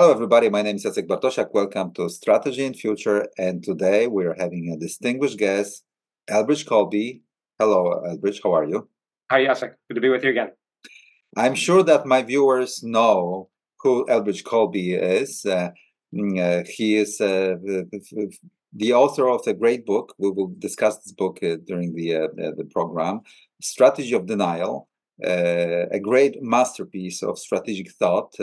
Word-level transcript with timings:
Hello, 0.00 0.12
everybody. 0.12 0.48
My 0.48 0.62
name 0.62 0.76
is 0.76 0.86
Jacek 0.86 1.06
Bartosiak. 1.06 1.52
Welcome 1.52 1.92
to 1.92 2.08
Strategy 2.08 2.64
in 2.64 2.72
Future. 2.72 3.28
And 3.36 3.62
today 3.62 4.06
we're 4.06 4.34
having 4.34 4.72
a 4.72 4.78
distinguished 4.78 5.38
guest, 5.38 5.84
Elbridge 6.26 6.64
Colby. 6.66 7.20
Hello, 7.58 8.02
Elbridge. 8.08 8.40
How 8.42 8.54
are 8.54 8.64
you? 8.64 8.88
Hi, 9.30 9.44
Jacek. 9.44 9.74
Good 9.88 9.96
to 9.96 10.00
be 10.00 10.08
with 10.08 10.24
you 10.24 10.30
again. 10.30 10.52
I'm 11.36 11.54
sure 11.54 11.82
that 11.82 12.06
my 12.06 12.22
viewers 12.22 12.82
know 12.82 13.50
who 13.80 14.06
Elbridge 14.06 14.42
Colby 14.42 14.94
is. 14.94 15.44
Uh, 15.44 15.68
mm, 16.14 16.32
uh, 16.40 16.64
he 16.66 16.96
is 16.96 17.20
uh, 17.20 17.56
the 18.72 18.94
author 18.94 19.28
of 19.28 19.46
a 19.46 19.52
great 19.52 19.84
book. 19.84 20.14
We 20.16 20.30
will 20.30 20.54
discuss 20.58 20.96
this 21.00 21.12
book 21.12 21.40
uh, 21.42 21.56
during 21.66 21.94
the, 21.94 22.16
uh, 22.16 22.28
the 22.56 22.66
program, 22.70 23.20
Strategy 23.60 24.14
of 24.14 24.24
Denial, 24.24 24.88
uh, 25.22 25.92
a 25.92 26.00
great 26.00 26.42
masterpiece 26.42 27.22
of 27.22 27.38
strategic 27.38 27.90
thought 27.92 28.34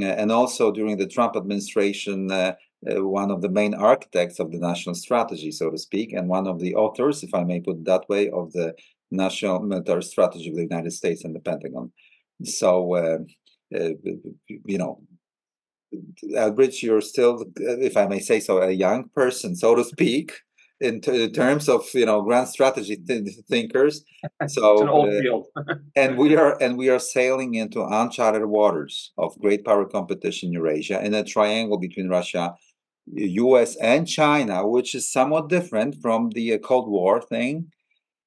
and 0.00 0.32
also 0.32 0.72
during 0.72 0.96
the 0.96 1.06
Trump 1.06 1.36
administration, 1.36 2.30
uh, 2.30 2.54
uh, 2.90 3.04
one 3.04 3.30
of 3.30 3.42
the 3.42 3.48
main 3.48 3.74
architects 3.74 4.40
of 4.40 4.50
the 4.50 4.58
national 4.58 4.94
strategy, 4.94 5.50
so 5.52 5.70
to 5.70 5.78
speak, 5.78 6.12
and 6.12 6.28
one 6.28 6.46
of 6.46 6.58
the 6.58 6.74
authors, 6.74 7.22
if 7.22 7.34
I 7.34 7.44
may 7.44 7.60
put 7.60 7.76
it 7.76 7.84
that 7.84 8.08
way, 8.08 8.30
of 8.30 8.52
the 8.52 8.74
national 9.10 9.60
military 9.60 10.02
strategy 10.02 10.48
of 10.48 10.56
the 10.56 10.62
United 10.62 10.92
States 10.92 11.24
and 11.24 11.34
the 11.34 11.40
Pentagon. 11.40 11.92
So, 12.44 12.94
uh, 12.96 13.18
uh 13.76 13.90
you 14.64 14.78
know, 14.78 15.02
Elbridge, 16.34 16.82
you're 16.82 17.02
still, 17.02 17.44
if 17.56 17.96
I 17.96 18.06
may 18.06 18.20
say 18.20 18.40
so, 18.40 18.62
a 18.62 18.70
young 18.70 19.10
person, 19.14 19.54
so 19.54 19.74
to 19.74 19.84
speak 19.84 20.32
in, 20.82 21.00
t- 21.00 21.24
in, 21.24 21.32
terms 21.32 21.68
of 21.68 21.88
you 21.94 22.06
know 22.06 22.22
grand 22.22 22.48
strategy 22.48 22.96
th- 22.96 23.28
thinkers. 23.48 24.04
So 24.46 24.72
it's 24.72 24.82
an 24.82 24.88
old 24.88 25.08
uh, 25.08 25.20
field, 25.20 25.46
and 25.96 26.16
we 26.16 26.36
are 26.36 26.56
and 26.62 26.78
we 26.78 26.88
are 26.90 27.00
sailing 27.00 27.54
into 27.54 27.82
uncharted 27.84 28.44
waters 28.44 29.12
of 29.18 29.38
great 29.40 29.64
power 29.64 29.84
competition 29.84 30.50
in 30.50 30.52
Eurasia 30.52 31.04
in 31.04 31.12
a 31.12 31.24
triangle 31.24 31.78
between 31.78 32.08
Russia, 32.08 32.54
U.S. 33.12 33.74
and 33.76 34.06
China, 34.06 34.66
which 34.66 34.94
is 34.94 35.10
somewhat 35.10 35.48
different 35.48 35.96
from 36.00 36.30
the 36.30 36.54
uh, 36.54 36.58
Cold 36.58 36.88
War 36.88 37.20
thing. 37.20 37.72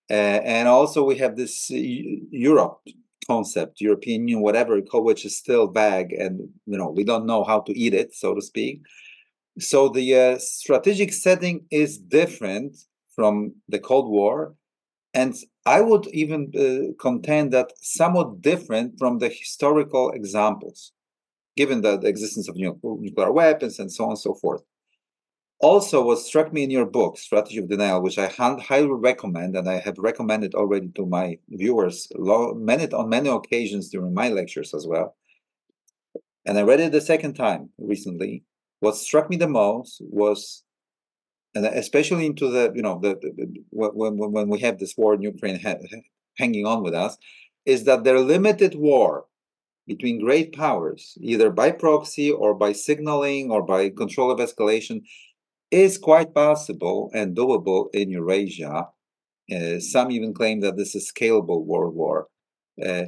Uh, 0.10 0.40
and 0.56 0.68
also 0.68 1.04
we 1.04 1.16
have 1.18 1.38
this 1.38 1.72
uh, 1.72 1.78
Europe 1.78 2.82
concept, 3.26 3.82
European 3.82 4.28
Union, 4.28 4.42
whatever, 4.42 4.80
which 4.94 5.26
is 5.26 5.38
still 5.38 5.68
vague, 5.68 6.12
and 6.12 6.42
you 6.66 6.78
know 6.78 6.90
we 6.90 7.04
don't 7.06 7.26
know 7.26 7.44
how 7.44 7.62
to 7.62 7.78
eat 7.78 7.94
it, 7.94 8.14
so 8.14 8.36
to 8.36 8.42
speak. 8.42 8.82
So 9.60 9.88
the 9.88 10.16
uh, 10.16 10.38
strategic 10.38 11.14
setting 11.14 11.66
is 11.72 11.98
different 11.98 12.76
from 13.16 13.56
the 13.70 13.80
Cold 13.80 14.10
War, 14.12 14.56
and 15.14 15.34
I 15.66 15.80
would 15.80 16.08
even 16.08 16.52
uh, 16.54 16.94
contend 17.02 17.54
that 17.54 17.72
somewhat 17.82 18.42
different 18.42 19.00
from 19.00 19.20
the 19.20 19.30
historical 19.30 20.12
examples, 20.12 20.92
given 21.56 21.82
the, 21.82 21.98
the 21.98 22.08
existence 22.08 22.50
of 22.50 22.58
nuclear 22.58 23.32
weapons 23.32 23.80
and 23.80 23.90
so 23.90 24.04
on 24.04 24.10
and 24.12 24.20
so 24.20 24.34
forth. 24.34 24.62
Also, 25.62 26.04
what 26.04 26.20
struck 26.20 26.52
me 26.52 26.64
in 26.64 26.70
your 26.70 26.86
book, 26.86 27.18
Strategy 27.18 27.60
of 27.60 27.70
Denial, 27.70 28.02
which 28.02 28.20
I 28.20 28.28
highly 28.28 28.90
recommend, 28.92 29.56
and 29.56 29.70
I 29.70 29.80
have 29.80 29.98
recommended 29.98 30.54
already 30.54 30.90
to 30.96 31.06
my 31.06 31.40
viewers 31.48 32.10
many, 32.18 32.92
on 32.92 33.08
many 33.08 33.30
occasions 33.30 33.90
during 33.90 34.14
my 34.14 34.28
lectures 34.28 34.74
as 34.74 34.86
well, 34.86 35.16
and 36.46 36.60
I 36.60 36.64
read 36.64 36.82
it 36.82 36.92
the 36.92 37.00
second 37.00 37.36
time 37.36 37.70
recently, 37.78 38.44
what 38.80 38.96
struck 38.96 39.30
me 39.30 39.38
the 39.38 39.48
most 39.48 40.02
was 40.02 40.64
and 41.54 41.66
especially 41.66 42.26
into 42.26 42.50
the 42.50 42.72
you 42.76 42.82
know 42.82 43.00
the, 43.02 43.16
the, 43.22 43.48
when, 43.72 44.18
when 44.18 44.50
we 44.50 44.60
have 44.60 44.80
this 44.80 44.96
war 44.98 45.14
in 45.14 45.22
ukraine 45.22 45.60
ha- 45.60 45.76
hanging 46.38 46.66
on 46.66 46.84
with 46.84 46.94
us 46.94 47.18
is 47.66 47.86
that 47.86 48.04
their 48.04 48.20
limited 48.20 48.76
war 48.76 49.26
between 49.88 50.24
great 50.24 50.54
powers 50.54 51.18
either 51.22 51.50
by 51.50 51.72
proxy 51.72 52.32
or 52.32 52.54
by 52.54 52.72
signaling 52.72 53.52
or 53.52 53.62
by 53.64 53.90
control 53.90 54.32
of 54.32 54.40
escalation 54.40 55.02
is 55.72 55.98
quite 55.98 56.34
possible 56.34 57.10
and 57.14 57.36
doable 57.36 57.88
in 57.94 58.10
eurasia. 58.10 58.88
Uh, 59.52 59.80
some 59.80 60.10
even 60.12 60.34
claim 60.34 60.60
that 60.62 60.76
this 60.76 60.96
is 60.96 61.12
scalable 61.12 61.64
world 61.66 61.94
war. 61.94 62.28
Uh, 62.84 63.06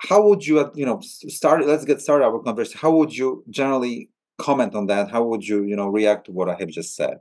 how 0.00 0.26
would 0.26 0.44
you 0.46 0.70
you 0.74 0.84
know 0.84 1.00
start 1.00 1.66
let's 1.66 1.84
get 1.84 2.00
started 2.00 2.24
our 2.24 2.40
conversation. 2.40 2.80
How 2.80 2.90
would 2.96 3.16
you 3.16 3.44
generally 3.48 4.10
comment 4.38 4.74
on 4.74 4.86
that? 4.86 5.10
How 5.10 5.24
would 5.24 5.46
you, 5.46 5.64
you 5.64 5.76
know, 5.76 5.88
react 5.88 6.26
to 6.26 6.32
what 6.32 6.48
I 6.48 6.54
have 6.54 6.68
just 6.68 6.94
said? 6.94 7.18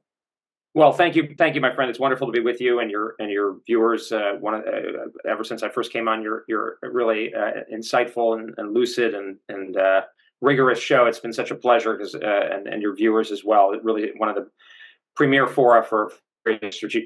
Well, 0.73 0.91
thank 0.91 1.15
you, 1.15 1.33
thank 1.37 1.55
you, 1.55 1.61
my 1.61 1.73
friend. 1.73 1.89
It's 1.89 1.99
wonderful 1.99 2.27
to 2.27 2.33
be 2.33 2.41
with 2.41 2.59
you 2.59 2.79
and 2.79 2.91
your 2.91 3.15
and 3.19 3.31
your 3.31 3.59
viewers. 3.65 4.11
Uh, 4.11 4.33
one 4.41 4.55
uh, 4.55 5.07
ever 5.25 5.45
since 5.45 5.63
I 5.63 5.69
first 5.69 5.93
came 5.93 6.09
on, 6.09 6.21
you're 6.21 6.43
you're 6.49 6.77
really 6.81 7.33
uh, 7.33 7.63
insightful 7.73 8.37
and, 8.37 8.53
and, 8.57 8.73
lucid 8.73 9.15
and 9.15 9.37
and 9.47 9.77
uh, 9.77 10.01
rigorous 10.41 10.79
show. 10.79 11.05
It's 11.05 11.19
been 11.19 11.31
such 11.31 11.49
a 11.49 11.55
pleasure 11.55 11.95
because 11.95 12.13
uh, 12.13 12.49
and 12.51 12.67
and 12.67 12.81
your 12.81 12.93
viewers 12.93 13.31
as 13.31 13.45
well. 13.45 13.71
It 13.71 13.85
really 13.85 14.11
one 14.17 14.27
of 14.27 14.35
the 14.35 14.49
premier 15.15 15.47
fora 15.47 15.81
for 15.81 16.11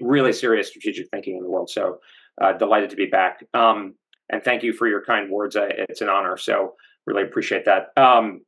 really 0.01 0.33
serious 0.33 0.69
strategic 0.69 1.07
thinking 1.11 1.37
in 1.37 1.43
the 1.43 1.49
world. 1.49 1.69
So 1.69 1.99
uh, 2.41 2.53
delighted 2.53 2.89
to 2.89 2.95
be 2.95 3.05
back. 3.05 3.45
Um, 3.53 3.93
and 4.29 4.43
thank 4.43 4.63
you 4.63 4.73
for 4.73 4.87
your 4.87 5.03
kind 5.05 5.29
words. 5.29 5.55
it's 5.59 6.01
an 6.01 6.09
honor. 6.09 6.37
So 6.37 6.73
really 7.05 7.23
appreciate 7.23 7.65
that. 7.65 7.91
Um, 7.97 8.41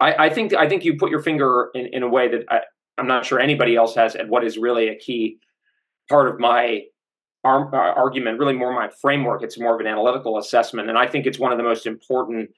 I, 0.00 0.26
I, 0.26 0.30
think 0.30 0.54
I 0.54 0.68
think 0.68 0.84
you 0.84 0.96
put 0.96 1.10
your 1.10 1.22
finger 1.22 1.70
in, 1.74 1.86
in 1.92 2.02
a 2.02 2.08
way 2.08 2.28
that 2.28 2.44
I, 2.50 2.60
am 2.98 3.06
not 3.06 3.24
sure 3.24 3.38
anybody 3.38 3.76
else 3.76 3.94
has, 3.94 4.14
and 4.14 4.28
what 4.28 4.44
is 4.44 4.58
really 4.58 4.88
a 4.88 4.96
key 4.96 5.38
part 6.08 6.28
of 6.28 6.38
my 6.38 6.82
ar- 7.44 7.74
uh, 7.74 7.94
argument, 7.94 8.38
really 8.38 8.54
more 8.54 8.72
my 8.72 8.90
framework. 9.00 9.42
It's 9.42 9.58
more 9.58 9.74
of 9.74 9.80
an 9.80 9.86
analytical 9.86 10.38
assessment, 10.38 10.88
and 10.88 10.98
I 10.98 11.06
think 11.06 11.26
it's 11.26 11.38
one 11.38 11.52
of 11.52 11.58
the 11.58 11.64
most 11.64 11.86
important, 11.86 12.50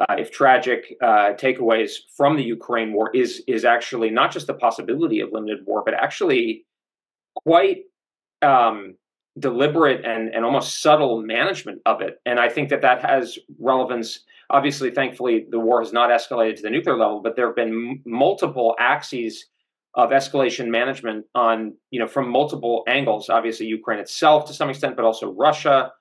uh, 0.00 0.16
if 0.18 0.30
tragic, 0.30 0.96
uh, 1.02 1.34
takeaways 1.34 1.92
from 2.16 2.36
the 2.36 2.42
Ukraine 2.42 2.92
war 2.92 3.10
is 3.14 3.42
is 3.46 3.64
actually 3.64 4.10
not 4.10 4.32
just 4.32 4.46
the 4.46 4.54
possibility 4.54 5.20
of 5.20 5.30
limited 5.32 5.60
war, 5.66 5.82
but 5.84 5.94
actually 5.94 6.64
quite 7.44 7.84
um, 8.42 8.94
deliberate 9.38 10.04
and 10.04 10.34
and 10.34 10.44
almost 10.44 10.80
subtle 10.82 11.22
management 11.22 11.80
of 11.86 12.00
it. 12.00 12.20
And 12.24 12.40
I 12.40 12.48
think 12.48 12.70
that 12.70 12.82
that 12.82 13.02
has 13.02 13.38
relevance 13.58 14.20
Obviously, 14.50 14.90
thankfully, 14.90 15.46
the 15.50 15.58
war 15.58 15.82
has 15.82 15.92
not 15.92 16.10
escalated 16.10 16.56
to 16.56 16.62
the 16.62 16.70
nuclear 16.70 16.96
level, 16.96 17.20
but 17.20 17.36
there 17.36 17.46
have 17.46 17.56
been 17.56 17.68
m- 17.68 18.02
multiple 18.06 18.74
axes 18.78 19.46
of 19.94 20.10
escalation 20.10 20.68
management 20.68 21.26
on, 21.34 21.74
you 21.90 22.00
know, 22.00 22.06
from 22.06 22.30
multiple 22.30 22.82
angles. 22.86 23.28
Obviously, 23.28 23.66
Ukraine 23.66 23.98
itself 23.98 24.46
to 24.46 24.54
some 24.54 24.70
extent, 24.70 24.96
but 24.96 25.04
also 25.04 25.32
Russia, 25.32 25.92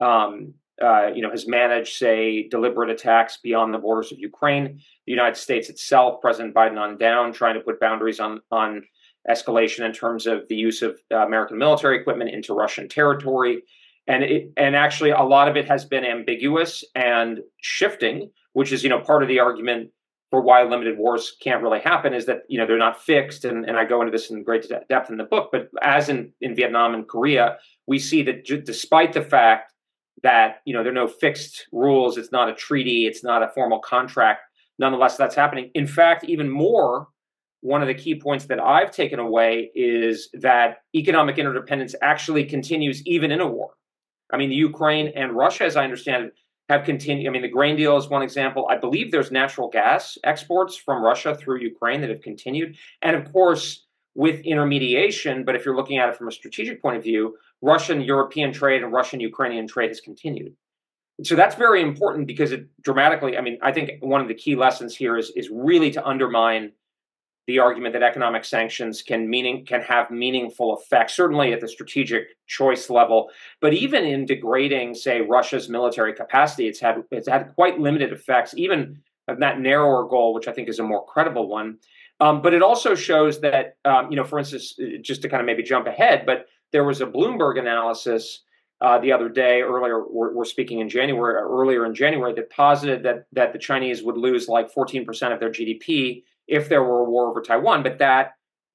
um, 0.00 0.52
uh, 0.82 1.06
you 1.14 1.22
know, 1.22 1.30
has 1.30 1.46
managed, 1.46 1.96
say, 1.96 2.48
deliberate 2.48 2.90
attacks 2.90 3.38
beyond 3.42 3.72
the 3.72 3.78
borders 3.78 4.12
of 4.12 4.18
Ukraine. 4.18 4.80
The 5.06 5.12
United 5.12 5.36
States 5.36 5.70
itself, 5.70 6.20
President 6.20 6.54
Biden 6.54 6.78
on 6.78 6.98
down, 6.98 7.32
trying 7.32 7.54
to 7.54 7.60
put 7.60 7.80
boundaries 7.80 8.20
on 8.20 8.40
on 8.50 8.82
escalation 9.30 9.86
in 9.86 9.92
terms 9.92 10.26
of 10.26 10.46
the 10.48 10.56
use 10.56 10.82
of 10.82 11.00
uh, 11.10 11.26
American 11.26 11.56
military 11.56 11.98
equipment 11.98 12.30
into 12.30 12.52
Russian 12.52 12.88
territory 12.88 13.62
and 14.06 14.22
it 14.22 14.52
and 14.56 14.76
actually 14.76 15.10
a 15.10 15.22
lot 15.22 15.48
of 15.48 15.56
it 15.56 15.66
has 15.66 15.84
been 15.84 16.04
ambiguous 16.04 16.84
and 16.94 17.40
shifting 17.60 18.30
which 18.52 18.72
is 18.72 18.82
you 18.82 18.88
know 18.88 19.00
part 19.00 19.22
of 19.22 19.28
the 19.28 19.40
argument 19.40 19.90
for 20.30 20.40
why 20.40 20.62
limited 20.64 20.98
wars 20.98 21.36
can't 21.40 21.62
really 21.62 21.80
happen 21.80 22.12
is 22.12 22.26
that 22.26 22.40
you 22.48 22.58
know 22.58 22.66
they're 22.66 22.78
not 22.78 23.00
fixed. 23.00 23.44
And, 23.44 23.64
and 23.66 23.76
i 23.76 23.84
go 23.84 24.00
into 24.00 24.10
this 24.10 24.30
in 24.30 24.42
great 24.42 24.66
depth 24.88 25.10
in 25.10 25.16
the 25.16 25.24
book 25.24 25.50
but 25.52 25.68
as 25.82 26.08
in, 26.08 26.32
in 26.40 26.54
vietnam 26.54 26.94
and 26.94 27.08
korea 27.08 27.56
we 27.86 27.98
see 27.98 28.22
that 28.22 28.44
j- 28.44 28.60
despite 28.60 29.12
the 29.12 29.22
fact 29.22 29.72
that 30.22 30.60
you 30.64 30.74
know 30.74 30.82
there 30.82 30.92
are 30.92 30.94
no 30.94 31.08
fixed 31.08 31.66
rules 31.72 32.16
it's 32.16 32.32
not 32.32 32.48
a 32.48 32.54
treaty 32.54 33.06
it's 33.06 33.24
not 33.24 33.42
a 33.42 33.48
formal 33.54 33.78
contract 33.80 34.40
nonetheless 34.78 35.16
that's 35.16 35.36
happening. 35.36 35.70
In 35.74 35.86
fact 35.86 36.24
even 36.24 36.48
more 36.48 37.08
one 37.60 37.80
of 37.80 37.88
the 37.88 37.94
key 37.94 38.14
points 38.14 38.46
that 38.46 38.60
i've 38.60 38.90
taken 38.90 39.18
away 39.18 39.70
is 39.74 40.28
that 40.34 40.78
economic 40.94 41.38
interdependence 41.38 41.94
actually 42.02 42.44
continues 42.44 43.02
even 43.06 43.30
in 43.30 43.40
a 43.40 43.46
war 43.46 43.70
I 44.32 44.36
mean, 44.36 44.48
the 44.48 44.56
Ukraine 44.56 45.12
and 45.14 45.32
Russia, 45.32 45.64
as 45.64 45.76
I 45.76 45.84
understand 45.84 46.24
it, 46.24 46.34
have 46.68 46.84
continued. 46.84 47.26
I 47.26 47.30
mean, 47.30 47.42
the 47.42 47.48
grain 47.48 47.76
deal 47.76 47.96
is 47.96 48.08
one 48.08 48.22
example. 48.22 48.66
I 48.70 48.76
believe 48.76 49.10
there's 49.10 49.30
natural 49.30 49.68
gas 49.68 50.16
exports 50.24 50.76
from 50.76 51.02
Russia 51.02 51.34
through 51.34 51.60
Ukraine 51.60 52.00
that 52.00 52.10
have 52.10 52.22
continued. 52.22 52.76
And 53.02 53.16
of 53.16 53.30
course, 53.32 53.84
with 54.14 54.40
intermediation, 54.40 55.44
but 55.44 55.56
if 55.56 55.64
you're 55.64 55.76
looking 55.76 55.98
at 55.98 56.08
it 56.08 56.16
from 56.16 56.28
a 56.28 56.32
strategic 56.32 56.80
point 56.80 56.96
of 56.96 57.02
view, 57.02 57.36
Russian 57.60 58.00
European 58.00 58.52
trade 58.52 58.82
and 58.82 58.92
Russian 58.92 59.20
Ukrainian 59.20 59.66
trade 59.66 59.88
has 59.88 60.00
continued. 60.00 60.54
So 61.22 61.36
that's 61.36 61.54
very 61.54 61.82
important 61.82 62.26
because 62.26 62.52
it 62.52 62.66
dramatically, 62.82 63.36
I 63.36 63.40
mean, 63.40 63.58
I 63.62 63.72
think 63.72 63.90
one 64.00 64.20
of 64.20 64.28
the 64.28 64.34
key 64.34 64.56
lessons 64.56 64.96
here 64.96 65.16
is, 65.16 65.30
is 65.36 65.48
really 65.52 65.90
to 65.92 66.04
undermine 66.04 66.72
the 67.46 67.58
argument 67.58 67.92
that 67.92 68.02
economic 68.02 68.44
sanctions 68.44 69.02
can 69.02 69.28
meaning 69.28 69.66
can 69.66 69.82
have 69.82 70.10
meaningful 70.10 70.78
effects, 70.78 71.14
certainly 71.14 71.52
at 71.52 71.60
the 71.60 71.68
strategic 71.68 72.28
choice 72.46 72.88
level, 72.88 73.30
but 73.60 73.74
even 73.74 74.04
in 74.04 74.24
degrading, 74.24 74.94
say, 74.94 75.20
Russia's 75.20 75.68
military 75.68 76.14
capacity, 76.14 76.68
it's 76.68 76.80
had 76.80 77.02
it's 77.10 77.28
had 77.28 77.54
quite 77.54 77.78
limited 77.78 78.12
effects, 78.12 78.54
even 78.56 78.98
of 79.28 79.40
that 79.40 79.60
narrower 79.60 80.08
goal, 80.08 80.34
which 80.34 80.48
I 80.48 80.52
think 80.52 80.68
is 80.68 80.78
a 80.78 80.82
more 80.82 81.04
credible 81.06 81.48
one. 81.48 81.78
Um, 82.20 82.42
but 82.42 82.54
it 82.54 82.62
also 82.62 82.94
shows 82.94 83.40
that, 83.40 83.76
um, 83.84 84.10
you 84.10 84.16
know, 84.16 84.24
for 84.24 84.38
instance, 84.38 84.78
just 85.00 85.22
to 85.22 85.28
kind 85.28 85.40
of 85.40 85.46
maybe 85.46 85.62
jump 85.62 85.86
ahead, 85.86 86.24
but 86.24 86.46
there 86.72 86.84
was 86.84 87.00
a 87.00 87.06
Bloomberg 87.06 87.58
analysis 87.58 88.42
uh, 88.80 88.98
the 88.98 89.12
other 89.12 89.28
day, 89.28 89.62
earlier, 89.62 90.04
we're, 90.06 90.34
we're, 90.34 90.44
speaking 90.44 90.80
in 90.80 90.88
January, 90.88 91.34
earlier 91.34 91.86
in 91.86 91.94
January, 91.94 92.34
that 92.34 92.50
posited 92.50 93.02
that 93.02 93.26
that 93.32 93.52
the 93.52 93.58
Chinese 93.58 94.02
would 94.02 94.16
lose 94.16 94.48
like 94.48 94.72
14% 94.74 95.32
of 95.32 95.40
their 95.40 95.50
GDP 95.50 96.24
if 96.46 96.68
there 96.68 96.82
were 96.82 97.00
a 97.00 97.04
war 97.04 97.28
over 97.28 97.40
Taiwan, 97.40 97.82
but 97.82 97.98
that 97.98 98.32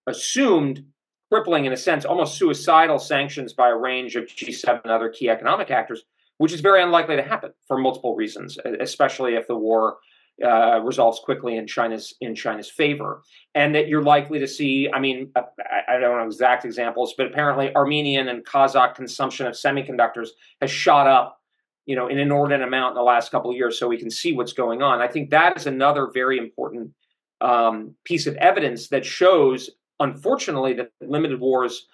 assumed 0.07 0.83
crippling, 1.31 1.65
in 1.65 1.73
a 1.73 1.77
sense, 1.77 2.05
almost 2.05 2.37
suicidal 2.37 2.99
sanctions 2.99 3.53
by 3.53 3.69
a 3.69 3.75
range 3.75 4.15
of 4.15 4.25
G7 4.25 4.81
and 4.83 4.91
other 4.91 5.09
key 5.09 5.29
economic 5.29 5.69
actors, 5.69 6.03
which 6.37 6.51
is 6.51 6.61
very 6.61 6.81
unlikely 6.81 7.15
to 7.15 7.21
happen 7.21 7.51
for 7.67 7.77
multiple 7.77 8.15
reasons, 8.15 8.57
especially 8.79 9.35
if 9.35 9.47
the 9.47 9.55
war 9.55 9.97
uh, 10.43 10.79
resolves 10.83 11.19
quickly 11.19 11.57
in 11.57 11.67
China's 11.67 12.13
in 12.21 12.33
China's 12.33 12.69
favor, 12.69 13.21
and 13.55 13.75
that 13.75 13.89
you're 13.89 14.01
likely 14.01 14.39
to 14.39 14.47
see. 14.47 14.89
I 14.91 14.99
mean, 14.99 15.31
uh, 15.35 15.41
I, 15.59 15.95
I 15.95 15.99
don't 15.99 16.17
know 16.17 16.25
exact 16.25 16.65
examples, 16.65 17.13
but 17.17 17.27
apparently 17.27 17.75
Armenian 17.75 18.29
and 18.29 18.45
Kazakh 18.45 18.95
consumption 18.95 19.47
of 19.47 19.53
semiconductors 19.53 20.29
has 20.61 20.71
shot 20.71 21.07
up, 21.07 21.39
you 21.85 21.95
know, 21.95 22.07
an 22.07 22.17
inordinate 22.17 22.65
amount 22.65 22.93
in 22.93 22.95
the 22.95 23.03
last 23.03 23.31
couple 23.31 23.51
of 23.51 23.57
years. 23.57 23.77
So 23.77 23.89
we 23.89 23.97
can 23.97 24.09
see 24.09 24.31
what's 24.31 24.53
going 24.53 24.81
on. 24.81 25.01
I 25.01 25.07
think 25.07 25.29
that 25.31 25.57
is 25.57 25.67
another 25.67 26.07
very 26.13 26.37
important 26.37 26.91
um, 27.41 27.95
piece 28.05 28.27
of 28.27 28.35
evidence 28.35 28.89
that 28.89 29.05
shows, 29.05 29.69
unfortunately, 29.99 30.73
that 30.73 30.91
limited 31.01 31.39
wars. 31.39 31.87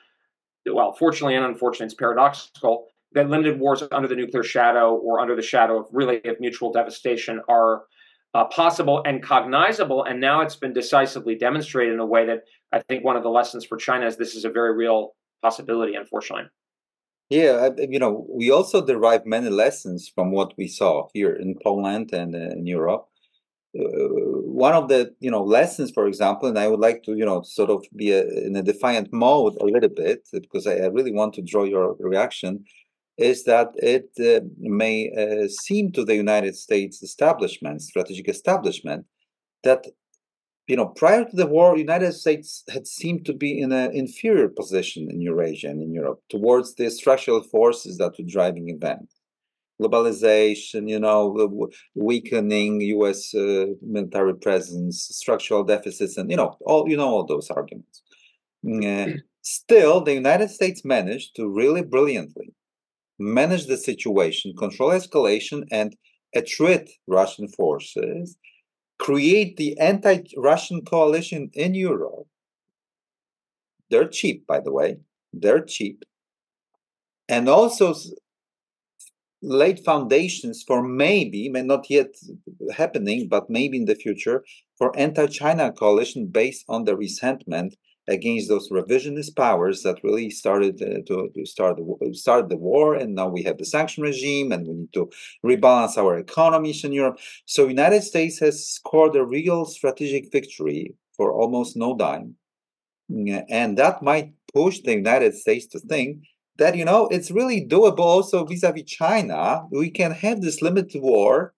Well, 0.65 0.93
fortunately 0.93 1.35
and 1.35 1.45
unfortunately, 1.45 1.85
it's 1.85 1.95
paradoxical 1.95 2.87
that 3.15 3.29
limited 3.29 3.59
wars 3.59 3.81
under 3.91 4.07
the 4.07 4.15
nuclear 4.15 4.43
shadow 4.43 4.95
or 4.95 5.19
under 5.19 5.35
the 5.35 5.41
shadow 5.41 5.79
of 5.79 5.87
really 5.91 6.21
of 6.25 6.39
mutual 6.39 6.71
devastation 6.71 7.41
are 7.47 7.83
uh, 8.33 8.43
possible 8.45 9.01
and 9.05 9.23
cognizable. 9.23 10.03
And 10.03 10.19
now 10.19 10.41
it's 10.41 10.57
been 10.57 10.73
decisively 10.73 11.35
demonstrated 11.35 11.93
in 11.93 11.99
a 12.01 12.05
way 12.05 12.25
that 12.25 12.43
I 12.73 12.79
think 12.79 13.05
one 13.05 13.15
of 13.15 13.23
the 13.23 13.29
lessons 13.29 13.63
for 13.63 13.77
China 13.77 14.05
is 14.05 14.17
this 14.17 14.35
is 14.35 14.43
a 14.43 14.49
very 14.49 14.75
real 14.75 15.15
possibility, 15.41 15.95
unfortunately. 15.95 16.49
Yeah, 17.29 17.69
you 17.77 17.97
know, 17.97 18.27
we 18.29 18.51
also 18.51 18.85
derive 18.85 19.25
many 19.25 19.49
lessons 19.49 20.11
from 20.13 20.31
what 20.31 20.53
we 20.57 20.67
saw 20.67 21.07
here 21.13 21.33
in 21.33 21.55
Poland 21.63 22.13
and 22.13 22.35
uh, 22.35 22.39
in 22.39 22.67
Europe. 22.67 23.07
Uh, 23.77 24.07
one 24.65 24.73
of 24.73 24.87
the 24.87 25.13
you 25.19 25.29
know 25.29 25.43
lessons, 25.43 25.91
for 25.91 26.07
example, 26.07 26.47
and 26.47 26.57
I 26.57 26.67
would 26.67 26.79
like 26.79 27.03
to 27.03 27.15
you 27.15 27.25
know 27.25 27.41
sort 27.41 27.69
of 27.69 27.83
be 27.95 28.11
a, 28.11 28.23
in 28.45 28.55
a 28.55 28.63
defiant 28.63 29.11
mode 29.11 29.55
a 29.59 29.65
little 29.65 29.89
bit 29.89 30.27
because 30.31 30.65
I, 30.65 30.75
I 30.75 30.87
really 30.87 31.11
want 31.11 31.33
to 31.35 31.41
draw 31.41 31.65
your 31.65 31.95
reaction 31.99 32.63
is 33.17 33.45
that 33.45 33.69
it 33.75 34.09
uh, 34.19 34.45
may 34.59 35.09
uh, 35.17 35.47
seem 35.47 35.91
to 35.93 36.03
the 36.03 36.15
United 36.15 36.55
States 36.55 37.01
establishment, 37.01 37.81
strategic 37.81 38.27
establishment, 38.27 39.05
that 39.63 39.85
you 40.67 40.75
know 40.75 40.87
prior 40.87 41.23
to 41.25 41.35
the 41.35 41.47
war, 41.47 41.77
United 41.77 42.13
States 42.13 42.63
had 42.69 42.87
seemed 42.87 43.25
to 43.25 43.33
be 43.33 43.59
in 43.59 43.71
an 43.71 43.91
inferior 43.93 44.49
position 44.49 45.09
in 45.09 45.21
Eurasia 45.21 45.67
and 45.67 45.81
in 45.81 45.93
Europe 45.93 46.21
towards 46.29 46.75
the 46.75 46.89
structural 46.89 47.43
forces 47.43 47.97
that 47.97 48.15
were 48.17 48.25
driving 48.25 48.69
events. 48.69 49.15
Globalization, 49.81 50.89
you 50.89 50.99
know, 50.99 51.69
weakening 51.95 52.79
U.S. 52.81 53.33
Uh, 53.35 53.67
military 53.81 54.35
presence, 54.35 55.09
structural 55.11 55.63
deficits, 55.63 56.15
and 56.17 56.31
you 56.31 56.37
know, 56.37 56.57
all 56.65 56.87
you 56.87 56.95
know 56.95 57.09
all 57.09 57.25
those 57.25 57.49
arguments. 57.49 58.01
Uh, 58.65 59.19
still, 59.41 60.01
the 60.01 60.13
United 60.13 60.49
States 60.49 60.85
managed 60.85 61.35
to 61.35 61.47
really 61.47 61.81
brilliantly 61.81 62.53
manage 63.19 63.67
the 63.67 63.77
situation, 63.77 64.55
control 64.57 64.91
escalation, 64.91 65.63
and 65.71 65.95
attrit 66.35 66.89
Russian 67.07 67.47
forces, 67.47 68.37
create 68.99 69.57
the 69.57 69.77
anti 69.79 70.23
Russian 70.37 70.83
coalition 70.83 71.49
in 71.53 71.73
Europe. 71.73 72.27
They're 73.89 74.07
cheap, 74.07 74.45
by 74.47 74.59
the 74.59 74.71
way, 74.71 74.97
they're 75.31 75.63
cheap. 75.63 76.03
And 77.27 77.47
also 77.49 77.93
laid 79.45 79.79
foundations 79.79 80.63
for 80.63 80.81
maybe, 80.81 81.49
may 81.49 81.61
not 81.61 81.89
yet 81.89 82.15
happening, 82.75 83.27
but 83.29 83.49
maybe 83.49 83.77
in 83.77 83.85
the 83.85 83.95
future, 83.95 84.43
for 84.77 84.97
anti 84.97 85.27
China 85.27 85.71
coalition 85.71 86.27
based 86.27 86.65
on 86.67 86.83
the 86.83 86.97
resentment 86.97 87.75
against 88.07 88.49
those 88.49 88.69
revisionist 88.69 89.35
powers 89.35 89.81
that 89.83 90.03
really 90.03 90.29
started 90.29 90.81
uh, 90.81 91.01
to, 91.07 91.29
to 91.33 91.45
start 91.45 91.77
the 91.77 92.13
start 92.13 92.49
the 92.49 92.57
war, 92.57 92.95
and 92.95 93.15
now 93.15 93.27
we 93.27 93.43
have 93.43 93.57
the 93.57 93.65
sanction 93.65 94.03
regime, 94.03 94.51
and 94.51 94.67
we 94.67 94.73
need 94.73 94.93
to 94.93 95.09
rebalance 95.45 95.97
our 95.97 96.17
economies 96.17 96.83
in 96.83 96.91
Europe. 96.91 97.19
So, 97.45 97.67
United 97.67 98.03
States 98.03 98.39
has 98.39 98.67
scored 98.67 99.15
a 99.15 99.25
real 99.25 99.65
strategic 99.65 100.31
victory 100.31 100.93
for 101.15 101.31
almost 101.31 101.77
no 101.77 101.95
dime, 101.95 102.35
and 103.09 103.77
that 103.77 104.03
might 104.03 104.33
push 104.53 104.79
the 104.79 104.93
United 104.93 105.35
States 105.35 105.65
to 105.67 105.79
think 105.79 106.23
that 106.57 106.75
you 106.75 106.85
know 106.85 107.07
it's 107.07 107.31
really 107.31 107.65
doable 107.65 107.99
also 107.99 108.45
vis-a-vis 108.45 108.83
China. 108.83 109.65
We 109.71 109.89
can 109.89 110.11
have 110.11 110.41
this 110.41 110.61
limited 110.61 111.01
war 111.01 111.53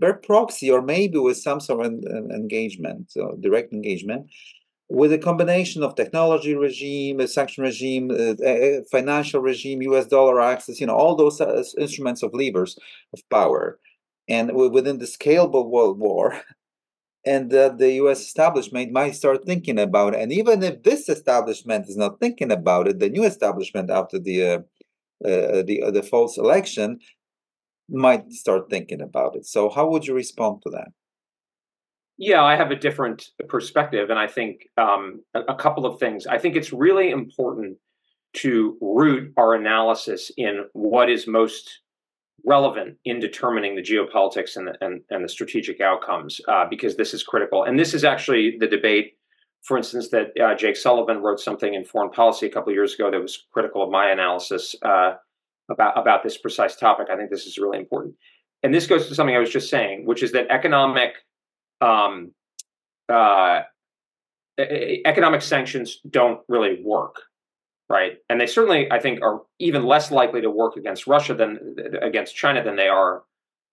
per 0.00 0.14
proxy 0.14 0.70
or 0.70 0.82
maybe 0.82 1.18
with 1.18 1.36
some 1.36 1.60
sort 1.60 1.86
of 1.86 1.92
engagement, 2.30 3.10
so 3.10 3.36
direct 3.40 3.72
engagement, 3.72 4.26
with 4.88 5.12
a 5.12 5.18
combination 5.18 5.82
of 5.82 5.94
technology 5.94 6.54
regime, 6.54 7.20
a 7.20 7.28
sanction 7.28 7.64
regime, 7.64 8.10
a 8.10 8.82
financial 8.90 9.40
regime, 9.40 9.82
U.S. 9.82 10.06
dollar 10.06 10.40
access, 10.40 10.80
you 10.80 10.86
know, 10.86 10.94
all 10.94 11.16
those 11.16 11.40
uh, 11.40 11.62
instruments 11.78 12.22
of 12.22 12.34
levers 12.34 12.76
of 13.14 13.20
power, 13.30 13.78
and 14.28 14.54
within 14.54 14.98
the 14.98 15.06
scalable 15.06 15.70
world 15.70 15.98
war, 15.98 16.40
and 17.24 17.52
uh, 17.54 17.68
the 17.70 17.92
U.S. 17.92 18.20
establishment 18.20 18.92
might 18.92 19.14
start 19.14 19.44
thinking 19.44 19.78
about 19.78 20.14
it. 20.14 20.20
And 20.20 20.32
even 20.32 20.62
if 20.62 20.82
this 20.82 21.08
establishment 21.08 21.88
is 21.88 21.96
not 21.96 22.18
thinking 22.18 22.50
about 22.50 22.88
it, 22.88 22.98
the 22.98 23.08
new 23.08 23.24
establishment 23.24 23.90
after 23.90 24.18
the 24.18 24.44
uh, 24.44 24.58
uh, 25.24 25.62
the 25.62 25.82
uh, 25.86 25.90
the 25.90 26.02
false 26.02 26.36
election 26.36 26.98
might 27.88 28.32
start 28.32 28.68
thinking 28.70 29.00
about 29.00 29.36
it. 29.36 29.46
So, 29.46 29.70
how 29.70 29.88
would 29.88 30.06
you 30.06 30.14
respond 30.14 30.62
to 30.62 30.70
that? 30.70 30.88
Yeah, 32.18 32.42
I 32.42 32.56
have 32.56 32.70
a 32.70 32.76
different 32.76 33.28
perspective, 33.48 34.10
and 34.10 34.18
I 34.18 34.26
think 34.26 34.68
um, 34.76 35.22
a, 35.34 35.40
a, 35.42 35.54
couple 35.54 35.86
of 35.86 35.98
things. 35.98 36.26
I 36.26 36.38
think 36.38 36.56
it's 36.56 36.72
really 36.72 37.10
important 37.10 37.78
to 38.34 38.76
root 38.80 39.32
our 39.36 39.54
analysis 39.54 40.30
in 40.36 40.66
what 40.72 41.10
is 41.10 41.26
most 41.26 41.81
relevant 42.44 42.96
in 43.04 43.20
determining 43.20 43.76
the 43.76 43.82
geopolitics 43.82 44.56
and 44.56 44.66
the, 44.68 44.74
and, 44.80 45.02
and 45.10 45.24
the 45.24 45.28
strategic 45.28 45.80
outcomes, 45.80 46.40
uh, 46.48 46.64
because 46.68 46.96
this 46.96 47.14
is 47.14 47.22
critical. 47.22 47.64
And 47.64 47.78
this 47.78 47.94
is 47.94 48.04
actually 48.04 48.56
the 48.58 48.66
debate, 48.66 49.14
for 49.62 49.76
instance, 49.76 50.08
that 50.10 50.28
uh, 50.42 50.54
Jake 50.54 50.76
Sullivan 50.76 51.22
wrote 51.22 51.40
something 51.40 51.74
in 51.74 51.84
Foreign 51.84 52.10
Policy 52.10 52.46
a 52.46 52.50
couple 52.50 52.70
of 52.70 52.74
years 52.74 52.94
ago 52.94 53.10
that 53.10 53.20
was 53.20 53.44
critical 53.52 53.82
of 53.82 53.90
my 53.90 54.10
analysis 54.10 54.74
uh, 54.82 55.14
about 55.70 55.96
about 55.98 56.22
this 56.22 56.36
precise 56.36 56.74
topic. 56.76 57.08
I 57.10 57.16
think 57.16 57.30
this 57.30 57.46
is 57.46 57.58
really 57.58 57.78
important. 57.78 58.14
And 58.62 58.74
this 58.74 58.86
goes 58.86 59.08
to 59.08 59.14
something 59.14 59.34
I 59.34 59.40
was 59.40 59.50
just 59.50 59.70
saying, 59.70 60.06
which 60.06 60.22
is 60.22 60.32
that 60.32 60.46
economic 60.50 61.14
um, 61.80 62.32
uh, 63.08 63.62
economic 64.58 65.42
sanctions 65.42 65.98
don't 66.08 66.40
really 66.48 66.80
work, 66.84 67.16
right? 67.92 68.14
And 68.28 68.40
they 68.40 68.46
certainly, 68.46 68.90
I 68.90 68.98
think, 68.98 69.22
are 69.22 69.42
even 69.58 69.84
less 69.84 70.10
likely 70.10 70.40
to 70.40 70.50
work 70.50 70.76
against 70.76 71.06
Russia 71.06 71.34
than 71.34 71.76
against 72.00 72.34
China 72.34 72.64
than 72.64 72.74
they 72.74 72.88
are 72.88 73.22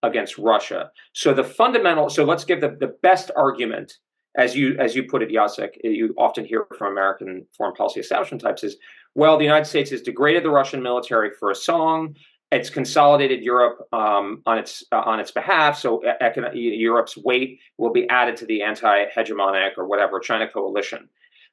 against 0.03 0.37
Russia. 0.37 0.91
So 1.13 1.33
the 1.33 1.43
fundamental. 1.43 2.09
So 2.09 2.25
let's 2.25 2.43
give 2.43 2.59
the, 2.61 2.75
the 2.79 2.93
best 3.01 3.31
argument, 3.35 3.93
as 4.37 4.55
you 4.55 4.77
as 4.77 4.95
you 4.95 5.03
put 5.03 5.23
it, 5.23 5.29
Jacek. 5.29 5.71
You 5.83 6.13
often 6.17 6.43
hear 6.45 6.67
from 6.77 6.91
American 6.91 7.45
foreign 7.57 7.73
policy 7.75 8.01
establishment 8.01 8.41
types 8.41 8.63
is, 8.63 8.75
well, 9.15 9.37
the 9.37 9.45
United 9.45 9.65
States 9.65 9.89
has 9.91 10.01
degraded 10.01 10.43
the 10.43 10.49
Russian 10.49 10.83
military 10.83 11.31
for 11.31 11.49
a 11.49 11.55
song 11.55 12.15
it's 12.51 12.69
consolidated 12.69 13.43
Europe 13.43 13.87
um, 13.93 14.41
on 14.45 14.57
its 14.57 14.83
uh, 14.91 15.03
on 15.05 15.19
its 15.19 15.31
behalf. 15.31 15.77
So 15.77 16.01
econ- 16.21 16.51
Europe's 16.53 17.15
weight 17.15 17.59
will 17.77 17.91
be 17.91 18.09
added 18.09 18.37
to 18.37 18.45
the 18.45 18.63
anti-hegemonic 18.63 19.77
or 19.77 19.87
whatever 19.87 20.19
China 20.19 20.47
coalition. 20.47 21.09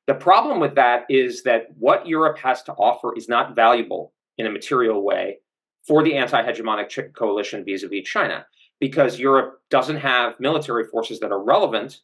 The 0.06 0.14
problem 0.14 0.60
with 0.60 0.76
that 0.76 1.04
is 1.08 1.42
that 1.42 1.66
what 1.78 2.06
Europe 2.06 2.38
has 2.38 2.62
to 2.64 2.72
offer 2.72 3.14
is 3.16 3.28
not 3.28 3.56
valuable 3.56 4.12
in 4.38 4.46
a 4.46 4.50
material 4.50 5.02
way 5.02 5.38
for 5.86 6.02
the 6.02 6.16
anti-hegemonic 6.16 7.12
coalition 7.14 7.64
vis-a-vis 7.64 8.04
China, 8.04 8.46
because 8.80 9.18
Europe 9.18 9.60
doesn't 9.70 9.96
have 9.96 10.38
military 10.38 10.84
forces 10.84 11.20
that 11.20 11.32
are 11.32 11.42
relevant 11.42 12.00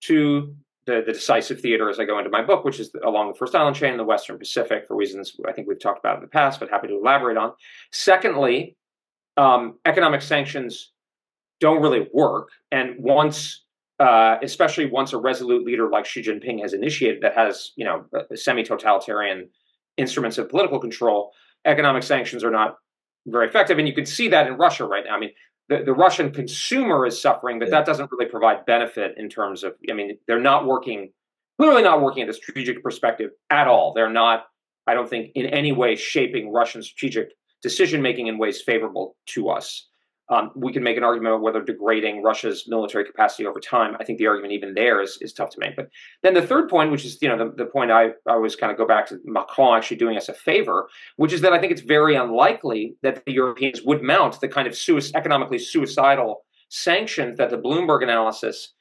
to 0.00 0.54
the, 0.86 1.02
the 1.06 1.12
decisive 1.12 1.60
theater 1.60 1.90
as 1.90 2.00
I 2.00 2.04
go 2.04 2.18
into 2.18 2.30
my 2.30 2.42
book, 2.42 2.64
which 2.64 2.80
is 2.80 2.90
along 3.04 3.28
the 3.28 3.38
First 3.38 3.54
Island 3.54 3.76
chain 3.76 3.92
in 3.92 3.98
the 3.98 4.04
Western 4.04 4.38
Pacific 4.38 4.86
for 4.86 4.96
reasons 4.96 5.36
I 5.46 5.52
think 5.52 5.68
we've 5.68 5.80
talked 5.80 5.98
about 5.98 6.16
in 6.16 6.22
the 6.22 6.28
past, 6.28 6.58
but 6.58 6.70
happy 6.70 6.88
to 6.88 6.96
elaborate 6.96 7.36
on. 7.36 7.52
Secondly, 7.92 8.76
um, 9.36 9.78
economic 9.84 10.22
sanctions 10.22 10.92
don't 11.60 11.82
really 11.82 12.08
work. 12.12 12.48
And 12.72 12.96
once, 12.98 13.64
uh, 13.98 14.36
especially 14.42 14.86
once 14.86 15.12
a 15.12 15.18
resolute 15.18 15.64
leader 15.64 15.88
like 15.88 16.06
Xi 16.06 16.22
Jinping 16.22 16.60
has 16.60 16.72
initiated 16.72 17.22
that 17.22 17.34
has, 17.34 17.72
you 17.76 17.84
know, 17.84 18.04
semi-totalitarian 18.34 19.48
instruments 19.96 20.38
of 20.38 20.48
political 20.48 20.78
control, 20.78 21.32
economic 21.64 22.02
sanctions 22.02 22.44
are 22.44 22.50
not 22.50 22.76
very 23.26 23.48
effective. 23.48 23.78
And 23.78 23.88
you 23.88 23.94
can 23.94 24.06
see 24.06 24.28
that 24.28 24.46
in 24.46 24.54
Russia 24.54 24.84
right 24.84 25.04
now. 25.04 25.16
I 25.16 25.18
mean, 25.18 25.32
the, 25.68 25.82
the 25.84 25.92
Russian 25.92 26.30
consumer 26.32 27.06
is 27.06 27.20
suffering, 27.20 27.58
but 27.58 27.68
yeah. 27.68 27.72
that 27.72 27.86
doesn't 27.86 28.10
really 28.12 28.30
provide 28.30 28.64
benefit 28.64 29.14
in 29.18 29.28
terms 29.28 29.64
of, 29.64 29.74
I 29.90 29.92
mean, 29.92 30.16
they're 30.26 30.40
not 30.40 30.66
working, 30.66 31.12
clearly 31.58 31.82
not 31.82 32.00
working 32.00 32.22
at 32.22 32.28
a 32.28 32.32
strategic 32.32 32.82
perspective 32.82 33.30
at 33.50 33.66
all. 33.66 33.92
They're 33.92 34.08
not, 34.10 34.46
I 34.86 34.94
don't 34.94 35.10
think, 35.10 35.32
in 35.34 35.46
any 35.46 35.72
way 35.72 35.96
shaping 35.96 36.52
Russian 36.52 36.82
strategic 36.82 37.30
decision 37.62 38.00
making 38.00 38.28
in 38.28 38.38
ways 38.38 38.62
favorable 38.62 39.16
to 39.26 39.50
us. 39.50 39.88
Um, 40.30 40.50
we 40.54 40.72
can 40.72 40.82
make 40.82 40.96
an 40.96 41.04
argument 41.04 41.34
about 41.34 41.42
whether 41.42 41.62
degrading 41.62 42.22
Russia's 42.22 42.64
military 42.68 43.04
capacity 43.04 43.46
over 43.46 43.60
time. 43.60 43.96
I 43.98 44.04
think 44.04 44.18
the 44.18 44.26
argument 44.26 44.52
even 44.52 44.74
there 44.74 45.00
is, 45.00 45.16
is 45.22 45.32
tough 45.32 45.50
to 45.50 45.58
make. 45.58 45.74
But 45.74 45.88
then 46.22 46.34
the 46.34 46.46
third 46.46 46.68
point, 46.68 46.90
which 46.90 47.04
is 47.04 47.16
you 47.22 47.28
know 47.28 47.38
the, 47.38 47.52
the 47.56 47.64
point 47.64 47.90
I, 47.90 48.08
I 48.26 48.32
always 48.32 48.54
kind 48.54 48.70
of 48.70 48.76
go 48.76 48.86
back 48.86 49.06
to 49.08 49.18
Macron 49.24 49.78
actually 49.78 49.96
doing 49.96 50.16
us 50.16 50.28
a 50.28 50.34
favor, 50.34 50.88
which 51.16 51.32
is 51.32 51.40
that 51.40 51.52
I 51.52 51.58
think 51.58 51.72
it's 51.72 51.80
very 51.80 52.14
unlikely 52.14 52.96
that 53.02 53.24
the 53.24 53.32
Europeans 53.32 53.82
would 53.82 54.02
mount 54.02 54.40
the 54.40 54.48
kind 54.48 54.68
of 54.68 54.76
sui- 54.76 55.00
economically 55.14 55.58
suicidal 55.58 56.44
sanctions 56.68 57.38
that 57.38 57.50
the 57.50 57.58
Bloomberg 57.58 58.02
analysis 58.02 58.74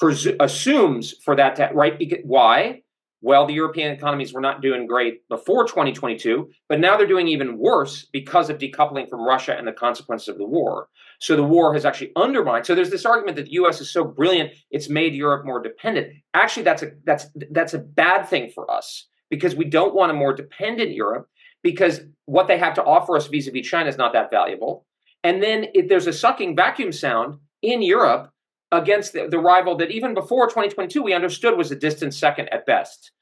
presu- 0.00 0.36
assumes 0.40 1.14
for 1.24 1.34
that 1.36 1.56
to, 1.56 1.70
right. 1.72 1.98
Because, 1.98 2.18
why? 2.24 2.82
Well, 3.22 3.46
the 3.46 3.54
European 3.54 3.92
economies 3.92 4.32
were 4.32 4.40
not 4.40 4.60
doing 4.60 4.86
great 4.86 5.26
before 5.28 5.66
2022, 5.66 6.50
but 6.68 6.80
now 6.80 6.96
they're 6.96 7.06
doing 7.06 7.28
even 7.28 7.58
worse 7.58 8.06
because 8.12 8.50
of 8.50 8.58
decoupling 8.58 9.08
from 9.08 9.22
Russia 9.22 9.56
and 9.56 9.66
the 9.66 9.72
consequences 9.72 10.28
of 10.28 10.38
the 10.38 10.46
war. 10.46 10.88
So 11.18 11.34
the 11.34 11.42
war 11.42 11.72
has 11.72 11.84
actually 11.84 12.12
undermined. 12.14 12.66
So 12.66 12.74
there's 12.74 12.90
this 12.90 13.06
argument 13.06 13.36
that 13.36 13.46
the 13.46 13.52
U.S. 13.52 13.80
is 13.80 13.90
so 13.90 14.04
brilliant 14.04 14.52
it's 14.70 14.90
made 14.90 15.14
Europe 15.14 15.46
more 15.46 15.62
dependent. 15.62 16.12
Actually, 16.34 16.64
that's 16.64 16.82
a 16.82 16.90
that's 17.04 17.26
that's 17.50 17.74
a 17.74 17.78
bad 17.78 18.28
thing 18.28 18.50
for 18.54 18.70
us 18.70 19.08
because 19.30 19.56
we 19.56 19.64
don't 19.64 19.94
want 19.94 20.10
a 20.10 20.14
more 20.14 20.34
dependent 20.34 20.92
Europe 20.92 21.28
because 21.62 22.00
what 22.26 22.48
they 22.48 22.58
have 22.58 22.74
to 22.74 22.84
offer 22.84 23.16
us 23.16 23.26
vis-a-vis 23.28 23.66
China 23.66 23.88
is 23.88 23.96
not 23.96 24.12
that 24.12 24.30
valuable. 24.30 24.84
And 25.24 25.42
then 25.42 25.66
if 25.74 25.88
there's 25.88 26.06
a 26.06 26.12
sucking 26.12 26.54
vacuum 26.54 26.92
sound 26.92 27.38
in 27.62 27.82
Europe 27.82 28.30
against 28.76 29.12
the, 29.12 29.28
the, 29.28 29.38
rival 29.38 29.76
that 29.76 29.90
even 29.90 30.14
before 30.14 30.46
2022 30.46 31.02
we 31.02 31.12
understood 31.12 31.56
was 31.56 31.70
a 31.70 31.76
distant 31.76 32.14
second 32.14 32.48
at 32.52 32.66
best. 32.66 33.12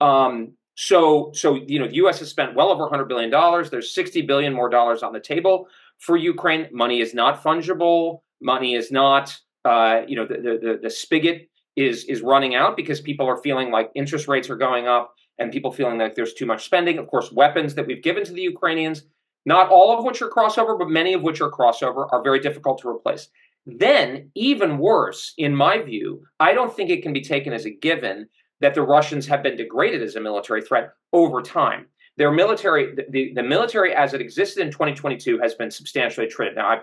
Um, 0.00 0.54
so, 0.74 1.30
so 1.34 1.54
you 1.54 1.78
know, 1.78 1.86
the 1.86 1.96
U.S. 1.96 2.18
has 2.20 2.30
spent 2.30 2.54
well 2.54 2.70
over 2.70 2.82
100 2.82 3.06
billion 3.06 3.30
dollars. 3.30 3.70
There's 3.70 3.94
60 3.94 4.22
billion 4.22 4.52
more 4.52 4.68
dollars 4.68 5.02
on 5.02 5.12
the 5.12 5.20
table 5.20 5.68
for 5.98 6.16
Ukraine. 6.16 6.68
Money 6.72 7.00
is 7.00 7.14
not 7.14 7.42
fungible. 7.42 8.22
Money 8.40 8.74
is 8.74 8.90
not, 8.90 9.36
uh, 9.64 10.00
you 10.06 10.16
know, 10.16 10.26
the, 10.26 10.34
the 10.34 10.78
the 10.82 10.90
spigot 10.90 11.48
is 11.76 12.04
is 12.04 12.22
running 12.22 12.54
out 12.54 12.76
because 12.76 13.00
people 13.00 13.26
are 13.26 13.36
feeling 13.36 13.70
like 13.70 13.90
interest 13.94 14.28
rates 14.28 14.50
are 14.50 14.56
going 14.56 14.86
up 14.86 15.14
and 15.38 15.52
people 15.52 15.72
feeling 15.72 15.98
like 15.98 16.14
there's 16.14 16.34
too 16.34 16.46
much 16.46 16.64
spending. 16.64 16.98
Of 16.98 17.06
course, 17.06 17.30
weapons 17.32 17.74
that 17.74 17.86
we've 17.86 18.02
given 18.02 18.24
to 18.24 18.32
the 18.32 18.42
Ukrainians, 18.42 19.02
not 19.46 19.68
all 19.68 19.96
of 19.96 20.04
which 20.04 20.22
are 20.22 20.28
crossover, 20.28 20.78
but 20.78 20.88
many 20.88 21.14
of 21.14 21.22
which 21.22 21.40
are 21.40 21.50
crossover, 21.50 22.08
are 22.12 22.22
very 22.22 22.40
difficult 22.40 22.78
to 22.82 22.88
replace. 22.88 23.28
Then, 23.64 24.30
even 24.34 24.78
worse, 24.78 25.34
in 25.38 25.54
my 25.54 25.80
view, 25.80 26.24
I 26.40 26.52
don't 26.52 26.74
think 26.74 26.90
it 26.90 27.02
can 27.02 27.12
be 27.12 27.20
taken 27.20 27.52
as 27.52 27.64
a 27.64 27.70
given 27.70 28.28
that 28.60 28.74
the 28.74 28.82
Russians 28.82 29.26
have 29.26 29.42
been 29.42 29.56
degraded 29.56 30.02
as 30.02 30.16
a 30.16 30.20
military 30.20 30.62
threat 30.62 30.90
over 31.12 31.42
time. 31.42 31.86
Their 32.16 32.30
military, 32.30 32.94
the, 33.10 33.32
the 33.34 33.42
military 33.42 33.94
as 33.94 34.14
it 34.14 34.20
existed 34.20 34.62
in 34.62 34.70
2022 34.70 35.38
has 35.38 35.54
been 35.54 35.70
substantially 35.70 36.26
attrited. 36.26 36.56
Now, 36.56 36.66
I, 36.68 36.80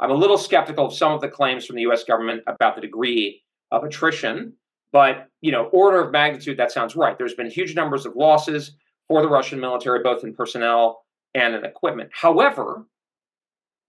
I'm 0.00 0.10
a 0.10 0.14
little 0.14 0.38
skeptical 0.38 0.86
of 0.86 0.94
some 0.94 1.12
of 1.12 1.20
the 1.20 1.28
claims 1.28 1.66
from 1.66 1.76
the 1.76 1.82
U.S. 1.82 2.04
government 2.04 2.42
about 2.46 2.74
the 2.74 2.80
degree 2.80 3.42
of 3.70 3.84
attrition, 3.84 4.54
but 4.92 5.28
you 5.40 5.52
know, 5.52 5.64
order 5.66 6.02
of 6.02 6.12
magnitude, 6.12 6.56
that 6.58 6.72
sounds 6.72 6.96
right. 6.96 7.18
There's 7.18 7.34
been 7.34 7.50
huge 7.50 7.74
numbers 7.74 8.06
of 8.06 8.16
losses 8.16 8.72
for 9.08 9.22
the 9.22 9.28
Russian 9.28 9.60
military, 9.60 10.02
both 10.02 10.24
in 10.24 10.34
personnel 10.34 11.04
and 11.34 11.54
in 11.54 11.64
equipment. 11.64 12.10
However, 12.12 12.86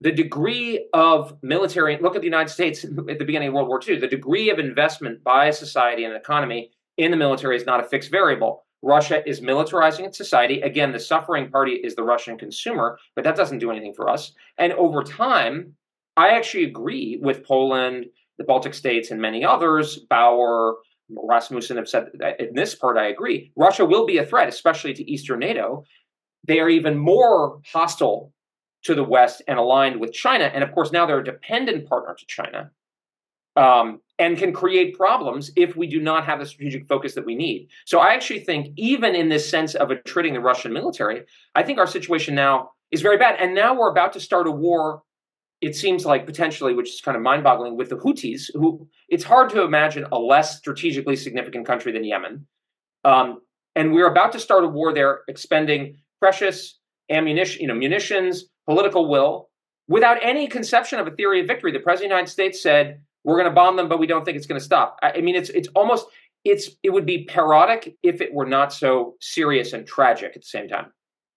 the 0.00 0.12
degree 0.12 0.86
of 0.92 1.36
military 1.42 1.98
look 2.00 2.14
at 2.14 2.20
the 2.20 2.26
united 2.26 2.50
states 2.50 2.84
at 2.84 3.18
the 3.18 3.24
beginning 3.24 3.48
of 3.48 3.54
world 3.54 3.68
war 3.68 3.80
ii 3.88 3.98
the 3.98 4.08
degree 4.08 4.50
of 4.50 4.58
investment 4.58 5.22
by 5.24 5.46
a 5.46 5.52
society 5.52 6.04
and 6.04 6.12
an 6.12 6.20
economy 6.20 6.70
in 6.96 7.10
the 7.10 7.16
military 7.16 7.56
is 7.56 7.66
not 7.66 7.80
a 7.80 7.88
fixed 7.88 8.10
variable. 8.10 8.64
Russia 8.82 9.26
is 9.26 9.40
militarizing 9.40 10.04
its 10.04 10.18
society. 10.18 10.60
Again 10.60 10.92
the 10.92 11.00
suffering 11.00 11.50
party 11.50 11.72
is 11.72 11.94
the 11.94 12.02
russian 12.02 12.36
consumer 12.36 12.98
but 13.14 13.24
that 13.24 13.36
doesn't 13.36 13.58
do 13.58 13.70
anything 13.70 13.94
for 13.94 14.08
us. 14.08 14.32
And 14.58 14.72
over 14.74 15.02
time 15.02 15.74
i 16.16 16.28
actually 16.30 16.64
agree 16.64 17.18
with 17.22 17.44
poland 17.44 18.06
the 18.36 18.44
baltic 18.44 18.74
states 18.74 19.10
and 19.10 19.20
many 19.20 19.44
others. 19.44 20.00
Bauer 20.10 20.76
rasmussen 21.08 21.76
have 21.76 21.88
said 21.88 22.06
that 22.14 22.40
in 22.40 22.54
this 22.54 22.74
part 22.74 22.98
i 22.98 23.06
agree. 23.06 23.52
Russia 23.56 23.84
will 23.84 24.06
be 24.06 24.18
a 24.18 24.26
threat 24.26 24.48
especially 24.48 24.92
to 24.94 25.10
eastern 25.10 25.40
nato. 25.40 25.84
They 26.46 26.60
are 26.60 26.68
even 26.68 26.98
more 26.98 27.60
hostile 27.72 28.33
to 28.84 28.94
the 28.94 29.04
West 29.04 29.42
and 29.48 29.58
aligned 29.58 29.98
with 30.00 30.12
China. 30.12 30.44
And 30.44 30.62
of 30.62 30.72
course, 30.72 30.92
now 30.92 31.06
they're 31.06 31.20
a 31.20 31.24
dependent 31.24 31.88
partner 31.88 32.14
to 32.14 32.26
China 32.26 32.70
um, 33.56 34.00
and 34.18 34.36
can 34.36 34.52
create 34.52 34.96
problems 34.96 35.50
if 35.56 35.76
we 35.76 35.86
do 35.86 36.00
not 36.00 36.24
have 36.26 36.38
the 36.38 36.46
strategic 36.46 36.86
focus 36.86 37.14
that 37.14 37.24
we 37.24 37.34
need. 37.34 37.68
So 37.86 37.98
I 37.98 38.14
actually 38.14 38.40
think, 38.40 38.72
even 38.76 39.14
in 39.14 39.28
this 39.28 39.48
sense 39.48 39.74
of 39.74 39.90
attriting 39.90 40.34
the 40.34 40.40
Russian 40.40 40.72
military, 40.72 41.24
I 41.54 41.62
think 41.62 41.78
our 41.78 41.86
situation 41.86 42.34
now 42.34 42.70
is 42.90 43.02
very 43.02 43.16
bad. 43.16 43.36
And 43.40 43.54
now 43.54 43.74
we're 43.74 43.90
about 43.90 44.12
to 44.14 44.20
start 44.20 44.46
a 44.46 44.50
war. 44.50 45.02
It 45.60 45.74
seems 45.74 46.04
like 46.04 46.26
potentially, 46.26 46.74
which 46.74 46.90
is 46.90 47.00
kind 47.00 47.16
of 47.16 47.22
mind-boggling, 47.22 47.76
with 47.76 47.88
the 47.88 47.96
Houthis, 47.96 48.50
who 48.54 48.86
it's 49.08 49.24
hard 49.24 49.48
to 49.50 49.62
imagine 49.62 50.04
a 50.12 50.18
less 50.18 50.58
strategically 50.58 51.16
significant 51.16 51.66
country 51.66 51.90
than 51.90 52.04
Yemen. 52.04 52.46
Um, 53.04 53.40
and 53.74 53.92
we're 53.94 54.10
about 54.10 54.32
to 54.32 54.40
start 54.40 54.64
a 54.64 54.68
war 54.68 54.92
there, 54.92 55.22
expending 55.26 55.96
precious 56.20 56.78
ammunition, 57.10 57.62
you 57.62 57.68
know, 57.68 57.74
munitions, 57.74 58.44
political 58.66 59.08
will, 59.08 59.50
without 59.88 60.18
any 60.22 60.46
conception 60.46 60.98
of 60.98 61.06
a 61.06 61.10
theory 61.10 61.40
of 61.40 61.46
victory. 61.46 61.72
The 61.72 61.80
president 61.80 62.12
of 62.12 62.16
the 62.16 62.16
United 62.16 62.32
States 62.32 62.62
said, 62.62 63.00
"We're 63.24 63.36
going 63.36 63.48
to 63.48 63.54
bomb 63.54 63.76
them, 63.76 63.88
but 63.88 63.98
we 63.98 64.06
don't 64.06 64.24
think 64.24 64.36
it's 64.36 64.46
going 64.46 64.60
to 64.60 64.64
stop." 64.64 64.98
I, 65.02 65.20
mean, 65.20 65.34
it's 65.34 65.50
it's 65.50 65.68
almost 65.74 66.06
it's 66.44 66.70
it 66.82 66.90
would 66.90 67.06
be 67.06 67.24
parodic 67.24 67.96
if 68.02 68.20
it 68.20 68.32
were 68.32 68.46
not 68.46 68.72
so 68.72 69.14
serious 69.20 69.72
and 69.72 69.86
tragic 69.86 70.32
at 70.34 70.42
the 70.42 70.48
same 70.48 70.68
time. 70.68 70.92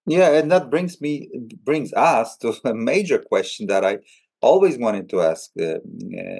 Yeah, 0.06 0.32
and 0.32 0.50
that 0.52 0.70
brings 0.70 1.02
me 1.02 1.30
brings 1.64 1.94
us 1.94 2.38
to 2.38 2.56
a 2.64 2.74
major 2.74 3.20
question 3.20 3.68
that 3.68 3.84
I 3.84 4.00
always 4.42 4.78
wanted 4.78 5.10
to 5.10 5.22
ask 5.22 5.50
uh, 5.60 5.66
uh, 5.66 5.78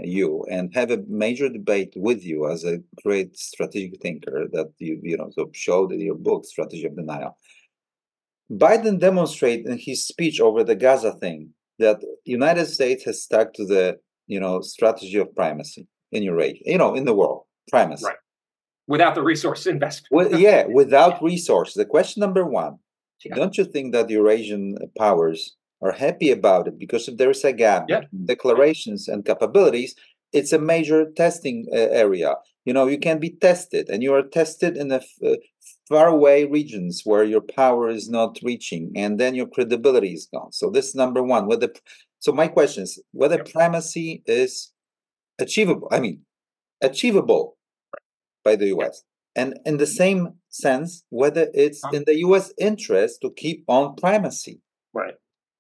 you 0.04 0.46
and 0.50 0.74
have 0.74 0.92
a 0.92 1.04
major 1.08 1.50
debate 1.50 1.94
with 1.96 2.24
you 2.24 2.50
as 2.50 2.64
a 2.64 2.80
great 3.04 3.38
strategic 3.38 4.02
thinker 4.02 4.48
that 4.54 4.72
you 4.78 5.00
you 5.04 5.18
know 5.18 5.30
so 5.32 5.50
showed 5.54 5.92
in 5.92 6.00
your 6.02 6.16
book 6.16 6.46
strategy 6.46 6.86
of 6.86 6.96
denial 6.96 7.38
Biden 8.52 9.00
demonstrated 9.00 9.68
in 9.68 9.78
his 9.78 10.06
speech 10.06 10.40
over 10.40 10.64
the 10.64 10.76
Gaza 10.76 11.14
thing 11.14 11.54
that 11.80 12.02
United 12.24 12.66
States 12.68 13.04
has 13.04 13.22
stuck 13.22 13.54
to 13.54 13.66
the 13.66 14.00
you 14.28 14.40
know 14.40 14.62
strategy 14.62 15.18
of 15.18 15.34
primacy 15.36 15.88
in 16.12 16.24
Eurasia, 16.24 16.62
you 16.66 16.78
know, 16.78 16.96
in 16.96 17.06
the 17.06 17.14
world, 17.14 17.44
primacy. 17.70 18.06
Right. 18.06 18.18
Without 18.88 19.16
the 19.16 19.24
resource 19.24 19.68
investment. 19.76 20.12
well, 20.12 20.40
yeah, 20.40 20.66
without 20.82 21.22
resources. 21.22 21.76
The 21.76 21.86
question 21.86 22.22
number 22.22 22.46
one: 22.46 22.78
yeah. 23.24 23.36
Don't 23.36 23.58
you 23.58 23.66
think 23.66 23.94
that 23.94 24.10
Eurasian 24.10 24.78
powers 24.98 25.56
are 25.82 25.92
happy 25.92 26.32
about 26.32 26.68
it? 26.68 26.80
Because 26.80 27.08
if 27.08 27.18
there 27.18 27.32
is 27.32 27.44
a 27.44 27.54
gap 27.54 27.86
yeah. 27.90 28.02
declarations 28.26 29.08
and 29.08 29.26
capabilities, 29.26 29.96
it's 30.34 30.54
a 30.54 30.60
major 30.60 31.12
testing 31.16 31.68
uh, 31.72 31.76
area. 31.76 32.36
You 32.66 32.74
know, 32.74 32.88
you 32.88 33.00
can 33.00 33.20
be 33.20 33.30
tested, 33.30 33.90
and 33.90 34.04
you 34.04 34.14
are 34.14 34.24
tested 34.24 34.78
in 34.78 34.92
a 34.92 35.02
uh, 35.26 35.36
far 35.88 36.08
away 36.08 36.46
regions 36.46 37.02
where 37.06 37.24
your 37.24 37.42
power 37.42 37.90
is 37.90 38.10
not 38.10 38.38
reaching 38.44 38.92
and 38.96 39.20
then 39.20 39.36
your 39.36 39.48
credibility 39.48 40.14
is 40.14 40.28
gone. 40.34 40.52
So 40.52 40.70
this 40.70 40.90
is 40.90 40.96
number 40.96 41.24
one 41.24 41.48
whether 41.48 41.70
so 42.20 42.32
my 42.32 42.48
question 42.48 42.84
is 42.84 43.02
whether 43.12 43.44
primacy 43.44 44.24
is 44.26 44.72
achievable 45.40 45.88
i 45.92 46.00
mean 46.00 46.22
achievable 46.82 47.58
by 48.44 48.56
the 48.56 48.68
us 48.68 49.04
and 49.36 49.60
in 49.66 49.78
the 49.78 49.86
same 49.86 50.34
sense 50.50 51.04
whether 51.10 51.48
it's 51.54 51.82
in 51.94 52.04
the 52.06 52.16
us 52.16 52.54
interest 52.58 53.22
to 53.22 53.32
keep 53.32 53.64
on 53.68 53.96
primacy 53.96 54.60
right. 54.94 55.14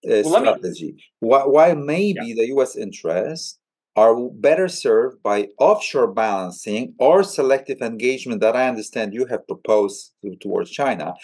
uh, 0.10 0.22
well, 0.26 0.40
strategy 0.40 0.94
me... 0.94 1.04
while, 1.20 1.52
while 1.52 1.76
maybe 1.76 2.20
yeah. 2.24 2.36
the 2.36 2.62
us 2.62 2.76
interest 2.76 3.60
are 3.98 4.30
better 4.30 4.68
served 4.68 5.24
by 5.24 5.48
offshore 5.60 6.14
balancing 6.14 6.94
or 7.00 7.24
selective 7.24 7.82
engagement 7.82 8.40
that 8.42 8.56
I 8.56 8.68
understand 8.68 9.12
you 9.14 9.26
have 9.26 9.48
proposed 9.48 10.14
towards 10.40 10.70
China. 10.70 11.16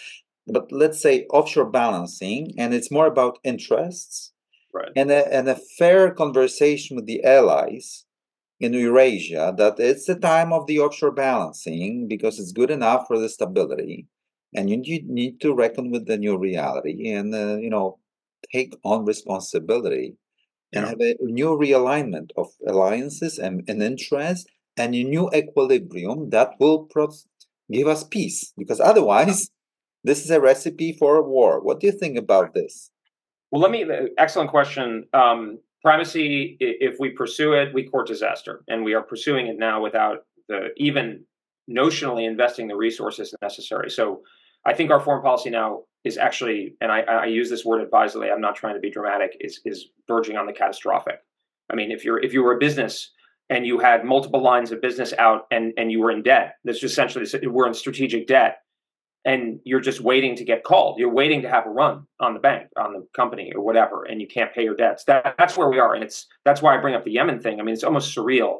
But 0.48 0.72
let's 0.72 1.00
say 1.00 1.26
offshore 1.30 1.70
balancing, 1.70 2.52
and 2.58 2.74
it's 2.74 2.90
more 2.90 3.06
about 3.06 3.38
interests 3.44 4.32
right. 4.74 4.90
and, 4.96 5.12
a, 5.12 5.32
and 5.32 5.48
a 5.48 5.60
fair 5.78 6.10
conversation 6.10 6.96
with 6.96 7.06
the 7.06 7.22
allies 7.24 8.04
in 8.58 8.74
Eurasia 8.74 9.54
that 9.56 9.78
it's 9.78 10.06
the 10.06 10.16
time 10.16 10.52
of 10.52 10.66
the 10.66 10.80
offshore 10.80 11.12
balancing 11.12 12.08
because 12.08 12.40
it's 12.40 12.52
good 12.52 12.72
enough 12.72 13.06
for 13.06 13.18
the 13.18 13.28
stability. 13.28 14.08
And 14.52 14.68
you 14.68 15.00
need 15.06 15.40
to 15.40 15.54
reckon 15.54 15.92
with 15.92 16.06
the 16.06 16.16
new 16.16 16.36
reality 16.36 17.10
and, 17.10 17.34
uh, 17.34 17.56
you 17.56 17.70
know, 17.70 17.98
take 18.52 18.74
on 18.84 19.04
responsibility 19.04 20.16
and 20.74 20.86
have 20.86 21.00
a 21.00 21.16
new 21.20 21.56
realignment 21.56 22.30
of 22.36 22.48
alliances 22.66 23.38
and, 23.38 23.62
and 23.68 23.82
interests 23.82 24.46
and 24.76 24.94
a 24.94 25.04
new 25.04 25.30
equilibrium 25.34 26.30
that 26.30 26.52
will 26.58 26.84
pro- 26.84 27.12
give 27.70 27.86
us 27.86 28.04
peace 28.04 28.52
because 28.58 28.80
otherwise 28.80 29.50
this 30.04 30.24
is 30.24 30.30
a 30.30 30.40
recipe 30.40 30.92
for 30.92 31.16
a 31.16 31.22
war. 31.22 31.60
What 31.62 31.80
do 31.80 31.86
you 31.86 31.92
think 31.92 32.18
about 32.18 32.54
this? 32.54 32.90
Well 33.50 33.62
let 33.62 33.70
me 33.70 33.84
uh, 33.84 34.08
excellent 34.18 34.50
question. 34.50 35.04
Um, 35.12 35.58
primacy 35.82 36.56
if 36.60 36.96
we 36.98 37.10
pursue 37.10 37.52
it 37.52 37.74
we 37.74 37.84
court 37.84 38.06
disaster 38.06 38.62
and 38.68 38.84
we 38.84 38.94
are 38.94 39.02
pursuing 39.02 39.46
it 39.46 39.58
now 39.58 39.82
without 39.82 40.24
the 40.48 40.68
even 40.76 41.24
notionally 41.70 42.26
investing 42.26 42.68
the 42.68 42.76
resources 42.76 43.34
necessary. 43.40 43.90
So 43.90 44.22
I 44.64 44.74
think 44.74 44.90
our 44.90 45.00
foreign 45.00 45.22
policy 45.22 45.50
now 45.50 45.82
is 46.04 46.18
actually, 46.18 46.76
and 46.80 46.92
I, 46.92 47.00
I 47.00 47.26
use 47.26 47.48
this 47.48 47.64
word 47.64 47.82
advisedly. 47.82 48.30
I'm 48.30 48.40
not 48.40 48.56
trying 48.56 48.74
to 48.74 48.80
be 48.80 48.90
dramatic. 48.90 49.36
Is 49.40 49.60
is 49.64 49.88
verging 50.06 50.36
on 50.36 50.46
the 50.46 50.52
catastrophic. 50.52 51.20
I 51.70 51.74
mean, 51.74 51.90
if 51.90 52.04
you're 52.04 52.22
if 52.22 52.32
you 52.32 52.42
were 52.42 52.54
a 52.54 52.58
business 52.58 53.10
and 53.50 53.66
you 53.66 53.78
had 53.78 54.04
multiple 54.04 54.42
lines 54.42 54.72
of 54.72 54.80
business 54.80 55.12
out 55.18 55.46
and 55.50 55.72
and 55.76 55.90
you 55.90 56.00
were 56.00 56.10
in 56.10 56.22
debt, 56.22 56.56
that's 56.64 56.82
essentially 56.82 57.26
we're 57.46 57.66
in 57.66 57.74
strategic 57.74 58.26
debt, 58.26 58.58
and 59.24 59.60
you're 59.64 59.80
just 59.80 60.00
waiting 60.00 60.36
to 60.36 60.44
get 60.44 60.64
called. 60.64 60.98
You're 60.98 61.12
waiting 61.12 61.42
to 61.42 61.48
have 61.48 61.66
a 61.66 61.70
run 61.70 62.06
on 62.20 62.34
the 62.34 62.40
bank, 62.40 62.68
on 62.76 62.92
the 62.92 63.06
company, 63.14 63.52
or 63.54 63.62
whatever, 63.62 64.04
and 64.04 64.20
you 64.20 64.26
can't 64.26 64.52
pay 64.54 64.64
your 64.64 64.76
debts. 64.76 65.04
That, 65.04 65.34
that's 65.38 65.56
where 65.56 65.68
we 65.68 65.78
are, 65.78 65.94
and 65.94 66.04
it's 66.04 66.26
that's 66.44 66.62
why 66.62 66.76
I 66.76 66.80
bring 66.80 66.94
up 66.94 67.04
the 67.04 67.12
Yemen 67.12 67.40
thing. 67.40 67.60
I 67.60 67.62
mean, 67.62 67.74
it's 67.74 67.84
almost 67.84 68.14
surreal 68.14 68.58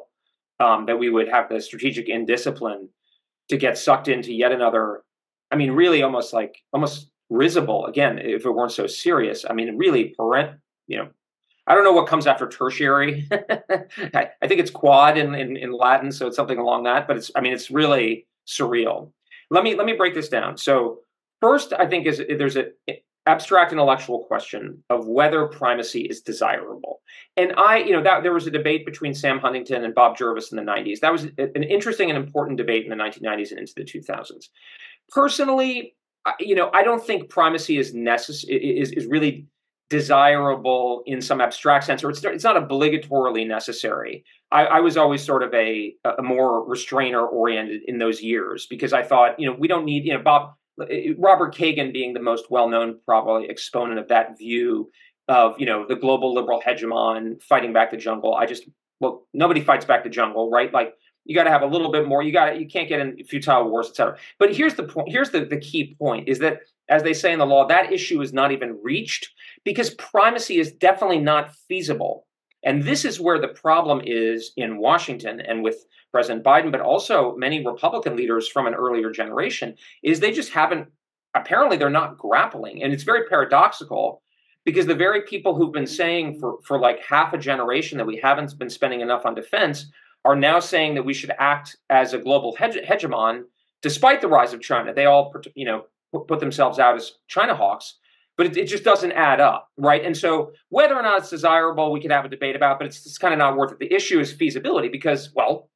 um, 0.59 0.85
that 0.87 0.97
we 0.97 1.09
would 1.09 1.29
have 1.29 1.49
the 1.49 1.61
strategic 1.61 2.09
indiscipline 2.09 2.89
to 3.49 3.57
get 3.57 3.77
sucked 3.77 4.07
into 4.07 4.33
yet 4.33 4.51
another. 4.51 5.03
I 5.55 5.57
mean, 5.57 5.71
really, 5.71 6.03
almost 6.03 6.33
like 6.33 6.61
almost 6.73 7.09
risible 7.29 7.85
again. 7.85 8.19
If 8.19 8.45
it 8.45 8.51
weren't 8.51 8.73
so 8.73 8.87
serious, 8.87 9.45
I 9.49 9.53
mean, 9.53 9.77
really, 9.77 10.13
parent, 10.19 10.59
you 10.87 10.97
know. 10.97 11.07
I 11.65 11.73
don't 11.73 11.85
know 11.85 11.93
what 11.93 12.07
comes 12.07 12.27
after 12.27 12.45
tertiary. 12.45 13.25
I, 13.31 14.29
I, 14.41 14.47
think 14.47 14.59
it's 14.59 14.69
quad 14.69 15.17
in, 15.17 15.33
in, 15.33 15.55
in 15.55 15.71
Latin, 15.71 16.11
so 16.11 16.27
it's 16.27 16.35
something 16.35 16.59
along 16.59 16.83
that. 16.83 17.07
But 17.07 17.15
it's, 17.15 17.31
I 17.37 17.41
mean, 17.41 17.53
it's 17.53 17.71
really 17.71 18.27
surreal. 18.45 19.11
Let 19.49 19.63
me 19.63 19.75
let 19.75 19.85
me 19.85 19.93
break 19.93 20.13
this 20.13 20.27
down. 20.27 20.57
So 20.57 20.99
first, 21.39 21.71
I 21.71 21.87
think 21.87 22.05
is 22.05 22.21
there's 22.37 22.57
a 22.57 22.65
abstract 23.27 23.71
intellectual 23.71 24.25
question 24.25 24.83
of 24.89 25.07
whether 25.07 25.47
primacy 25.47 26.01
is 26.01 26.21
desirable. 26.21 27.01
And 27.37 27.53
I, 27.57 27.77
you 27.77 27.93
know, 27.93 28.03
that 28.03 28.21
there 28.21 28.33
was 28.33 28.45
a 28.45 28.51
debate 28.51 28.85
between 28.85 29.15
Sam 29.15 29.39
Huntington 29.39 29.83
and 29.83 29.95
Bob 29.95 30.17
Jervis 30.17 30.51
in 30.51 30.57
the 30.57 30.71
90s. 30.71 30.99
That 30.99 31.11
was 31.11 31.23
an 31.23 31.63
interesting 31.63 32.11
and 32.11 32.23
important 32.23 32.57
debate 32.57 32.83
in 32.83 32.95
the 32.95 33.03
1990s 33.03 33.51
and 33.51 33.59
into 33.59 33.73
the 33.75 33.83
2000s. 33.83 34.49
Personally, 35.09 35.95
you 36.39 36.55
know, 36.55 36.69
I 36.73 36.83
don't 36.83 37.05
think 37.05 37.29
primacy 37.29 37.77
is 37.77 37.93
necessary 37.93 38.79
is 38.79 38.91
is 38.91 39.05
really 39.05 39.47
desirable 39.89 41.03
in 41.05 41.21
some 41.21 41.41
abstract 41.41 41.85
sense, 41.85 42.03
or 42.03 42.09
it's 42.09 42.23
it's 42.23 42.43
not 42.43 42.55
obligatorily 42.55 43.47
necessary. 43.47 44.23
I, 44.51 44.65
I 44.65 44.79
was 44.79 44.97
always 44.97 45.23
sort 45.23 45.43
of 45.43 45.53
a 45.53 45.93
a 46.17 46.23
more 46.23 46.67
restrainer 46.67 47.25
oriented 47.25 47.81
in 47.87 47.99
those 47.99 48.21
years 48.21 48.65
because 48.69 48.93
I 48.93 49.03
thought, 49.03 49.39
you 49.39 49.47
know, 49.47 49.55
we 49.57 49.67
don't 49.67 49.85
need, 49.85 50.05
you 50.05 50.13
know, 50.13 50.23
Bob 50.23 50.53
eh, 50.81 50.85
eh, 51.09 51.13
Robert 51.17 51.55
Kagan 51.55 51.93
being 51.93 52.13
the 52.13 52.21
most 52.21 52.49
well 52.49 52.67
known 52.67 52.99
probably 53.05 53.49
exponent 53.49 53.99
of 53.99 54.07
that 54.07 54.37
view 54.37 54.89
of 55.27 55.55
you 55.59 55.65
know 55.65 55.85
the 55.87 55.95
global 55.95 56.33
liberal 56.33 56.61
hegemon 56.61 57.41
fighting 57.41 57.73
back 57.73 57.91
the 57.91 57.97
jungle. 57.97 58.35
I 58.35 58.45
just 58.45 58.67
well 58.99 59.27
nobody 59.33 59.61
fights 59.61 59.85
back 59.85 60.03
the 60.03 60.09
jungle, 60.09 60.49
right? 60.49 60.73
Like 60.73 60.93
you 61.25 61.35
got 61.35 61.43
to 61.45 61.49
have 61.49 61.63
a 61.63 61.67
little 61.67 61.91
bit 61.91 62.07
more. 62.07 62.23
You 62.23 62.31
got 62.31 62.59
you 62.59 62.67
can't 62.67 62.87
get 62.87 62.99
in 62.99 63.23
futile 63.25 63.69
wars, 63.69 63.89
etc. 63.89 64.17
But 64.39 64.55
here's 64.55 64.75
the 64.75 64.83
point. 64.83 65.09
Here's 65.09 65.31
the, 65.31 65.43
the 65.43 65.59
key 65.59 65.95
point: 65.99 66.29
is 66.29 66.39
that 66.39 66.59
as 66.87 67.03
they 67.03 67.13
say 67.13 67.33
in 67.33 67.39
the 67.39 67.45
law, 67.45 67.67
that 67.67 67.91
issue 67.91 68.21
is 68.21 68.31
not 68.31 68.51
even 68.51 68.79
reached 68.81 69.29
because 69.63 69.95
primacy 69.95 70.59
is 70.59 70.71
definitely 70.71 71.19
not 71.19 71.53
feasible. 71.67 72.27
And 72.63 72.83
this 72.83 73.05
is 73.05 73.19
where 73.19 73.39
the 73.39 73.47
problem 73.47 74.01
is 74.05 74.51
in 74.55 74.77
Washington 74.77 75.39
and 75.41 75.63
with 75.63 75.85
President 76.11 76.43
Biden, 76.43 76.71
but 76.71 76.81
also 76.81 77.35
many 77.35 77.65
Republican 77.65 78.15
leaders 78.15 78.47
from 78.47 78.67
an 78.67 78.73
earlier 78.73 79.11
generation, 79.11 79.75
is 80.03 80.19
they 80.19 80.31
just 80.31 80.51
haven't. 80.51 80.87
Apparently, 81.33 81.75
they're 81.75 81.89
not 81.89 82.17
grappling, 82.17 82.81
and 82.81 82.93
it's 82.93 83.03
very 83.03 83.27
paradoxical 83.27 84.21
because 84.63 84.85
the 84.85 84.95
very 84.95 85.21
people 85.21 85.53
who've 85.55 85.73
been 85.73 85.87
saying 85.87 86.39
for 86.39 86.59
for 86.63 86.79
like 86.79 87.03
half 87.03 87.33
a 87.33 87.37
generation 87.37 87.97
that 87.97 88.07
we 88.07 88.17
haven't 88.17 88.57
been 88.59 88.69
spending 88.69 89.01
enough 89.01 89.25
on 89.25 89.35
defense 89.35 89.91
are 90.25 90.35
now 90.35 90.59
saying 90.59 90.95
that 90.95 91.05
we 91.05 91.13
should 91.13 91.31
act 91.39 91.77
as 91.89 92.13
a 92.13 92.17
global 92.17 92.55
hege- 92.59 92.85
hegemon 92.85 93.43
despite 93.81 94.19
the 94.19 94.27
rise 94.27 94.51
of 94.51 94.61
China. 94.61 94.93
They 94.93 95.05
all, 95.05 95.31
you 95.53 95.65
know, 95.65 95.85
put 96.27 96.39
themselves 96.39 96.79
out 96.79 96.95
as 96.95 97.11
China 97.27 97.55
hawks, 97.55 97.99
but 98.35 98.47
it, 98.47 98.57
it, 98.57 98.65
just 98.65 98.83
doesn't 98.83 99.11
add 99.11 99.39
up, 99.39 99.69
right? 99.77 100.03
And 100.03 100.17
so, 100.17 100.51
whether 100.69 100.95
or 100.95 101.03
not 101.03 101.19
it's 101.19 101.29
desirable, 101.29 101.91
we 101.91 102.01
could 102.01 102.11
have 102.11 102.25
a 102.25 102.29
debate 102.29 102.55
about, 102.55 102.79
but 102.79 102.87
it's, 102.87 103.05
it's 103.05 103.17
kind 103.19 103.33
of 103.33 103.37
not 103.37 103.55
worth 103.55 103.71
it. 103.71 103.79
The 103.79 103.93
issue 103.93 104.19
is 104.19 104.33
feasibility 104.33 104.89
because, 104.89 105.29
well, 105.35 105.69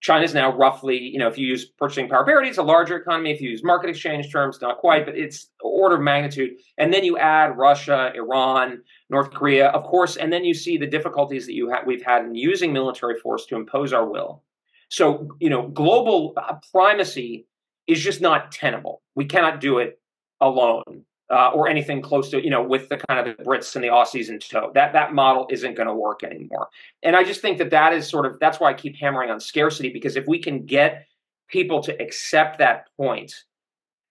China's 0.00 0.32
now 0.32 0.56
roughly, 0.56 0.96
you 0.96 1.18
know, 1.18 1.26
if 1.26 1.36
you 1.36 1.46
use 1.46 1.64
purchasing 1.64 2.08
power 2.08 2.24
parity, 2.24 2.48
it's 2.48 2.58
a 2.58 2.62
larger 2.62 2.96
economy. 2.96 3.32
If 3.32 3.40
you 3.40 3.50
use 3.50 3.64
market 3.64 3.90
exchange 3.90 4.30
terms, 4.30 4.60
not 4.60 4.78
quite, 4.78 5.04
but 5.04 5.18
it's 5.18 5.50
order 5.60 5.96
of 5.96 6.02
magnitude. 6.02 6.52
And 6.78 6.94
then 6.94 7.04
you 7.04 7.18
add 7.18 7.58
Russia, 7.58 8.12
Iran, 8.14 8.82
North 9.10 9.32
Korea, 9.32 9.68
of 9.68 9.82
course, 9.84 10.16
and 10.16 10.32
then 10.32 10.44
you 10.44 10.54
see 10.54 10.76
the 10.76 10.86
difficulties 10.86 11.46
that 11.46 11.54
you 11.54 11.70
ha- 11.70 11.82
we've 11.84 12.04
had 12.04 12.24
in 12.24 12.34
using 12.34 12.72
military 12.72 13.18
force 13.18 13.46
to 13.46 13.56
impose 13.56 13.92
our 13.92 14.08
will. 14.08 14.44
So, 14.88 15.28
you 15.40 15.50
know, 15.50 15.66
global 15.68 16.34
primacy 16.72 17.46
is 17.86 18.00
just 18.00 18.20
not 18.20 18.52
tenable. 18.52 19.02
We 19.16 19.24
cannot 19.24 19.60
do 19.60 19.78
it 19.78 20.00
alone 20.40 21.04
uh, 21.30 21.50
or 21.50 21.68
anything 21.68 22.00
close 22.00 22.30
to 22.30 22.42
you 22.42 22.50
know 22.50 22.62
with 22.62 22.88
the 22.88 22.96
kind 23.08 23.20
of 23.20 23.36
the 23.36 23.44
Brits 23.44 23.74
and 23.74 23.84
the 23.84 23.88
Aussies 23.88 24.28
in 24.28 24.38
tow. 24.38 24.70
That 24.74 24.92
that 24.92 25.12
model 25.12 25.46
isn't 25.50 25.74
going 25.74 25.88
to 25.88 25.94
work 25.94 26.22
anymore. 26.24 26.68
And 27.02 27.14
I 27.16 27.24
just 27.24 27.40
think 27.40 27.58
that 27.58 27.70
that 27.70 27.92
is 27.92 28.08
sort 28.08 28.26
of 28.26 28.38
that's 28.40 28.60
why 28.60 28.70
I 28.70 28.74
keep 28.74 28.96
hammering 28.96 29.30
on 29.30 29.40
scarcity 29.40 29.90
because 29.90 30.16
if 30.16 30.26
we 30.26 30.38
can 30.38 30.64
get 30.64 31.06
people 31.48 31.82
to 31.82 32.02
accept 32.02 32.58
that 32.58 32.86
point, 32.96 33.32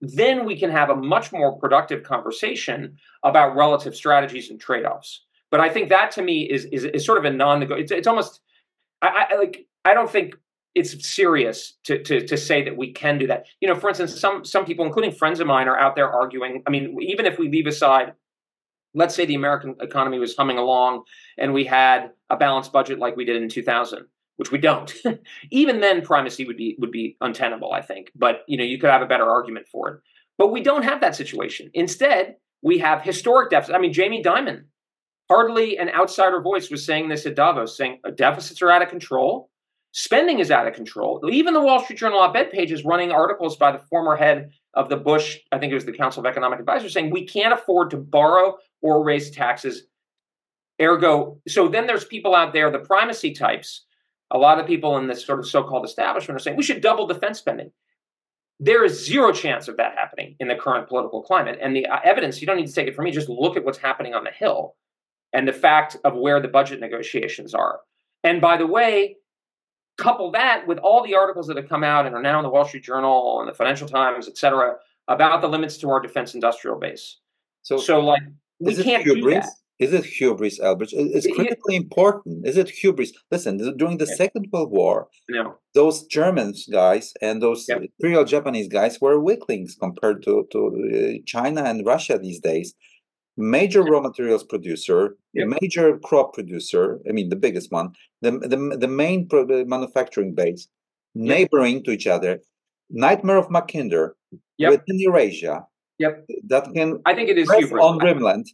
then 0.01 0.45
we 0.45 0.57
can 0.57 0.69
have 0.69 0.89
a 0.89 0.95
much 0.95 1.31
more 1.31 1.57
productive 1.57 2.03
conversation 2.03 2.97
about 3.23 3.55
relative 3.55 3.95
strategies 3.95 4.49
and 4.49 4.59
trade 4.59 4.85
offs. 4.85 5.23
But 5.49 5.59
I 5.59 5.69
think 5.69 5.89
that 5.89 6.11
to 6.11 6.21
me 6.21 6.43
is 6.43 6.65
is, 6.65 6.85
is 6.85 7.05
sort 7.05 7.17
of 7.17 7.25
a 7.25 7.31
non-negotiable. 7.31 7.81
It's, 7.81 7.91
it's 7.91 8.07
almost 8.07 8.41
I, 9.01 9.27
I 9.31 9.35
like 9.37 9.65
I 9.85 9.93
don't 9.93 10.09
think 10.09 10.35
it's 10.77 11.07
serious 11.07 11.73
to, 11.85 12.01
to 12.03 12.25
to 12.27 12.37
say 12.37 12.63
that 12.63 12.77
we 12.77 12.93
can 12.93 13.17
do 13.17 13.25
that. 13.27 13.47
You 13.61 13.67
know, 13.67 13.75
for 13.75 13.89
instance, 13.89 14.19
some 14.19 14.45
some 14.45 14.63
people, 14.63 14.85
including 14.85 15.11
friends 15.11 15.39
of 15.39 15.47
mine, 15.47 15.67
are 15.67 15.77
out 15.77 15.95
there 15.95 16.09
arguing. 16.09 16.61
I 16.67 16.69
mean, 16.69 16.95
even 17.01 17.25
if 17.25 17.39
we 17.39 17.49
leave 17.49 17.65
aside, 17.65 18.13
let's 18.93 19.15
say 19.15 19.25
the 19.25 19.33
American 19.33 19.75
economy 19.81 20.19
was 20.19 20.35
humming 20.35 20.59
along 20.59 21.03
and 21.37 21.51
we 21.53 21.65
had 21.65 22.11
a 22.29 22.37
balanced 22.37 22.71
budget 22.71 22.99
like 22.99 23.15
we 23.15 23.25
did 23.25 23.41
in 23.41 23.49
2000, 23.49 24.05
which 24.35 24.51
we 24.51 24.59
don't. 24.59 24.93
even 25.51 25.79
then, 25.79 26.03
primacy 26.03 26.45
would 26.45 26.57
be 26.57 26.75
would 26.79 26.91
be 26.91 27.17
untenable, 27.21 27.73
I 27.73 27.81
think. 27.81 28.11
But 28.15 28.43
you 28.47 28.57
know, 28.57 28.63
you 28.63 28.77
could 28.77 28.91
have 28.91 29.01
a 29.01 29.07
better 29.07 29.27
argument 29.27 29.67
for 29.67 29.89
it. 29.89 30.01
But 30.37 30.51
we 30.51 30.61
don't 30.61 30.83
have 30.83 31.01
that 31.01 31.15
situation. 31.15 31.71
Instead, 31.73 32.35
we 32.61 32.77
have 32.77 33.01
historic 33.01 33.49
deficits. 33.49 33.75
I 33.75 33.79
mean, 33.79 33.93
Jamie 33.93 34.21
Dimon, 34.21 34.65
hardly 35.27 35.79
an 35.79 35.89
outsider 35.89 36.39
voice, 36.39 36.69
was 36.69 36.85
saying 36.85 37.09
this 37.09 37.25
at 37.25 37.35
Davos, 37.35 37.75
saying 37.75 38.01
deficits 38.15 38.61
are 38.61 38.69
out 38.69 38.83
of 38.83 38.89
control 38.89 39.49
Spending 39.97 40.37
is 40.37 40.51
out 40.51 40.67
of 40.67 40.75
control. 40.75 41.19
Even 41.27 41.55
the 41.55 41.59
Wall 41.59 41.83
Street 41.83 41.97
Journal 41.97 42.19
op 42.19 42.35
ed 42.35 42.51
page 42.51 42.71
is 42.71 42.85
running 42.85 43.11
articles 43.11 43.57
by 43.57 43.71
the 43.71 43.79
former 43.79 44.15
head 44.15 44.51
of 44.75 44.89
the 44.89 44.95
Bush, 44.95 45.39
I 45.51 45.57
think 45.57 45.71
it 45.71 45.73
was 45.73 45.85
the 45.85 45.91
Council 45.91 46.19
of 46.19 46.27
Economic 46.27 46.59
Advisors, 46.59 46.93
saying 46.93 47.09
we 47.09 47.25
can't 47.25 47.51
afford 47.51 47.89
to 47.89 47.97
borrow 47.97 48.57
or 48.83 49.03
raise 49.03 49.31
taxes. 49.31 49.87
Ergo, 50.79 51.39
so 51.47 51.67
then 51.67 51.87
there's 51.87 52.05
people 52.05 52.35
out 52.35 52.53
there, 52.53 52.69
the 52.69 52.77
primacy 52.77 53.31
types, 53.31 53.87
a 54.29 54.37
lot 54.37 54.59
of 54.59 54.67
people 54.67 54.97
in 54.97 55.07
this 55.07 55.25
sort 55.25 55.39
of 55.39 55.47
so 55.47 55.63
called 55.63 55.83
establishment 55.83 56.35
are 56.35 56.43
saying 56.43 56.57
we 56.57 56.61
should 56.61 56.81
double 56.81 57.07
defense 57.07 57.39
spending. 57.39 57.71
There 58.59 58.85
is 58.85 59.03
zero 59.03 59.31
chance 59.31 59.67
of 59.67 59.77
that 59.77 59.95
happening 59.97 60.35
in 60.39 60.47
the 60.47 60.55
current 60.55 60.87
political 60.87 61.23
climate. 61.23 61.57
And 61.59 61.75
the 61.75 61.87
uh, 61.87 62.01
evidence, 62.03 62.39
you 62.39 62.45
don't 62.45 62.57
need 62.57 62.67
to 62.67 62.73
take 62.73 62.87
it 62.87 62.95
from 62.95 63.05
me, 63.05 63.11
just 63.11 63.29
look 63.29 63.57
at 63.57 63.65
what's 63.65 63.79
happening 63.79 64.13
on 64.13 64.25
the 64.25 64.29
Hill 64.29 64.75
and 65.33 65.47
the 65.47 65.53
fact 65.53 65.97
of 66.03 66.13
where 66.15 66.39
the 66.39 66.47
budget 66.47 66.79
negotiations 66.79 67.55
are. 67.55 67.79
And 68.23 68.39
by 68.39 68.57
the 68.57 68.67
way, 68.67 69.15
couple 69.97 70.31
that 70.31 70.67
with 70.67 70.77
all 70.79 71.03
the 71.03 71.15
articles 71.15 71.47
that 71.47 71.57
have 71.57 71.67
come 71.67 71.83
out 71.83 72.05
and 72.05 72.15
are 72.15 72.21
now 72.21 72.39
in 72.39 72.43
the 72.43 72.49
Wall 72.49 72.65
Street 72.65 72.83
Journal 72.83 73.39
and 73.39 73.49
the 73.49 73.53
Financial 73.53 73.87
Times, 73.87 74.27
et 74.27 74.37
cetera, 74.37 74.75
about 75.07 75.41
the 75.41 75.47
limits 75.47 75.77
to 75.77 75.89
our 75.89 75.99
defense 75.99 76.33
industrial 76.33 76.77
base. 76.77 77.17
So, 77.63 77.77
so 77.77 77.99
like 77.99 78.21
we 78.59 78.75
can't 78.75 79.03
hubris? 79.03 79.23
do 79.23 79.41
that. 79.41 79.49
Is 79.79 79.93
it 79.93 80.05
hubris, 80.05 80.59
Albert? 80.59 80.89
It's 80.91 81.27
critically 81.27 81.75
it, 81.75 81.83
important. 81.83 82.47
Is 82.47 82.57
it 82.57 82.69
hubris? 82.69 83.13
Listen, 83.29 83.57
during 83.77 83.97
the 83.97 84.07
yeah. 84.09 84.15
Second 84.15 84.47
World 84.51 84.71
War, 84.71 85.07
no. 85.29 85.55
those 85.75 86.05
Germans 86.07 86.67
guys 86.71 87.13
and 87.21 87.43
those 87.43 87.65
yep. 87.69 87.81
imperial 87.81 88.25
Japanese 88.25 88.67
guys 88.67 88.99
were 88.99 89.19
weaklings 89.19 89.75
compared 89.79 90.23
to, 90.23 90.47
to 90.51 90.59
uh, 90.59 91.21
China 91.27 91.63
and 91.63 91.85
Russia 91.85 92.17
these 92.17 92.39
days 92.39 92.73
major 93.37 93.83
raw 93.83 94.01
materials 94.01 94.43
producer, 94.43 95.15
yep. 95.33 95.47
major 95.61 95.99
crop 95.99 96.33
producer, 96.33 96.99
I 97.07 97.13
mean 97.13 97.29
the 97.29 97.35
biggest 97.35 97.71
one, 97.71 97.93
the 98.21 98.31
the, 98.31 98.77
the 98.77 98.87
main 98.87 99.27
pro- 99.27 99.45
manufacturing 99.65 100.33
base, 100.33 100.67
yep. 101.13 101.27
neighboring 101.29 101.83
to 101.83 101.91
each 101.91 102.07
other, 102.07 102.41
nightmare 102.89 103.37
of 103.37 103.47
Mackinder 103.49 104.11
yep. 104.57 104.71
within 104.71 104.99
Eurasia. 104.99 105.65
Yep. 105.99 106.27
That 106.47 106.73
can 106.73 107.01
I 107.05 107.13
think 107.13 107.29
it 107.29 107.37
is 107.37 107.51
hubris. 107.51 107.83
on 107.83 107.97
Greenland. 107.97 108.47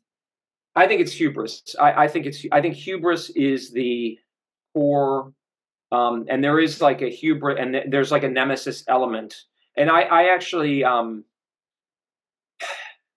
I 0.76 0.88
think 0.88 1.02
it's 1.02 1.14
hubris. 1.14 1.76
I, 1.80 2.06
I 2.06 2.08
think 2.08 2.26
it's 2.26 2.46
I 2.52 2.62
think 2.62 2.76
hubris 2.76 3.30
is 3.32 3.72
the 3.72 4.18
core 4.74 5.34
um, 5.94 6.26
and 6.28 6.44
there 6.44 6.60
is 6.60 6.82
like 6.82 7.02
a 7.04 7.10
hubris 7.10 7.58
and 7.60 7.76
there's 7.90 8.12
like 8.12 8.24
a 8.24 8.30
nemesis 8.30 8.84
element. 8.88 9.36
And 9.78 9.92
I, 9.92 10.02
I 10.02 10.34
actually 10.34 10.84
um, 10.84 11.24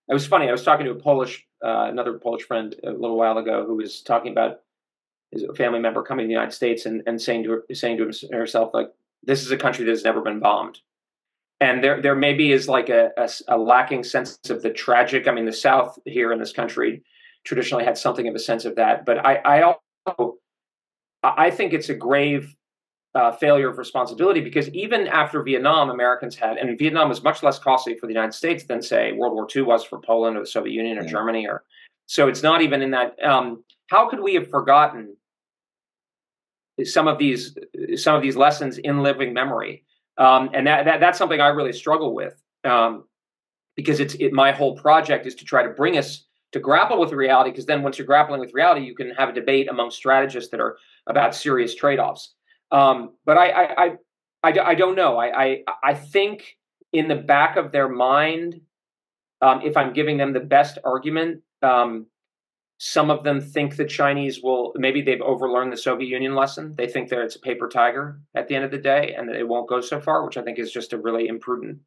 it 0.09 0.15
was 0.15 0.27
funny. 0.27 0.49
I 0.49 0.53
was 0.53 0.63
talking 0.63 0.87
to 0.87 0.93
a 0.93 0.97
Polish 0.97 1.47
uh, 1.65 1.87
another 1.89 2.19
Polish 2.19 2.43
friend 2.43 2.75
a 2.85 2.91
little 2.91 3.17
while 3.17 3.39
ago 3.39 3.65
who 3.67 3.77
was 3.77 4.03
talking 4.03 4.33
about 4.33 4.61
his 5.31 5.45
family 5.57 5.81
member 5.81 6.03
coming 6.03 6.25
to 6.25 6.29
the 6.29 6.33
United 6.33 6.53
States 6.53 6.87
and, 6.87 7.03
and 7.07 7.21
saying 7.21 7.45
to 7.45 7.51
her, 7.51 7.65
saying 7.73 7.99
to 7.99 8.13
herself 8.33 8.73
like, 8.75 8.89
"This 9.23 9.43
is 9.43 9.51
a 9.51 9.57
country 9.57 9.85
that 9.85 9.91
has 9.91 10.05
never 10.05 10.21
been 10.21 10.41
bombed," 10.41 10.79
and 11.61 11.83
there 11.83 12.01
there 12.01 12.15
maybe 12.15 12.53
is 12.53 12.69
like 12.69 12.89
a, 12.89 13.11
a, 13.17 13.29
a 13.49 13.59
lacking 13.59 14.05
sense 14.05 14.39
of 14.51 14.63
the 14.63 14.71
tragic. 14.71 15.27
I 15.27 15.33
mean, 15.33 15.47
the 15.47 15.53
South 15.53 15.99
here 16.05 16.33
in 16.33 16.39
this 16.39 16.53
country 16.53 17.03
traditionally 17.45 17.85
had 17.85 17.99
something 17.99 18.29
of 18.29 18.35
a 18.35 18.41
sense 18.41 18.65
of 18.65 18.77
that, 18.77 19.05
but 19.05 19.25
I 19.25 19.37
I 19.37 19.63
also 19.63 20.39
I 21.23 21.51
think 21.51 21.73
it's 21.73 21.89
a 21.89 21.95
grave 21.95 22.56
uh, 23.17 23.33
failure 23.33 23.71
of 23.71 23.79
responsibility 23.79 24.43
because 24.43 24.69
even 24.71 25.07
after 25.09 25.43
Vietnam, 25.43 25.89
Americans 25.89 26.37
had, 26.37 26.59
and 26.59 26.79
Vietnam 26.79 27.09
was 27.09 27.23
much 27.23 27.43
less 27.43 27.59
costly 27.59 27.97
for 27.97 28.07
the 28.07 28.13
United 28.13 28.35
States 28.35 28.65
than, 28.65 28.83
say, 28.83 29.13
World 29.13 29.33
War 29.33 29.49
II 29.55 29.63
was 29.63 29.83
for 29.83 29.99
Poland 29.99 30.37
or 30.37 30.41
the 30.41 30.47
Soviet 30.47 30.75
Union 30.75 30.99
or 30.99 31.03
yeah. 31.03 31.09
Germany. 31.09 31.47
Or 31.47 31.65
so 32.05 32.29
it's 32.29 32.43
not 32.43 32.61
even 32.61 32.83
in 32.83 32.91
that. 32.91 33.17
Um, 33.25 33.65
how 33.89 34.07
could 34.11 34.21
we 34.21 34.35
have 34.35 34.51
forgotten 34.51 35.17
some 36.85 37.09
of 37.09 37.17
these 37.17 37.57
some 37.95 38.15
of 38.15 38.21
these 38.21 38.37
lessons 38.37 38.77
in 38.77 39.03
living 39.03 39.33
memory? 39.33 39.85
Um, 40.19 40.51
and 40.53 40.67
that, 40.67 40.85
that 40.85 41.01
that's 41.01 41.17
something 41.17 41.41
I 41.41 41.49
really 41.49 41.73
struggle 41.73 42.15
with 42.15 42.35
um, 42.65 43.05
because 43.77 43.99
it's 43.99 44.15
it, 44.17 44.35
my 44.35 44.53
whole 44.53 44.77
project 44.77 45.27
is 45.27 45.35
to 45.37 45.47
try 45.47 45.63
to 45.63 45.71
bring 45.71 45.97
us 45.97 46.27
to 46.53 46.61
grapple 46.61 47.01
with 47.01 47.13
reality. 47.13 47.51
Because 47.51 47.65
then, 47.65 47.83
once 47.83 47.97
you're 47.97 48.07
grappling 48.07 48.41
with 48.41 48.53
reality, 48.53 48.85
you 48.85 48.95
can 48.95 49.11
have 49.13 49.31
a 49.31 49.33
debate 49.33 49.71
among 49.71 49.91
strategists 49.91 50.51
that 50.51 50.61
are 50.61 50.77
about 51.07 51.35
serious 51.35 51.75
trade 51.75 51.99
offs. 51.99 52.35
Um, 52.71 53.15
but 53.25 53.39
I, 53.39 53.49
I, 53.49 53.85
I, 53.85 53.97
I, 54.43 54.59
I, 54.71 54.75
don't 54.75 54.97
know. 54.97 55.19
I, 55.19 55.45
I, 55.45 55.65
I 55.83 55.95
think 55.95 56.57
in 56.93 57.09
the 57.09 57.15
back 57.15 57.57
of 57.57 57.73
their 57.73 57.89
mind, 57.89 58.61
um, 59.41 59.61
if 59.63 59.77
I'm 59.77 59.93
giving 59.93 60.17
them 60.17 60.33
the 60.33 60.41
best 60.41 60.79
argument, 60.85 61.43
um, 61.63 62.07
some 62.79 63.11
of 63.11 63.25
them 63.25 63.41
think 63.41 63.77
the 63.77 63.85
Chinese 63.85 64.43
will 64.43 64.73
maybe 64.77 65.01
they've 65.01 65.21
overlearned 65.21 65.71
the 65.71 65.77
Soviet 65.77 66.09
Union 66.09 66.35
lesson. 66.35 66.75
They 66.77 66.87
think 66.87 67.09
that 67.09 67.21
it's 67.21 67.37
a 67.37 67.41
paper 67.41 67.69
tiger 67.69 68.21
at 68.35 68.49
the 68.49 68.55
end 68.55 68.65
of 68.65 68.71
the 68.71 68.79
day, 68.79 69.15
and 69.17 69.29
that 69.29 69.37
it 69.37 69.49
won't 69.49 69.69
go 69.69 69.81
so 69.81 70.01
far, 70.01 70.25
which 70.25 70.37
I 70.37 70.43
think 70.43 70.59
is 70.59 70.71
just 70.71 70.93
a 70.93 70.99
really 70.99 71.29
imprudent 71.29 71.79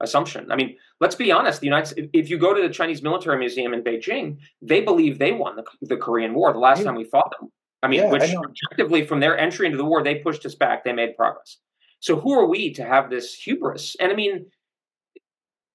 assumption. 0.00 0.50
I 0.50 0.56
mean, 0.56 0.76
let's 1.00 1.16
be 1.16 1.32
honest. 1.32 1.60
The 1.60 1.66
United 1.66 2.10
if 2.12 2.30
you 2.30 2.38
go 2.38 2.54
to 2.54 2.62
the 2.62 2.72
Chinese 2.72 3.02
Military 3.02 3.38
Museum 3.38 3.74
in 3.74 3.82
Beijing, 3.82 4.38
they 4.62 4.80
believe 4.80 5.18
they 5.18 5.32
won 5.32 5.56
the, 5.56 5.64
the 5.82 5.96
Korean 5.96 6.34
War 6.34 6.52
the 6.52 6.58
last 6.58 6.84
time 6.84 6.94
we 6.94 7.04
fought 7.04 7.32
them. 7.38 7.50
I 7.82 7.88
mean, 7.88 8.00
yeah, 8.00 8.10
which 8.10 8.22
I 8.22 8.34
objectively, 8.36 9.06
from 9.06 9.20
their 9.20 9.38
entry 9.38 9.66
into 9.66 9.78
the 9.78 9.84
war, 9.84 10.02
they 10.02 10.16
pushed 10.16 10.44
us 10.44 10.54
back. 10.54 10.84
They 10.84 10.92
made 10.92 11.16
progress. 11.16 11.56
So 12.00 12.18
who 12.18 12.32
are 12.32 12.46
we 12.46 12.72
to 12.74 12.84
have 12.84 13.10
this 13.10 13.34
hubris? 13.34 13.96
And 14.00 14.12
I 14.12 14.14
mean, 14.14 14.46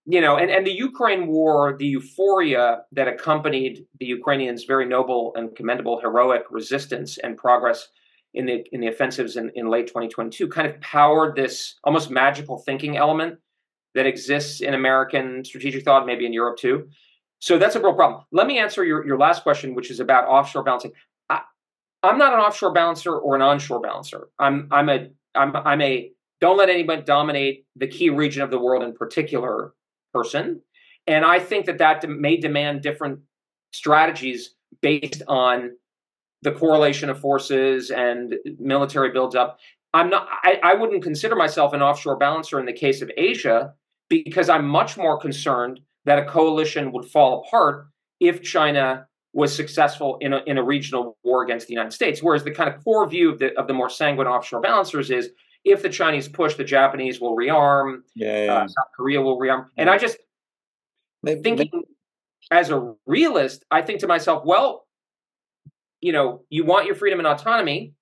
you 0.06 0.22
know, 0.22 0.38
and, 0.38 0.52
and 0.52 0.66
the 0.66 0.72
Ukraine 0.72 1.28
war, 1.28 1.76
the 1.78 1.88
euphoria 1.88 2.84
that 2.92 3.08
accompanied 3.08 3.86
the 4.00 4.06
Ukrainians' 4.06 4.66
very 4.66 4.86
noble 4.86 5.34
and 5.36 5.56
commendable 5.56 6.00
heroic 6.00 6.44
resistance 6.52 7.18
and 7.18 7.38
progress 7.38 7.88
in 8.36 8.46
the 8.46 8.64
in 8.72 8.82
the 8.82 8.88
offensives 8.88 9.38
in, 9.38 9.50
in 9.56 9.70
late 9.70 9.88
2022 9.88 10.48
kind 10.50 10.68
of 10.68 10.80
powered 10.82 11.36
this 11.36 11.76
almost 11.84 12.12
magical 12.12 12.60
thinking 12.60 12.98
element 12.98 13.40
that 13.96 14.06
exists 14.06 14.62
in 14.62 14.74
American 14.74 15.44
strategic 15.44 15.84
thought, 15.84 16.06
maybe 16.06 16.26
in 16.26 16.34
Europe 16.34 16.58
too. 16.58 16.88
So 17.40 17.58
that's 17.58 17.76
a 17.76 17.80
real 17.80 17.94
problem. 17.94 18.24
Let 18.32 18.48
me 18.48 18.60
answer 18.60 18.84
your, 18.84 19.06
your 19.06 19.18
last 19.18 19.44
question, 19.44 19.74
which 19.74 19.90
is 19.90 20.00
about 20.00 20.28
offshore 20.28 20.64
balancing. 20.64 20.92
I'm 22.06 22.18
not 22.18 22.34
an 22.34 22.40
offshore 22.40 22.74
balancer 22.74 23.16
or 23.16 23.36
an 23.36 23.42
onshore 23.42 23.80
balancer. 23.82 24.28
I'm 24.40 24.68
I'm 24.72 24.90
a 24.90 25.08
I'm 25.36 25.56
I'm 25.56 25.82
a 25.82 26.12
don't 26.42 26.58
let 26.58 26.70
anyone 26.70 27.04
dominate 27.06 27.66
the 27.76 27.88
key 27.88 28.10
region 28.10 28.42
of 28.42 28.52
the 28.52 28.60
world 28.60 28.84
in 28.84 28.94
particular 28.94 29.74
person. 30.14 30.62
And 31.08 31.24
I 31.24 31.40
think 31.40 31.66
that 31.66 31.78
that 31.78 32.08
may 32.10 32.38
demand 32.38 32.82
different 32.82 33.20
strategies 33.72 34.56
based 34.82 35.22
on 35.28 35.72
the 36.42 36.52
correlation 36.52 37.10
of 37.10 37.20
forces 37.20 37.92
and 37.92 38.36
military 38.60 39.12
builds 39.12 39.36
up. 39.36 39.60
I'm 39.94 40.10
not 40.10 40.28
I, 40.44 40.60
I 40.64 40.74
wouldn't 40.74 41.04
consider 41.04 41.36
myself 41.36 41.74
an 41.74 41.82
offshore 41.82 42.18
balancer 42.18 42.60
in 42.60 42.66
the 42.66 42.74
case 42.74 43.02
of 43.02 43.12
Asia 43.18 43.74
because 44.10 44.50
I'm 44.50 44.68
much 44.68 44.98
more 44.98 45.18
concerned 45.18 45.80
that 46.06 46.20
a 46.20 46.26
coalition 46.26 46.92
would 46.92 47.06
fall 47.06 47.44
apart 47.46 47.88
if 48.20 48.44
China 48.44 49.08
was 49.36 49.54
successful 49.54 50.18
in 50.22 50.32
a, 50.32 50.38
in 50.48 50.58
a 50.58 50.64
regional 50.64 51.18
war 51.24 51.44
against 51.44 51.68
the 51.68 51.74
United 51.74 51.92
States. 51.92 52.24
Whereas 52.24 52.46
the 52.46 52.52
kind 52.52 52.74
of 52.74 52.82
core 52.82 53.06
view 53.08 53.30
of 53.30 53.38
the, 53.38 53.54
of 53.60 53.68
the 53.68 53.74
more 53.74 53.90
sanguine 53.90 54.28
offshore 54.28 54.62
balancers 54.62 55.12
is 55.12 55.32
if 55.66 55.82
the 55.82 55.90
Chinese 55.90 56.30
push, 56.30 56.56
the 56.56 56.64
Japanese 56.64 57.20
will 57.20 57.36
rearm, 57.36 57.98
yeah, 58.16 58.46
yeah. 58.46 58.54
Uh, 58.54 58.68
South 58.68 58.88
Korea 58.96 59.22
will 59.22 59.38
rearm. 59.38 59.66
And 59.76 59.90
I 59.90 59.98
just 59.98 60.18
maybe, 61.22 61.42
thinking 61.42 61.70
maybe. 61.74 61.86
as 62.50 62.70
a 62.70 62.94
realist, 63.06 63.66
I 63.70 63.82
think 63.82 64.00
to 64.00 64.08
myself, 64.08 64.46
well, 64.46 64.88
you 66.00 66.14
know, 66.14 66.46
you 66.50 66.64
want 66.64 66.86
your 66.86 66.96
freedom 66.96 67.20
and 67.20 67.28
autonomy, 67.28 67.94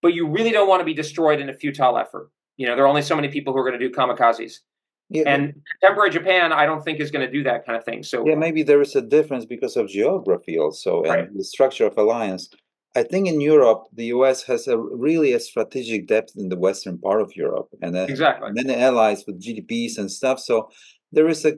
but 0.00 0.14
you 0.14 0.28
really 0.28 0.50
don't 0.50 0.68
want 0.68 0.80
to 0.80 0.86
be 0.86 0.94
destroyed 0.94 1.40
in 1.40 1.50
a 1.50 1.54
futile 1.54 1.98
effort. 1.98 2.30
You 2.56 2.68
know, 2.68 2.74
there 2.74 2.86
are 2.86 2.88
only 2.88 3.02
so 3.02 3.14
many 3.14 3.28
people 3.28 3.52
who 3.52 3.58
are 3.58 3.68
going 3.68 3.78
to 3.78 3.86
do 3.88 3.94
kamikazes. 3.94 4.60
Yeah. 5.10 5.24
And 5.26 5.54
contemporary 5.80 6.10
Japan, 6.10 6.52
I 6.52 6.66
don't 6.66 6.82
think 6.82 7.00
is 7.00 7.10
going 7.10 7.26
to 7.26 7.32
do 7.32 7.42
that 7.44 7.64
kind 7.64 7.78
of 7.78 7.84
thing. 7.84 8.02
So 8.02 8.26
yeah, 8.26 8.34
maybe 8.34 8.62
there 8.62 8.82
is 8.82 8.94
a 8.94 9.00
difference 9.00 9.46
because 9.46 9.76
of 9.76 9.88
geography 9.88 10.58
also 10.58 11.02
and 11.02 11.10
right. 11.10 11.36
the 11.36 11.44
structure 11.44 11.86
of 11.86 11.96
alliance. 11.96 12.50
I 12.94 13.02
think 13.04 13.28
in 13.28 13.40
Europe, 13.40 13.84
the 13.92 14.06
U.S. 14.06 14.42
has 14.44 14.66
a 14.66 14.76
really 14.78 15.32
a 15.32 15.40
strategic 15.40 16.06
depth 16.06 16.32
in 16.36 16.48
the 16.48 16.58
western 16.58 16.98
part 16.98 17.20
of 17.20 17.36
Europe, 17.36 17.68
and 17.80 17.96
uh, 17.96 18.06
exactly 18.08 18.50
many 18.52 18.74
allies 18.74 19.24
with 19.26 19.40
GDPs 19.40 19.98
and 19.98 20.10
stuff. 20.10 20.40
So 20.40 20.70
there 21.12 21.28
is 21.28 21.44
a 21.44 21.52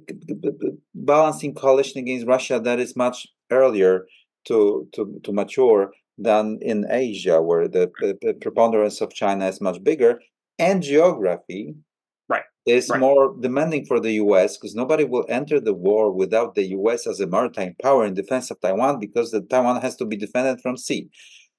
balancing 0.94 1.54
coalition 1.54 2.00
against 2.00 2.26
Russia 2.26 2.60
that 2.60 2.78
is 2.78 2.96
much 2.96 3.26
earlier 3.50 4.06
to 4.46 4.88
to 4.94 5.20
to 5.24 5.32
mature 5.32 5.92
than 6.18 6.58
in 6.60 6.86
Asia, 6.90 7.40
where 7.40 7.66
the, 7.66 7.90
the 8.20 8.34
preponderance 8.34 9.00
of 9.00 9.14
China 9.14 9.46
is 9.46 9.60
much 9.60 9.82
bigger, 9.82 10.20
and 10.58 10.82
geography 10.82 11.74
is 12.70 12.88
right. 12.88 13.00
more 13.00 13.34
demanding 13.40 13.84
for 13.86 14.00
the 14.00 14.12
US 14.24 14.56
because 14.56 14.74
nobody 14.74 15.04
will 15.04 15.26
enter 15.28 15.60
the 15.60 15.74
war 15.74 16.12
without 16.12 16.54
the 16.54 16.66
US 16.78 17.06
as 17.06 17.20
a 17.20 17.26
maritime 17.26 17.74
power 17.82 18.04
in 18.04 18.14
defense 18.14 18.50
of 18.50 18.60
Taiwan 18.60 18.98
because 18.98 19.30
the 19.30 19.42
Taiwan 19.42 19.80
has 19.80 19.96
to 19.96 20.04
be 20.04 20.16
defended 20.16 20.60
from 20.60 20.76
sea. 20.76 21.08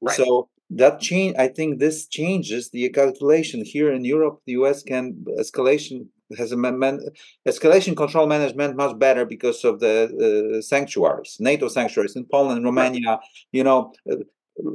Right. 0.02 0.15
So 0.15 0.50
that 0.71 1.00
change 1.00 1.36
I 1.38 1.47
think 1.47 1.80
this 1.80 2.08
changes 2.08 2.69
the 2.69 2.89
calculation 2.89 3.63
here 3.65 3.91
in 3.91 4.06
Europe 4.06 4.39
the 4.45 4.54
US 4.54 4.84
can 4.84 5.26
escalation 5.39 6.08
has 6.38 6.54
a 6.54 6.58
man, 6.58 7.00
escalation 7.45 7.95
control 7.95 8.26
management 8.26 8.78
much 8.78 8.97
better 8.97 9.26
because 9.26 9.65
of 9.65 9.80
the 9.82 9.95
uh, 10.58 10.62
sanctuaries 10.62 11.38
NATO 11.39 11.67
sanctuaries 11.67 12.15
in 12.15 12.26
Poland 12.26 12.63
Romania 12.63 13.10
right. 13.10 13.19
you 13.52 13.63
know 13.63 13.93
uh, 14.10 14.15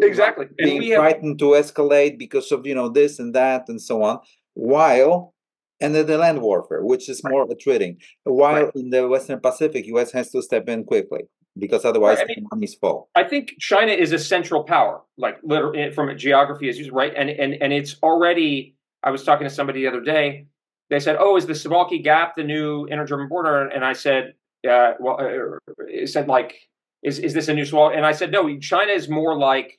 exactly 0.03 0.47
being 0.59 0.95
frightened 0.95 1.41
have... 1.41 1.49
to 1.49 1.57
escalate 1.63 2.19
because 2.19 2.53
of 2.53 2.67
you 2.67 2.75
know 2.75 2.89
this 2.89 3.19
and 3.19 3.35
that 3.35 3.65
and 3.69 3.81
so 3.81 4.03
on 4.03 4.19
while 4.53 5.35
and 5.81 5.95
then 5.95 6.07
the 6.07 6.19
land 6.19 6.41
warfare, 6.41 6.85
which 6.85 7.09
is 7.09 7.23
more 7.25 7.45
right. 7.47 7.59
trading. 7.59 7.99
While 8.25 8.65
right. 8.65 8.73
in 8.75 8.91
the 8.91 9.07
Western 9.09 9.41
Pacific, 9.41 9.87
U.S. 9.87 10.13
has 10.13 10.31
to 10.31 10.43
step 10.43 10.69
in 10.69 10.85
quickly 10.85 11.23
because 11.59 11.85
otherwise 11.85 12.19
right. 12.19 12.25
I 12.31 12.35
mean, 12.35 12.47
money's 12.51 12.75
full. 12.75 13.09
I 13.15 13.25
think 13.25 13.55
China 13.59 13.93
is 13.93 14.13
a 14.13 14.19
central 14.19 14.65
power, 14.65 15.03
like 15.17 15.39
literally 15.43 15.91
from 15.93 16.09
a 16.09 16.15
geography 16.15 16.69
is 16.69 16.91
right, 16.91 17.13
and 17.17 17.31
and 17.31 17.55
and 17.61 17.73
it's 17.73 17.97
already. 18.03 18.75
I 19.03 19.11
was 19.11 19.23
talking 19.23 19.47
to 19.47 19.53
somebody 19.53 19.83
the 19.83 19.89
other 19.89 20.01
day. 20.01 20.47
They 20.91 21.01
said, 21.01 21.17
"Oh, 21.19 21.37
is 21.37 21.47
the 21.47 21.53
Suwalki 21.53 22.03
Gap 22.03 22.37
the 22.37 22.45
new 22.45 22.87
inter-German 22.87 23.29
border?" 23.29 23.69
And 23.69 23.85
I 23.85 23.93
said, 23.93 24.35
"Yeah." 24.63 24.95
well, 24.99 25.21
uh, 25.21 25.59
it 25.87 26.09
said 26.09 26.29
like, 26.29 26.55
"Is 27.03 27.19
is 27.19 27.35
this 27.35 27.49
a 27.49 27.55
new 27.55 27.65
Suwalki?" 27.65 27.97
And 27.97 28.07
I 28.07 28.13
said, 28.13 28.33
"No, 28.33 28.59
China 28.59 28.93
is 28.93 29.09
more 29.09 29.37
like." 29.37 29.79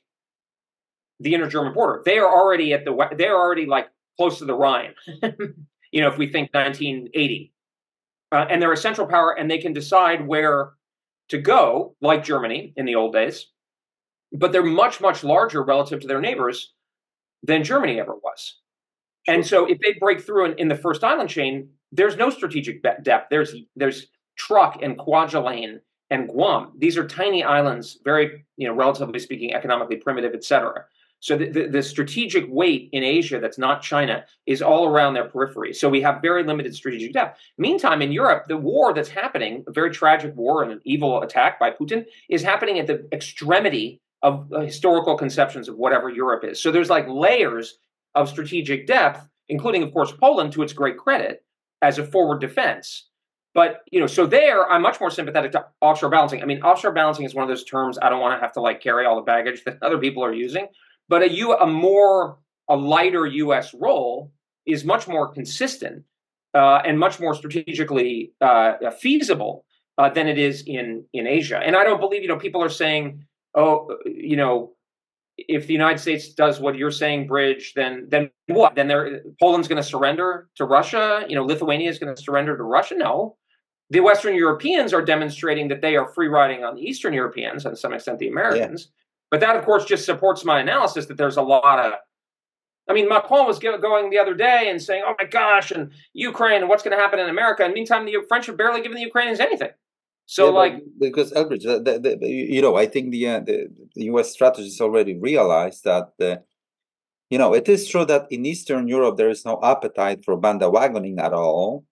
The 1.20 1.34
inner 1.34 1.48
German 1.48 1.74
border. 1.74 2.00
They 2.04 2.18
are 2.18 2.32
already 2.32 2.72
at 2.72 2.84
the. 2.84 2.96
They're 3.18 3.34
already 3.34 3.66
like 3.66 3.88
close 4.16 4.38
to 4.38 4.44
the 4.44 4.54
Rhine. 4.54 4.94
you 5.92 6.00
know, 6.00 6.08
if 6.08 6.18
we 6.18 6.26
think 6.26 6.52
1980. 6.52 7.52
Uh, 8.30 8.46
and 8.50 8.60
they're 8.60 8.72
a 8.72 8.76
central 8.76 9.06
power 9.06 9.32
and 9.38 9.50
they 9.50 9.58
can 9.58 9.72
decide 9.72 10.26
where 10.26 10.72
to 11.28 11.38
go, 11.38 11.96
like 12.00 12.24
Germany 12.24 12.72
in 12.76 12.84
the 12.84 12.94
old 12.94 13.12
days. 13.12 13.46
But 14.32 14.52
they're 14.52 14.64
much, 14.64 15.00
much 15.00 15.24
larger 15.24 15.62
relative 15.62 16.00
to 16.00 16.06
their 16.06 16.20
neighbors 16.20 16.74
than 17.42 17.64
Germany 17.64 17.98
ever 18.00 18.14
was. 18.14 18.56
Sure. 19.26 19.34
And 19.34 19.46
so 19.46 19.66
if 19.66 19.78
they 19.80 19.94
break 19.98 20.20
through 20.20 20.46
in, 20.46 20.58
in, 20.58 20.68
the 20.68 20.76
first 20.76 21.04
island 21.04 21.30
chain, 21.30 21.70
there's 21.92 22.16
no 22.16 22.28
strategic 22.28 22.82
depth. 22.82 23.28
There's 23.30 23.54
there's 23.76 24.06
Truk 24.36 24.78
and 24.82 24.98
Kwajalein 24.98 25.80
and 26.10 26.28
Guam. 26.28 26.72
These 26.78 26.96
are 26.96 27.06
tiny 27.06 27.44
islands, 27.44 27.98
very, 28.04 28.44
you 28.56 28.66
know, 28.68 28.74
relatively 28.74 29.18
speaking, 29.18 29.54
economically 29.54 29.96
primitive, 29.96 30.32
et 30.34 30.44
cetera. 30.44 30.84
So 31.20 31.36
the, 31.36 31.48
the, 31.48 31.66
the, 31.68 31.82
strategic 31.82 32.46
weight 32.48 32.90
in 32.92 33.02
Asia 33.02 33.40
that's 33.40 33.58
not 33.58 33.82
China 33.82 34.24
is 34.46 34.62
all 34.62 34.86
around 34.86 35.14
their 35.14 35.28
periphery. 35.28 35.72
So 35.74 35.88
we 35.88 36.00
have 36.02 36.22
very 36.22 36.44
limited 36.44 36.74
strategic 36.74 37.12
depth. 37.12 37.40
Meantime, 37.58 38.02
in 38.02 38.12
Europe, 38.12 38.44
the 38.46 38.56
war 38.56 38.94
that's 38.94 39.08
happening, 39.08 39.64
a 39.66 39.72
very 39.72 39.90
tragic 39.90 40.36
war 40.36 40.62
and 40.62 40.70
an 40.70 40.80
evil 40.84 41.22
attack 41.22 41.58
by 41.58 41.70
Putin, 41.72 42.04
is 42.28 42.42
happening 42.42 42.78
at 42.78 42.86
the 42.86 43.08
extremity 43.12 44.00
of 44.22 44.48
historical 44.62 45.16
conceptions 45.16 45.68
of 45.68 45.76
whatever 45.76 46.08
Europe 46.08 46.44
is. 46.44 46.62
So 46.62 46.70
there's 46.70 46.90
like 46.90 47.08
layers 47.08 47.78
of 48.14 48.28
strategic 48.28 48.86
depth, 48.86 49.26
including, 49.48 49.82
of 49.82 49.92
course, 49.92 50.12
Poland 50.12 50.52
to 50.52 50.62
its 50.62 50.72
great 50.72 50.98
credit 50.98 51.44
as 51.82 51.98
a 51.98 52.04
forward 52.04 52.40
defense. 52.40 53.08
But 53.54 53.80
you 53.90 53.98
know, 53.98 54.06
so 54.06 54.26
there, 54.26 54.70
I'm 54.70 54.82
much 54.82 55.00
more 55.00 55.10
sympathetic 55.10 55.52
to 55.52 55.66
offshore 55.80 56.10
balancing. 56.10 56.42
I 56.42 56.44
mean, 56.44 56.62
offshore 56.62 56.92
balancing 56.92 57.24
is 57.24 57.34
one 57.34 57.42
of 57.42 57.48
those 57.48 57.64
terms 57.64 57.98
I 58.00 58.08
don't 58.08 58.20
want 58.20 58.36
to 58.36 58.40
have 58.40 58.52
to 58.52 58.60
like 58.60 58.80
carry 58.80 59.04
all 59.06 59.16
the 59.16 59.22
baggage 59.22 59.64
that 59.66 59.78
other 59.82 59.98
people 59.98 60.24
are 60.24 60.32
using. 60.32 60.68
But 61.08 61.22
a, 61.22 61.32
U, 61.32 61.54
a 61.54 61.66
more 61.66 62.38
a 62.68 62.76
lighter 62.76 63.26
U.S. 63.26 63.74
role 63.74 64.32
is 64.66 64.84
much 64.84 65.08
more 65.08 65.32
consistent 65.32 66.04
uh, 66.54 66.82
and 66.84 66.98
much 66.98 67.18
more 67.18 67.34
strategically 67.34 68.32
uh, 68.40 68.74
feasible 68.98 69.64
uh, 69.96 70.10
than 70.10 70.28
it 70.28 70.38
is 70.38 70.62
in 70.66 71.04
in 71.12 71.26
Asia. 71.26 71.58
And 71.58 71.76
I 71.76 71.84
don't 71.84 72.00
believe 72.00 72.22
you 72.22 72.28
know 72.28 72.36
people 72.36 72.62
are 72.62 72.68
saying, 72.68 73.24
oh, 73.54 73.96
you 74.04 74.36
know, 74.36 74.74
if 75.36 75.66
the 75.66 75.72
United 75.72 75.98
States 75.98 76.28
does 76.34 76.60
what 76.60 76.76
you're 76.76 76.90
saying, 76.90 77.26
bridge, 77.26 77.72
then 77.74 78.06
then 78.08 78.30
what? 78.46 78.74
Then 78.74 78.88
they're, 78.88 79.22
Poland's 79.40 79.68
going 79.68 79.82
to 79.82 79.88
surrender 79.88 80.48
to 80.56 80.64
Russia. 80.64 81.24
You 81.28 81.36
know, 81.36 81.44
Lithuania 81.44 81.90
is 81.90 81.98
going 81.98 82.14
to 82.14 82.22
surrender 82.22 82.56
to 82.56 82.62
Russia. 82.62 82.94
No, 82.96 83.36
the 83.90 84.00
Western 84.00 84.34
Europeans 84.34 84.92
are 84.92 85.02
demonstrating 85.02 85.68
that 85.68 85.80
they 85.80 85.96
are 85.96 86.08
free 86.08 86.28
riding 86.28 86.64
on 86.64 86.76
the 86.76 86.82
Eastern 86.82 87.14
Europeans 87.14 87.64
and 87.64 87.74
to 87.74 87.80
some 87.80 87.92
extent 87.92 88.18
the 88.18 88.28
Americans. 88.28 88.90
But 89.30 89.40
that, 89.40 89.56
of 89.56 89.64
course, 89.64 89.84
just 89.84 90.04
supports 90.06 90.44
my 90.44 90.60
analysis 90.60 91.06
that 91.06 91.16
there's 91.16 91.36
a 91.36 91.42
lot 91.42 91.84
of 91.84 91.92
I 92.88 92.94
mean, 92.94 93.08
Macron 93.08 93.46
was 93.46 93.58
going 93.58 94.08
the 94.10 94.18
other 94.18 94.34
day 94.34 94.68
and 94.70 94.80
saying, 94.80 95.02
"Oh 95.06 95.14
my 95.18 95.26
gosh," 95.26 95.70
and 95.70 95.90
Ukraine, 96.14 96.60
and 96.60 96.68
what's 96.70 96.82
going 96.82 96.96
to 96.96 97.02
happen 97.02 97.18
in 97.18 97.28
America. 97.28 97.62
And 97.62 97.74
meantime, 97.74 98.06
the 98.06 98.16
French 98.26 98.46
have 98.46 98.56
barely 98.56 98.80
given 98.80 98.96
the 98.96 99.02
Ukrainians 99.02 99.40
anything. 99.40 99.70
So, 100.24 100.46
yeah, 100.46 100.52
like, 100.52 100.82
because 100.98 101.32
Elbridge, 101.32 101.62
the, 101.62 101.80
the, 101.80 102.16
the, 102.20 102.28
you 102.28 102.60
know, 102.60 102.76
I 102.76 102.86
think 102.86 103.12
the, 103.12 103.28
uh, 103.28 103.40
the, 103.40 103.68
U.S. 104.12 104.30
strategists 104.30 104.78
already 104.78 105.18
realized 105.18 105.84
that, 105.84 106.12
you 107.30 107.38
know, 107.38 107.54
it 107.54 107.66
is 107.66 107.88
true 107.88 108.04
that 108.04 108.26
in 108.30 108.44
Eastern 108.44 108.88
Europe 108.88 109.16
there 109.16 109.30
is 109.30 109.46
no 109.46 109.58
appetite 109.62 110.26
for 110.26 110.38
bandwagoning 110.38 111.18
at 111.18 111.32
all, 111.32 111.86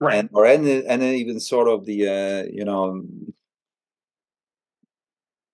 right? 0.00 0.16
And 0.16 0.30
or 0.32 0.46
any, 0.46 0.84
any 0.84 1.16
even 1.16 1.38
sort 1.38 1.68
of 1.68 1.86
the, 1.86 2.08
uh, 2.08 2.50
you 2.52 2.64
know, 2.64 3.04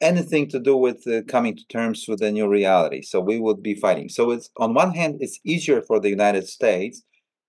anything 0.03 0.49
to 0.49 0.59
do 0.59 0.77
with 0.77 1.07
uh, 1.07 1.23
coming 1.29 1.57
to 1.57 1.67
terms 1.69 2.05
with 2.09 2.19
the 2.21 2.31
new 2.31 2.49
reality. 2.49 3.03
So 3.03 3.21
we 3.21 3.39
would 3.39 3.63
be 3.63 3.75
fighting. 3.75 4.09
So 4.09 4.31
it's 4.33 4.51
on 4.59 4.75
one 4.75 4.93
hand, 4.93 5.19
it's 5.21 5.41
easier 5.45 5.81
for 5.81 6.01
the 6.01 6.11
United 6.11 6.49
States 6.49 7.03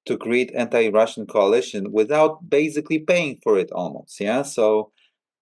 to 0.06 0.18
create 0.18 0.52
anti-Russian 0.54 1.26
coalition 1.26 1.92
without 1.92 2.50
basically 2.50 3.00
paying 3.00 3.40
for 3.44 3.58
it 3.58 3.72
almost. 3.72 4.20
Yeah. 4.20 4.44
So 4.44 4.92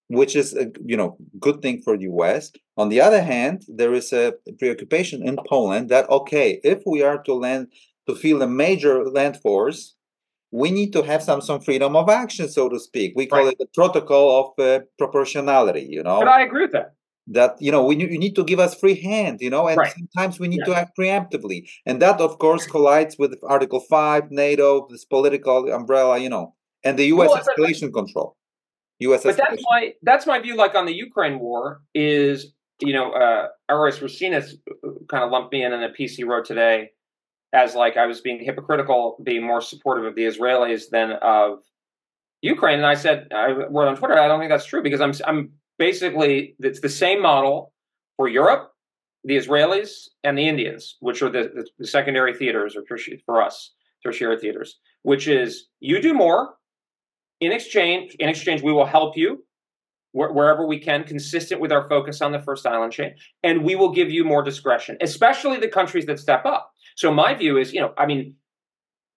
which 0.09 0.35
is 0.35 0.53
a 0.55 0.69
you 0.85 0.97
know 0.97 1.17
good 1.39 1.61
thing 1.61 1.81
for 1.81 1.97
the 1.97 2.03
US. 2.03 2.51
On 2.77 2.89
the 2.89 2.99
other 2.99 3.21
hand, 3.21 3.63
there 3.67 3.93
is 3.93 4.11
a 4.11 4.33
preoccupation 4.59 5.25
in 5.25 5.37
Poland 5.49 5.89
that 5.89 6.09
okay, 6.09 6.59
if 6.63 6.79
we 6.85 7.01
are 7.01 7.21
to 7.23 7.33
land 7.33 7.67
to 8.07 8.15
field 8.15 8.41
a 8.41 8.47
major 8.47 9.05
land 9.05 9.37
force, 9.37 9.95
we 10.51 10.69
need 10.69 10.91
to 10.93 11.01
have 11.03 11.23
some 11.23 11.41
some 11.41 11.61
freedom 11.61 11.95
of 11.95 12.09
action, 12.09 12.49
so 12.49 12.67
to 12.69 12.79
speak. 12.79 13.13
We 13.15 13.25
call 13.25 13.45
right. 13.45 13.53
it 13.53 13.57
the 13.59 13.67
protocol 13.73 14.25
of 14.41 14.65
uh, 14.65 14.79
proportionality. 14.97 15.87
You 15.89 16.03
know, 16.03 16.19
but 16.19 16.27
I 16.27 16.41
agree 16.43 16.63
with 16.63 16.73
that 16.73 16.93
that 17.33 17.55
you 17.59 17.71
know 17.71 17.83
we 17.83 17.95
you 17.95 18.17
need 18.17 18.35
to 18.35 18.43
give 18.43 18.59
us 18.59 18.75
free 18.75 18.99
hand 19.01 19.39
you 19.41 19.49
know 19.49 19.67
and 19.67 19.77
right. 19.77 19.93
sometimes 19.93 20.39
we 20.39 20.47
need 20.47 20.59
yeah. 20.59 20.73
to 20.73 20.75
act 20.75 20.97
preemptively 20.97 21.67
and 21.85 22.01
that 22.01 22.19
of 22.19 22.37
course 22.39 22.65
collides 22.67 23.17
with 23.17 23.37
article 23.47 23.79
5 23.79 24.31
nato 24.31 24.87
this 24.89 25.05
political 25.05 25.71
umbrella 25.71 26.17
you 26.17 26.29
know 26.29 26.53
and 26.83 26.97
the 26.97 27.05
us 27.05 27.17
well, 27.17 27.37
escalation 27.37 27.91
but, 27.91 27.99
control 27.99 28.37
us 29.01 29.23
but 29.23 29.37
that's 29.37 29.63
my 29.69 29.93
that's 30.03 30.25
my 30.27 30.39
view 30.39 30.55
like 30.55 30.75
on 30.75 30.85
the 30.85 30.93
ukraine 30.93 31.39
war 31.39 31.81
is 31.95 32.53
you 32.79 32.93
know 32.93 33.11
uh 33.11 33.47
Aris 33.69 33.99
Roussinos 33.99 34.53
kind 35.09 35.23
of 35.23 35.31
lumped 35.31 35.51
me 35.53 35.63
in 35.63 35.73
in 35.73 35.83
a 35.83 35.89
piece 35.89 36.15
he 36.15 36.23
wrote 36.23 36.45
today 36.45 36.91
as 37.53 37.75
like 37.75 37.97
I 37.97 38.05
was 38.05 38.21
being 38.21 38.43
hypocritical, 38.43 39.17
being 39.23 39.45
more 39.45 39.61
supportive 39.61 40.05
of 40.05 40.15
the 40.15 40.23
Israelis 40.23 40.89
than 40.89 41.11
of 41.21 41.59
Ukraine. 42.41 42.77
And 42.77 42.85
I 42.85 42.95
said, 42.95 43.27
I 43.33 43.51
wrote 43.51 43.87
on 43.87 43.97
Twitter, 43.97 44.17
I 44.17 44.27
don't 44.27 44.39
think 44.39 44.49
that's 44.49 44.65
true 44.65 44.81
because 44.81 45.01
I'm 45.01 45.13
I'm 45.25 45.51
basically 45.81 46.55
it's 46.59 46.79
the 46.79 46.95
same 47.03 47.19
model 47.23 47.73
for 48.15 48.27
Europe, 48.27 48.71
the 49.23 49.35
Israelis, 49.35 50.09
and 50.23 50.37
the 50.37 50.47
Indians, 50.47 50.97
which 50.99 51.23
are 51.23 51.29
the, 51.29 51.49
the, 51.55 51.67
the 51.79 51.87
secondary 51.87 52.35
theaters 52.35 52.75
or 52.75 52.83
tertiary, 52.83 53.23
for 53.25 53.41
us, 53.41 53.73
tertiary 54.03 54.37
theaters, 54.37 54.79
which 55.01 55.27
is 55.27 55.69
you 55.79 55.99
do 55.99 56.13
more 56.13 56.53
in 57.39 57.51
exchange. 57.51 58.15
In 58.19 58.29
exchange, 58.29 58.61
we 58.61 58.71
will 58.71 58.85
help 58.85 59.17
you 59.17 59.43
wh- 60.11 60.33
wherever 60.37 60.67
we 60.67 60.79
can, 60.79 61.03
consistent 61.03 61.59
with 61.59 61.71
our 61.71 61.89
focus 61.89 62.21
on 62.21 62.31
the 62.31 62.41
first 62.43 62.67
island 62.67 62.93
chain, 62.93 63.15
and 63.41 63.63
we 63.63 63.73
will 63.75 63.91
give 63.91 64.11
you 64.11 64.23
more 64.23 64.43
discretion, 64.43 64.97
especially 65.01 65.57
the 65.57 65.67
countries 65.67 66.05
that 66.05 66.19
step 66.19 66.45
up. 66.45 66.71
So 66.95 67.11
my 67.11 67.33
view 67.33 67.57
is, 67.57 67.73
you 67.73 67.81
know, 67.81 67.91
I 67.97 68.05
mean, 68.05 68.35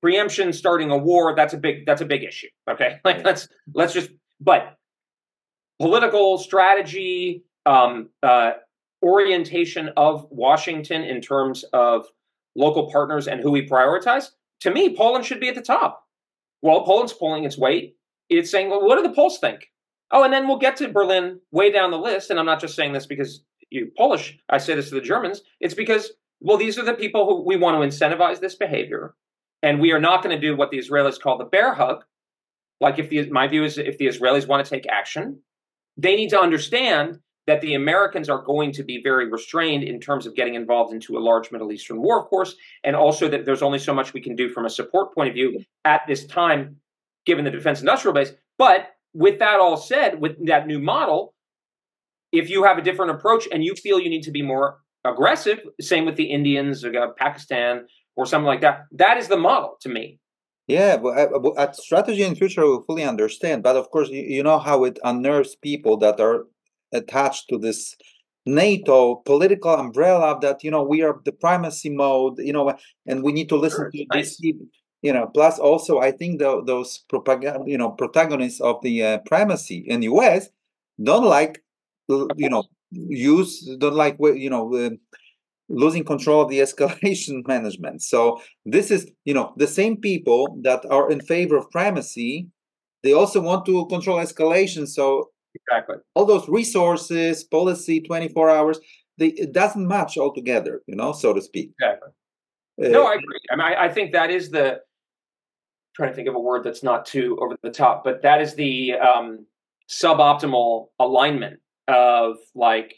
preemption 0.00 0.50
starting 0.55 0.90
a 0.90 0.96
war 0.96 1.35
that's 1.37 1.53
a 1.53 1.59
big 1.59 1.85
that's 1.85 2.00
a 2.00 2.07
big 2.07 2.24
issue. 2.24 2.48
Okay, 2.70 3.00
like 3.05 3.22
let's 3.22 3.48
let's 3.74 3.92
just 3.92 4.09
but 4.40 4.79
political 5.80 6.38
strategy, 6.38 7.44
um, 7.66 8.10
uh, 8.22 8.52
orientation 9.02 9.90
of 9.96 10.26
Washington 10.30 11.02
in 11.02 11.20
terms 11.20 11.64
of 11.72 12.06
local 12.56 12.90
partners 12.90 13.28
and 13.28 13.40
who 13.40 13.50
we 13.50 13.68
prioritize, 13.68 14.30
to 14.60 14.70
me, 14.70 14.96
Poland 14.96 15.24
should 15.24 15.40
be 15.40 15.48
at 15.48 15.54
the 15.54 15.62
top. 15.62 16.04
Well, 16.62 16.84
Poland's 16.84 17.12
pulling 17.12 17.44
its 17.44 17.58
weight. 17.58 17.96
It's 18.30 18.50
saying, 18.50 18.70
well, 18.70 18.82
what 18.82 18.96
do 18.96 19.02
the 19.02 19.14
Poles 19.14 19.38
think? 19.38 19.70
Oh, 20.10 20.22
and 20.24 20.32
then 20.32 20.48
we'll 20.48 20.58
get 20.58 20.76
to 20.76 20.88
Berlin 20.88 21.40
way 21.50 21.70
down 21.70 21.90
the 21.90 21.98
list. 21.98 22.30
And 22.30 22.38
I'm 22.38 22.46
not 22.46 22.60
just 22.60 22.76
saying 22.76 22.92
this 22.92 23.06
because 23.06 23.44
you 23.70 23.90
Polish. 23.96 24.38
I 24.48 24.58
say 24.58 24.74
this 24.74 24.88
to 24.88 24.94
the 24.94 25.00
Germans. 25.00 25.42
It's 25.60 25.74
because, 25.74 26.12
well, 26.40 26.56
these 26.56 26.78
are 26.78 26.84
the 26.84 26.94
people 26.94 27.26
who 27.26 27.44
we 27.44 27.56
want 27.56 27.76
to 27.76 27.87
incentivize 27.87 28.40
this 28.40 28.54
behavior. 28.54 29.14
And 29.62 29.80
we 29.80 29.92
are 29.92 30.00
not 30.00 30.22
going 30.22 30.34
to 30.34 30.40
do 30.40 30.56
what 30.56 30.70
the 30.70 30.78
Israelis 30.78 31.20
call 31.20 31.38
the 31.38 31.44
bear 31.44 31.74
hug. 31.74 32.04
Like 32.80 32.98
if 32.98 33.08
the 33.08 33.28
my 33.30 33.46
view 33.48 33.64
is 33.64 33.78
if 33.78 33.98
the 33.98 34.06
Israelis 34.06 34.46
want 34.46 34.64
to 34.64 34.70
take 34.70 34.87
action, 34.88 35.40
they 35.96 36.16
need 36.16 36.30
to 36.30 36.40
understand 36.40 37.20
that 37.46 37.61
the 37.61 37.74
Americans 37.74 38.28
are 38.28 38.42
going 38.42 38.72
to 38.72 38.83
be 38.83 39.00
very 39.02 39.30
restrained 39.30 39.85
in 39.85 40.00
terms 40.00 40.26
of 40.26 40.35
getting 40.35 40.54
involved 40.54 40.94
into 40.94 41.16
a 41.18 41.20
large 41.20 41.52
Middle 41.52 41.72
Eastern 41.72 42.00
war, 42.00 42.20
of 42.20 42.26
course, 42.26 42.57
and 42.83 42.96
also 42.96 43.28
that 43.28 43.44
there's 43.44 43.62
only 43.62 43.78
so 43.78 43.92
much 43.92 44.14
we 44.14 44.20
can 44.20 44.35
do 44.35 44.48
from 44.48 44.64
a 44.64 44.70
support 44.70 45.14
point 45.14 45.28
of 45.28 45.35
view 45.35 45.62
at 45.85 46.00
this 46.09 46.24
time, 46.26 46.76
given 47.26 47.44
the 47.44 47.50
defense 47.50 47.80
industrial 47.80 48.14
base. 48.14 48.33
But 48.57 48.88
with 49.12 49.38
that 49.40 49.61
all 49.61 49.76
said, 49.76 50.20
with 50.20 50.46
that 50.46 50.66
new 50.66 50.78
model, 50.78 51.35
if 52.33 52.48
you 52.48 52.64
have 52.64 52.78
a 52.78 52.83
different 52.83 53.12
approach 53.12 53.46
and 53.52 53.62
you 53.62 53.74
feel 53.74 54.00
you 54.00 54.11
need 54.11 54.22
to 54.22 54.30
be 54.30 54.42
more 54.42 54.78
aggressive, 55.04 55.61
same 55.80 56.07
with 56.07 56.16
the 56.16 56.24
Indians, 56.24 56.85
uh, 56.85 56.90
Pakistan, 57.16 57.87
or 58.16 58.26
something 58.26 58.46
like 58.46 58.62
that, 58.62 58.87
that 58.92 59.18
is 59.18 59.28
the 59.28 59.37
model 59.37 59.76
to 59.83 59.88
me. 59.88 60.18
Yeah, 60.66 60.96
but 60.96 61.18
uh, 61.18 61.53
at 61.59 61.77
strategy 61.77 62.22
in 62.22 62.35
future 62.35 62.66
we 62.66 62.79
fully 62.87 63.05
understand. 63.05 63.62
But 63.62 63.77
of 63.77 63.90
course, 63.90 64.09
you, 64.09 64.42
know 64.42 64.59
how 64.59 64.85
it 64.85 64.98
unnerves 65.05 65.57
people 65.57 65.98
that 65.98 66.20
are 66.20 66.46
attached 66.92 67.48
to 67.50 67.59
this 67.59 67.94
NATO 68.46 69.16
political 69.27 69.74
umbrella 69.74 70.38
that 70.40 70.64
you 70.64 70.70
know 70.70 70.83
we 70.83 71.03
are 71.03 71.20
the 71.24 71.33
primacy 71.33 71.90
mode, 71.90 72.38
you 72.38 72.53
know, 72.53 72.74
and 73.07 73.22
we 73.22 73.33
need 73.33 73.50
to 73.50 73.57
listen 73.57 73.85
sure, 73.85 73.90
to 73.90 74.07
nice. 74.14 74.38
this. 74.38 74.55
You 75.03 75.12
know, 75.12 75.27
plus 75.27 75.59
also 75.59 75.98
I 76.00 76.12
think 76.12 76.38
the, 76.38 76.64
those 76.64 77.05
propaganda, 77.11 77.62
you 77.66 77.77
know, 77.77 77.90
protagonists 77.90 78.62
of 78.62 78.81
the 78.83 79.03
uh, 79.05 79.18
primacy 79.27 79.85
in 79.87 80.00
the 80.00 80.07
U.S. 80.07 80.48
don't 81.03 81.27
like, 81.27 81.62
you 82.09 82.48
know, 82.48 82.64
use 82.90 83.68
don't 83.79 83.94
like 83.94 84.16
you 84.18 84.48
know. 84.48 84.74
Uh, 84.74 84.90
losing 85.68 86.05
control 86.05 86.42
of 86.42 86.50
the 86.50 86.59
escalation 86.66 87.46
management. 87.46 88.03
So 88.03 88.40
this 88.64 88.90
is, 88.90 89.11
you 89.24 89.35
know, 89.35 89.53
the 89.57 89.66
same 89.66 89.96
people 89.96 90.59
that 90.62 90.85
are 90.90 91.11
in 91.11 91.20
favor 91.20 91.57
of 91.57 91.70
primacy, 91.70 92.48
they 93.03 93.12
also 93.12 93.40
want 93.40 93.66
to 93.66 93.87
control 93.87 94.18
escalation. 94.18 94.87
So 94.88 95.31
exactly 95.55 95.96
all 96.14 96.27
those 96.27 96.48
resources, 96.48 97.44
policy, 97.44 98.00
24 98.00 98.50
hours, 98.50 98.81
they, 99.18 99.29
it 99.29 99.53
doesn't 99.53 99.87
match 99.87 100.18
altogether, 100.18 100.83
you 100.87 100.96
know, 100.96 101.12
so 101.12 101.33
to 101.33 101.40
speak. 101.40 101.70
Exactly. 101.81 102.11
Uh, 102.83 102.88
no, 102.88 103.07
I 103.07 103.14
agree. 103.14 103.38
I 103.50 103.57
mean, 103.57 103.66
I, 103.66 103.85
I 103.85 103.88
think 103.88 104.12
that 104.12 104.31
is 104.31 104.50
the 104.50 104.81
trying 105.94 106.11
to 106.11 106.16
think 106.16 106.29
of 106.29 106.35
a 106.35 106.40
word 106.40 106.64
that's 106.64 106.83
not 106.83 107.07
too 107.07 107.38
over 107.40 107.57
the 107.62 107.70
top, 107.70 108.03
but 108.03 108.22
that 108.22 108.40
is 108.40 108.55
the 108.55 108.94
um, 108.94 109.46
suboptimal 109.88 110.88
alignment 110.98 111.61
of 111.87 112.37
like 112.55 112.96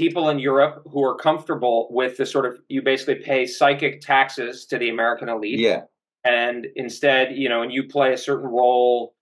people 0.00 0.30
in 0.30 0.38
Europe 0.38 0.82
who 0.90 1.04
are 1.04 1.14
comfortable 1.14 1.86
with 1.90 2.16
the 2.16 2.24
sort 2.24 2.46
of 2.46 2.58
you 2.68 2.80
basically 2.80 3.16
pay 3.16 3.44
psychic 3.44 4.00
taxes 4.00 4.64
to 4.64 4.78
the 4.78 4.88
American 4.88 5.28
elite. 5.28 5.58
Yeah. 5.58 5.82
And 6.24 6.66
instead, 6.74 7.36
you 7.36 7.50
know, 7.50 7.60
and 7.60 7.70
you 7.70 7.84
play 7.84 8.14
a 8.14 8.16
certain 8.16 8.48
role, 8.48 9.14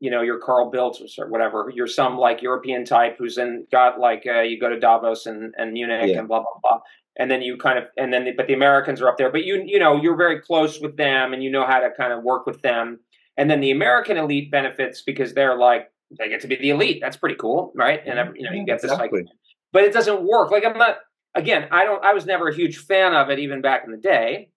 you 0.00 0.10
know, 0.10 0.22
you're 0.22 0.38
Carl 0.38 0.72
Bildt 0.72 0.96
or 1.18 1.28
whatever. 1.28 1.70
You're 1.74 1.86
some 1.86 2.16
like 2.16 2.40
European 2.40 2.86
type 2.86 3.16
who's 3.18 3.36
in 3.36 3.66
got 3.70 4.00
like 4.00 4.22
uh, 4.26 4.40
you 4.40 4.58
go 4.58 4.70
to 4.70 4.80
Davos 4.80 5.26
and, 5.26 5.54
and 5.58 5.74
Munich 5.74 6.08
yeah. 6.08 6.20
and 6.20 6.28
blah 6.28 6.40
blah 6.40 6.60
blah. 6.62 6.80
And 7.18 7.30
then 7.30 7.42
you 7.42 7.58
kind 7.58 7.78
of 7.78 7.84
and 7.98 8.10
then 8.10 8.24
the, 8.24 8.32
but 8.32 8.46
the 8.46 8.54
Americans 8.54 9.02
are 9.02 9.10
up 9.10 9.18
there, 9.18 9.30
but 9.30 9.44
you 9.44 9.62
you 9.66 9.78
know 9.78 10.00
you're 10.00 10.16
very 10.16 10.40
close 10.40 10.80
with 10.80 10.96
them 10.96 11.34
and 11.34 11.44
you 11.44 11.50
know 11.50 11.66
how 11.66 11.80
to 11.80 11.90
kind 11.94 12.14
of 12.14 12.22
work 12.22 12.46
with 12.46 12.62
them. 12.62 13.00
And 13.36 13.50
then 13.50 13.60
the 13.60 13.70
American 13.70 14.16
elite 14.16 14.50
benefits 14.50 15.02
because 15.02 15.34
they're 15.34 15.58
like 15.58 15.90
they 16.18 16.30
get 16.30 16.40
to 16.40 16.48
be 16.48 16.56
the 16.56 16.70
elite. 16.70 17.00
That's 17.02 17.18
pretty 17.18 17.36
cool, 17.36 17.72
right? 17.74 18.00
And 18.06 18.34
you 18.36 18.44
know 18.44 18.52
you 18.52 18.64
get 18.64 18.80
this 18.80 18.92
exactly. 18.92 19.20
like 19.20 19.28
but 19.72 19.84
it 19.84 19.92
doesn't 19.92 20.26
work. 20.26 20.50
Like 20.50 20.64
I'm 20.64 20.78
not 20.78 20.98
again, 21.34 21.68
I 21.70 21.84
don't 21.84 22.04
I 22.04 22.12
was 22.12 22.26
never 22.26 22.48
a 22.48 22.54
huge 22.54 22.78
fan 22.78 23.14
of 23.14 23.30
it 23.30 23.38
even 23.38 23.62
back 23.62 23.82
in 23.84 23.90
the 23.90 23.98
day, 23.98 24.50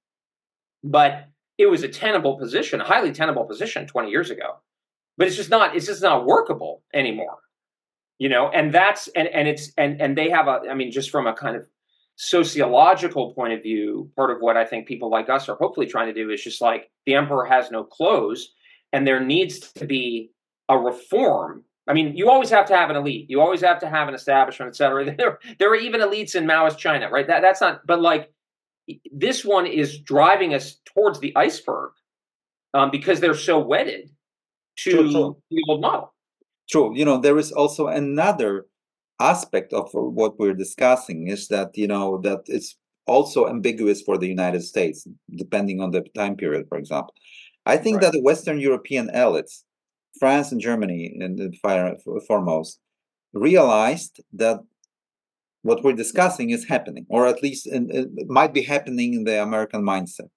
but 0.83 1.29
it 1.57 1.67
was 1.67 1.83
a 1.83 1.87
tenable 1.87 2.37
position, 2.37 2.81
a 2.81 2.85
highly 2.85 3.11
tenable 3.11 3.45
position 3.45 3.87
20 3.87 4.09
years 4.09 4.29
ago. 4.29 4.57
But 5.17 5.27
it's 5.27 5.37
just 5.37 5.49
not 5.49 5.75
it's 5.75 5.85
just 5.85 6.01
not 6.01 6.25
workable 6.25 6.83
anymore. 6.93 7.37
You 8.19 8.29
know, 8.29 8.49
and 8.49 8.73
that's 8.73 9.07
and 9.09 9.27
and 9.27 9.47
it's 9.47 9.71
and 9.77 10.01
and 10.01 10.17
they 10.17 10.29
have 10.29 10.47
a 10.47 10.61
I 10.69 10.73
mean 10.73 10.91
just 10.91 11.09
from 11.09 11.27
a 11.27 11.33
kind 11.33 11.55
of 11.55 11.63
sociological 12.17 13.33
point 13.33 13.53
of 13.53 13.61
view, 13.61 14.09
part 14.15 14.31
of 14.31 14.37
what 14.39 14.57
I 14.57 14.65
think 14.65 14.87
people 14.87 15.09
like 15.09 15.29
us 15.29 15.49
are 15.49 15.55
hopefully 15.55 15.87
trying 15.87 16.07
to 16.07 16.13
do 16.13 16.29
is 16.29 16.43
just 16.43 16.61
like 16.61 16.89
the 17.05 17.15
emperor 17.15 17.45
has 17.45 17.71
no 17.71 17.83
clothes, 17.83 18.53
and 18.93 19.05
there 19.05 19.23
needs 19.23 19.59
to 19.73 19.85
be 19.85 20.31
a 20.69 20.77
reform. 20.77 21.63
I 21.87 21.93
mean, 21.93 22.15
you 22.15 22.29
always 22.29 22.49
have 22.49 22.65
to 22.67 22.75
have 22.75 22.89
an 22.89 22.95
elite. 22.95 23.29
You 23.29 23.41
always 23.41 23.61
have 23.61 23.79
to 23.79 23.89
have 23.89 24.07
an 24.07 24.15
establishment, 24.15 24.69
et 24.69 24.75
cetera. 24.75 25.05
There, 25.17 25.39
there 25.59 25.71
are 25.71 25.75
even 25.75 26.01
elites 26.01 26.35
in 26.35 26.45
Maoist 26.45 26.77
China, 26.77 27.09
right? 27.09 27.27
That, 27.27 27.41
that's 27.41 27.61
not, 27.61 27.85
but 27.85 28.01
like 28.01 28.31
this 29.11 29.45
one 29.45 29.65
is 29.65 29.99
driving 29.99 30.53
us 30.53 30.77
towards 30.85 31.19
the 31.19 31.35
iceberg 31.35 31.91
um, 32.73 32.91
because 32.91 33.19
they're 33.19 33.33
so 33.33 33.59
wedded 33.59 34.09
to 34.77 34.91
true, 34.91 35.11
true. 35.11 35.37
the 35.51 35.63
old 35.69 35.81
model. 35.81 36.13
True. 36.69 36.95
You 36.97 37.05
know, 37.05 37.19
there 37.19 37.37
is 37.37 37.51
also 37.51 37.87
another 37.87 38.65
aspect 39.19 39.71
of 39.73 39.89
what 39.93 40.39
we're 40.39 40.53
discussing 40.53 41.27
is 41.27 41.47
that 41.47 41.77
you 41.77 41.87
know 41.87 42.19
that 42.21 42.41
it's 42.47 42.75
also 43.07 43.47
ambiguous 43.47 44.01
for 44.01 44.17
the 44.17 44.27
United 44.27 44.63
States, 44.63 45.07
depending 45.35 45.79
on 45.79 45.91
the 45.91 46.01
time 46.15 46.35
period. 46.35 46.65
For 46.67 46.77
example, 46.77 47.13
I 47.65 47.77
think 47.77 47.97
right. 47.97 48.05
that 48.05 48.13
the 48.13 48.21
Western 48.21 48.59
European 48.59 49.09
elites, 49.09 49.63
France 50.19 50.51
and 50.51 50.61
Germany, 50.61 51.13
the 51.19 52.21
foremost, 52.27 52.79
realized 53.33 54.21
that 54.33 54.59
what 55.63 55.83
we're 55.83 55.93
discussing 55.93 56.51
is 56.51 56.65
happening, 56.65 57.05
or 57.09 57.25
at 57.25 57.41
least 57.41 57.67
in, 57.67 57.89
it 57.91 58.27
might 58.27 58.53
be 58.53 58.61
happening 58.61 59.13
in 59.13 59.23
the 59.23 59.41
American 59.41 59.81
mindset. 59.81 60.29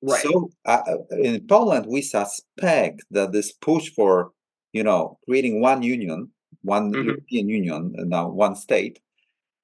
Right. 0.00 0.22
So 0.22 0.50
uh, 0.64 0.82
uh, 0.86 1.16
in 1.16 1.46
Poland, 1.46 1.86
we 1.88 2.02
suspect 2.02 3.04
that 3.10 3.32
this 3.32 3.52
push 3.52 3.90
for, 3.90 4.32
you 4.72 4.82
know, 4.82 5.18
creating 5.24 5.60
one 5.60 5.82
union, 5.82 6.30
one 6.62 6.92
mm-hmm. 6.92 7.08
European 7.08 7.48
Union, 7.48 7.94
now 8.06 8.28
one 8.28 8.56
state, 8.56 9.00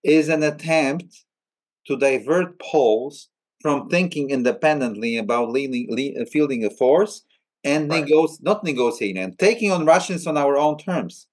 is 0.02 0.28
an 0.28 0.42
attempt 0.42 1.24
to 1.86 1.96
divert 1.96 2.58
Poles 2.60 3.28
from 3.60 3.88
thinking 3.88 4.30
independently 4.30 5.16
about 5.16 5.50
leading, 5.50 5.86
lead, 5.90 6.28
fielding 6.28 6.64
a 6.64 6.70
force 6.70 7.22
and 7.64 7.90
right. 7.90 8.08
Not 8.40 8.64
negotiating 8.64 9.22
and 9.22 9.38
taking 9.38 9.72
on 9.72 9.84
Russians 9.84 10.26
on 10.26 10.36
our 10.36 10.56
own 10.56 10.78
terms 10.78 11.26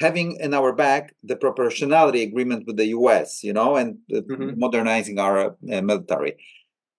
having 0.00 0.36
in 0.40 0.54
our 0.54 0.72
back 0.72 1.14
the 1.22 1.36
proportionality 1.36 2.22
agreement 2.22 2.66
with 2.66 2.76
the 2.76 2.86
US, 2.86 3.44
you 3.44 3.52
know, 3.52 3.76
and 3.76 3.98
mm-hmm. 4.10 4.58
modernizing 4.58 5.18
our 5.18 5.48
uh, 5.48 5.82
military. 5.82 6.36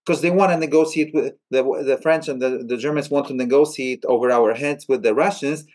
Because 0.06 0.21
they 0.21 0.32
want 0.32 0.52
to 0.52 0.58
negotiate 0.58 1.13
with 1.13 1.34
the, 1.50 1.63
the 1.84 2.00
French 2.02 2.28
and 2.28 2.41
the, 2.41 2.63
the 2.67 2.78
Germans 2.78 3.10
want 3.10 3.28
to 3.28 3.34
negotiate 3.34 4.04
over 4.06 4.32
our 4.32 4.54
heads 4.54 4.86
with 4.88 5.04
the 5.04 5.13
Russians, 5.13 5.65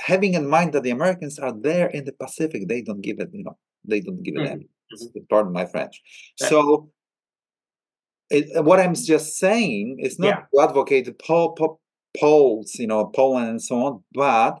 having 0.00 0.34
in 0.34 0.48
mind 0.48 0.72
that 0.72 0.82
the 0.82 0.90
Americans 0.90 1.38
are 1.38 1.52
there 1.52 1.88
in 1.88 2.04
the 2.04 2.12
Pacific. 2.12 2.68
They 2.68 2.82
don't 2.82 3.00
give 3.00 3.18
it, 3.18 3.30
you 3.32 3.44
know, 3.44 3.56
they 3.84 4.00
don't 4.00 4.22
give 4.22 4.36
it 4.36 4.40
mm-hmm. 4.40 5.14
them. 5.14 5.26
Pardon 5.30 5.52
my 5.52 5.66
French. 5.66 6.00
So, 6.36 6.90
it, 8.30 8.64
what 8.64 8.80
I'm 8.80 8.94
just 8.94 9.36
saying 9.36 9.98
is 10.00 10.18
not 10.18 10.26
yeah. 10.26 10.42
to 10.54 10.68
advocate 10.68 11.18
Pol, 11.18 11.52
Pol, 11.52 11.80
Poles, 12.18 12.74
you 12.78 12.86
know, 12.86 13.06
Poland 13.06 13.48
and 13.48 13.62
so 13.62 13.82
on, 13.84 14.04
but 14.12 14.60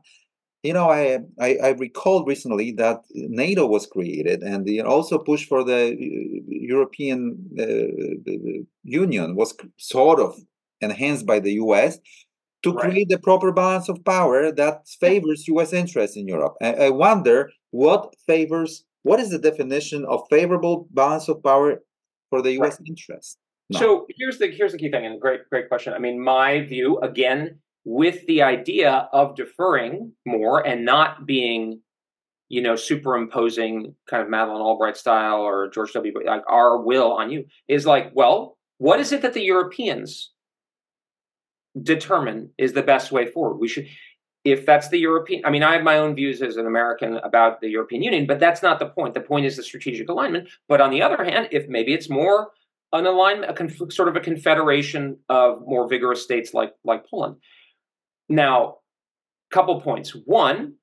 you 0.62 0.72
know, 0.72 0.88
I, 0.88 1.18
I, 1.40 1.56
I 1.62 1.68
recalled 1.70 2.28
recently 2.28 2.70
that 2.72 3.02
NATO 3.10 3.66
was 3.66 3.86
created, 3.86 4.42
and 4.42 4.64
the, 4.64 4.80
also 4.82 5.18
push 5.18 5.46
for 5.46 5.64
the 5.64 5.90
uh, 5.90 6.42
European 6.48 7.50
uh, 7.58 8.62
Union 8.84 9.34
was 9.34 9.54
sort 9.76 10.20
of 10.20 10.38
enhanced 10.80 11.26
by 11.26 11.40
the 11.40 11.54
U.S. 11.54 11.98
to 12.62 12.72
right. 12.72 12.90
create 12.90 13.08
the 13.08 13.18
proper 13.18 13.50
balance 13.52 13.88
of 13.88 14.04
power 14.04 14.52
that 14.52 14.86
favors 15.00 15.48
U.S. 15.48 15.72
interests 15.72 16.16
in 16.16 16.28
Europe. 16.28 16.54
I, 16.62 16.74
I 16.74 16.90
wonder 16.90 17.50
what 17.70 18.14
favors. 18.26 18.84
What 19.02 19.18
is 19.18 19.30
the 19.30 19.38
definition 19.40 20.04
of 20.04 20.22
favorable 20.30 20.86
balance 20.92 21.28
of 21.28 21.42
power 21.42 21.82
for 22.30 22.40
the 22.40 22.52
U.S. 22.52 22.78
Right. 22.78 22.88
interest? 22.88 23.38
No. 23.72 23.78
So 23.78 24.06
here's 24.16 24.38
the 24.38 24.48
here's 24.48 24.72
the 24.72 24.78
key 24.78 24.90
thing, 24.90 25.06
and 25.06 25.20
great 25.20 25.48
great 25.50 25.68
question. 25.68 25.92
I 25.92 25.98
mean, 25.98 26.22
my 26.22 26.60
view 26.60 26.98
again 27.00 27.58
with 27.84 28.24
the 28.26 28.42
idea 28.42 29.08
of 29.12 29.34
deferring 29.34 30.12
more 30.24 30.64
and 30.64 30.84
not 30.84 31.26
being, 31.26 31.80
you 32.48 32.62
know, 32.62 32.76
superimposing 32.76 33.94
kind 34.08 34.22
of 34.22 34.28
Madeleine 34.28 34.62
Albright 34.62 34.96
style 34.96 35.40
or 35.40 35.68
George 35.70 35.92
W. 35.92 36.12
like 36.24 36.44
our 36.48 36.80
will 36.80 37.12
on 37.12 37.30
you 37.30 37.44
is 37.66 37.86
like, 37.86 38.12
well, 38.14 38.56
what 38.78 39.00
is 39.00 39.12
it 39.12 39.22
that 39.22 39.34
the 39.34 39.42
Europeans 39.42 40.30
determine 41.82 42.50
is 42.58 42.72
the 42.72 42.82
best 42.82 43.10
way 43.10 43.26
forward? 43.26 43.58
We 43.58 43.68
should, 43.68 43.88
if 44.44 44.66
that's 44.66 44.88
the 44.88 44.98
European, 44.98 45.44
I 45.44 45.50
mean, 45.50 45.62
I 45.62 45.74
have 45.74 45.82
my 45.82 45.98
own 45.98 46.14
views 46.14 46.42
as 46.42 46.56
an 46.56 46.66
American 46.66 47.16
about 47.18 47.60
the 47.60 47.68
European 47.68 48.02
Union, 48.02 48.26
but 48.26 48.40
that's 48.40 48.62
not 48.62 48.78
the 48.78 48.86
point. 48.86 49.14
The 49.14 49.20
point 49.20 49.46
is 49.46 49.56
the 49.56 49.62
strategic 49.62 50.08
alignment. 50.08 50.48
But 50.68 50.80
on 50.80 50.90
the 50.90 51.02
other 51.02 51.22
hand, 51.24 51.48
if 51.52 51.68
maybe 51.68 51.94
it's 51.94 52.10
more 52.10 52.50
an 52.92 53.06
alignment, 53.06 53.58
a 53.58 53.90
sort 53.90 54.08
of 54.08 54.16
a 54.16 54.20
confederation 54.20 55.18
of 55.28 55.60
more 55.64 55.88
vigorous 55.88 56.22
states 56.22 56.52
like 56.54 56.72
like 56.84 57.04
Poland 57.08 57.36
now, 58.32 58.78
couple 59.52 59.80
points. 59.80 60.10
One, 60.24 60.74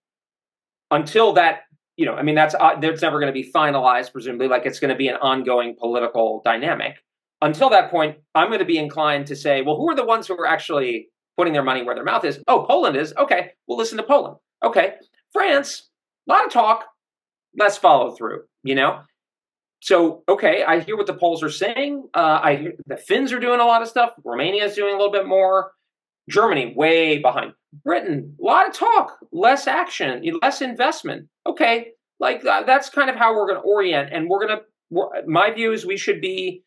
until 0.92 1.34
that, 1.34 1.62
you 1.98 2.06
know, 2.06 2.14
I 2.14 2.22
mean, 2.22 2.36
that's 2.36 2.56
uh, 2.56 2.80
that's 2.80 3.02
never 3.02 3.20
going 3.20 3.34
to 3.34 3.42
be 3.42 3.52
finalized, 3.52 4.14
presumably. 4.14 4.48
Like 4.48 4.66
it's 4.66 4.80
going 4.80 4.90
to 4.94 4.98
be 4.98 5.08
an 5.08 5.16
ongoing 5.16 5.76
political 5.78 6.42
dynamic. 6.46 6.98
Until 7.42 7.70
that 7.70 7.90
point, 7.90 8.18
I'm 8.36 8.48
going 8.48 8.60
to 8.60 8.66
be 8.66 8.78
inclined 8.78 9.28
to 9.28 9.36
say, 9.36 9.62
well, 9.62 9.78
who 9.78 9.90
are 9.90 9.96
the 9.96 10.06
ones 10.06 10.28
who 10.28 10.34
are 10.36 10.48
actually 10.48 11.08
putting 11.38 11.54
their 11.54 11.64
money 11.64 11.84
where 11.84 11.96
their 11.96 12.04
mouth 12.04 12.26
is? 12.26 12.40
Oh, 12.48 12.66
Poland 12.68 12.96
is. 12.96 13.14
Okay, 13.18 13.52
we'll 13.68 13.78
listen 13.78 13.98
to 13.98 14.04
Poland. 14.04 14.38
Okay, 14.64 14.96
France, 15.32 15.90
a 16.28 16.34
lot 16.34 16.46
of 16.46 16.52
talk, 16.52 16.86
less 17.58 17.78
follow 17.78 18.12
through. 18.12 18.44
You 18.64 18.76
know, 18.76 19.02
so 19.80 20.24
okay, 20.28 20.64
I 20.64 20.80
hear 20.80 20.98
what 20.98 21.08
the 21.08 21.14
Poles 21.14 21.42
are 21.44 21.50
saying. 21.50 22.10
Uh, 22.14 22.40
I 22.42 22.56
hear 22.56 22.74
the 22.86 22.98
Finns 22.98 23.32
are 23.32 23.40
doing 23.40 23.60
a 23.60 23.66
lot 23.66 23.82
of 23.82 23.88
stuff. 23.88 24.12
Romania 24.24 24.66
is 24.66 24.76
doing 24.76 24.94
a 24.94 24.98
little 24.98 25.12
bit 25.12 25.28
more. 25.28 25.72
Germany 26.30 26.74
way 26.76 27.18
behind. 27.18 27.54
Britain, 27.84 28.36
a 28.40 28.44
lot 28.44 28.68
of 28.68 28.74
talk, 28.74 29.18
less 29.32 29.68
action, 29.68 30.24
less 30.42 30.62
investment. 30.62 31.28
Okay, 31.48 31.92
like 32.20 32.46
uh, 32.46 32.64
that's 32.64 32.90
kind 32.90 33.10
of 33.10 33.16
how 33.16 33.36
we're 33.36 33.48
going 33.48 33.60
to 33.60 33.68
orient, 33.68 34.10
and 34.12 34.30
we're 34.30 34.46
going 34.46 34.60
to. 34.60 35.24
My 35.28 35.52
view 35.52 35.72
is 35.72 35.86
we 35.86 35.98
should 35.98 36.22
be 36.22 36.64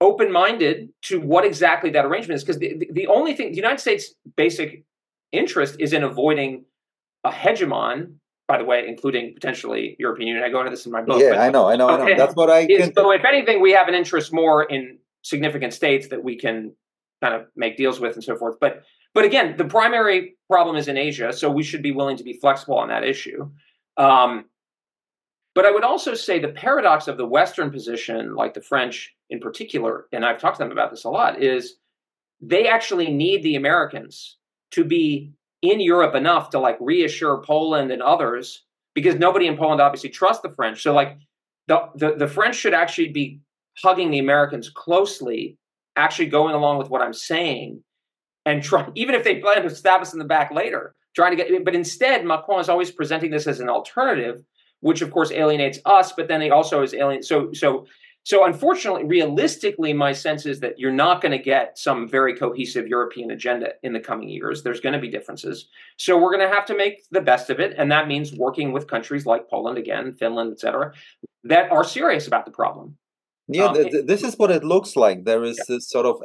open-minded 0.00 0.88
to 1.02 1.20
what 1.20 1.44
exactly 1.44 1.90
that 1.90 2.04
arrangement 2.04 2.36
is, 2.36 2.44
because 2.44 2.58
the, 2.58 2.78
the, 2.78 2.88
the 2.92 3.06
only 3.06 3.34
thing 3.34 3.50
the 3.50 3.56
United 3.56 3.80
States' 3.80 4.14
basic 4.36 4.84
interest 5.30 5.76
is 5.78 5.92
in 5.92 6.02
avoiding 6.02 6.64
a 7.24 7.30
hegemon 7.30 8.14
by 8.50 8.58
the 8.58 8.64
way, 8.64 8.84
including 8.88 9.32
potentially 9.32 9.94
European 10.00 10.26
Union. 10.26 10.44
I 10.44 10.48
go 10.48 10.58
into 10.58 10.72
this 10.72 10.84
in 10.84 10.90
my 10.90 11.02
book. 11.02 11.20
Yeah, 11.20 11.30
but, 11.30 11.38
I 11.38 11.50
know, 11.50 11.68
I 11.68 11.76
know, 11.76 11.88
okay, 11.90 12.02
I 12.02 12.06
know. 12.08 12.16
That's 12.16 12.34
what 12.34 12.50
I. 12.50 12.66
Is, 12.68 12.90
so, 12.96 13.12
if 13.12 13.24
anything, 13.24 13.60
we 13.60 13.70
have 13.70 13.86
an 13.86 13.94
interest 13.94 14.32
more 14.32 14.64
in 14.64 14.98
significant 15.22 15.72
states 15.72 16.08
that 16.08 16.24
we 16.24 16.36
can 16.36 16.74
kind 17.22 17.34
of 17.34 17.46
make 17.54 17.76
deals 17.76 18.00
with 18.00 18.14
and 18.14 18.24
so 18.24 18.34
forth. 18.34 18.56
But 18.60 18.82
but 19.14 19.24
again, 19.24 19.56
the 19.56 19.66
primary 19.66 20.34
problem 20.48 20.74
is 20.74 20.88
in 20.88 20.96
Asia, 20.96 21.32
so 21.32 21.48
we 21.48 21.62
should 21.62 21.80
be 21.80 21.92
willing 21.92 22.16
to 22.16 22.24
be 22.24 22.32
flexible 22.32 22.76
on 22.76 22.88
that 22.88 23.04
issue. 23.04 23.48
Um, 23.96 24.46
but 25.54 25.64
I 25.64 25.70
would 25.70 25.84
also 25.84 26.14
say 26.14 26.40
the 26.40 26.48
paradox 26.48 27.06
of 27.06 27.18
the 27.18 27.26
Western 27.26 27.70
position, 27.70 28.34
like 28.34 28.54
the 28.54 28.62
French 28.62 29.14
in 29.30 29.38
particular, 29.38 30.06
and 30.10 30.24
I've 30.24 30.40
talked 30.40 30.56
to 30.56 30.64
them 30.64 30.72
about 30.72 30.90
this 30.90 31.04
a 31.04 31.10
lot, 31.10 31.40
is 31.40 31.76
they 32.40 32.66
actually 32.66 33.12
need 33.12 33.44
the 33.44 33.54
Americans 33.54 34.38
to 34.72 34.84
be 34.84 35.34
in 35.62 35.80
Europe 35.80 36.14
enough 36.14 36.50
to 36.50 36.58
like 36.58 36.76
reassure 36.80 37.42
Poland 37.42 37.90
and 37.90 38.02
others, 38.02 38.64
because 38.94 39.16
nobody 39.16 39.46
in 39.46 39.56
Poland 39.56 39.80
obviously 39.80 40.10
trusts 40.10 40.42
the 40.42 40.52
French. 40.54 40.82
So 40.82 40.92
like 40.92 41.18
the, 41.68 41.88
the, 41.94 42.14
the 42.16 42.28
French 42.28 42.56
should 42.56 42.74
actually 42.74 43.08
be 43.08 43.40
hugging 43.82 44.10
the 44.10 44.18
Americans 44.18 44.70
closely 44.70 45.56
actually 45.96 46.26
going 46.26 46.54
along 46.54 46.78
with 46.78 46.88
what 46.88 47.02
I'm 47.02 47.12
saying 47.12 47.82
and 48.46 48.62
try, 48.62 48.88
even 48.94 49.14
if 49.14 49.24
they 49.24 49.36
plan 49.36 49.62
to 49.62 49.70
stab 49.70 50.00
us 50.00 50.12
in 50.12 50.18
the 50.18 50.24
back 50.24 50.50
later, 50.52 50.94
trying 51.14 51.36
to 51.36 51.42
get, 51.42 51.64
but 51.64 51.74
instead, 51.74 52.24
Macron 52.24 52.60
is 52.60 52.68
always 52.68 52.90
presenting 52.90 53.30
this 53.30 53.46
as 53.46 53.60
an 53.60 53.68
alternative, 53.68 54.42
which 54.80 55.02
of 55.02 55.10
course 55.10 55.30
alienates 55.30 55.78
us, 55.84 56.12
but 56.12 56.28
then 56.28 56.40
he 56.40 56.50
also 56.50 56.82
is 56.82 56.94
alien. 56.94 57.22
So, 57.22 57.52
so, 57.52 57.86
so 58.24 58.44
unfortunately, 58.44 59.04
realistically, 59.04 59.92
my 59.92 60.12
sense 60.12 60.44
is 60.44 60.60
that 60.60 60.78
you're 60.78 60.92
not 60.92 61.22
going 61.22 61.32
to 61.32 61.42
get 61.42 61.78
some 61.78 62.06
very 62.06 62.36
cohesive 62.36 62.86
European 62.86 63.30
agenda 63.30 63.70
in 63.82 63.92
the 63.92 64.00
coming 64.00 64.28
years. 64.28 64.62
There's 64.62 64.80
going 64.80 64.92
to 64.92 64.98
be 64.98 65.08
differences. 65.08 65.68
So 65.96 66.18
we're 66.18 66.36
going 66.36 66.46
to 66.48 66.54
have 66.54 66.66
to 66.66 66.76
make 66.76 67.02
the 67.10 67.22
best 67.22 67.48
of 67.48 67.60
it. 67.60 67.74
And 67.78 67.90
that 67.90 68.08
means 68.08 68.34
working 68.34 68.72
with 68.72 68.88
countries 68.88 69.24
like 69.24 69.48
Poland 69.48 69.78
again, 69.78 70.14
Finland, 70.18 70.52
et 70.52 70.60
cetera, 70.60 70.92
that 71.44 71.72
are 71.72 71.84
serious 71.84 72.26
about 72.26 72.44
the 72.44 72.50
problem. 72.50 72.96
Yeah, 73.48 73.64
um, 73.64 73.74
th- 73.74 73.90
th- 73.90 74.06
this 74.06 74.22
is 74.22 74.36
what 74.36 74.50
it 74.50 74.62
looks 74.62 74.94
like. 74.96 75.24
There 75.24 75.42
is 75.42 75.56
yeah. 75.58 75.74
this 75.76 75.88
sort 75.88 76.06
of 76.06 76.20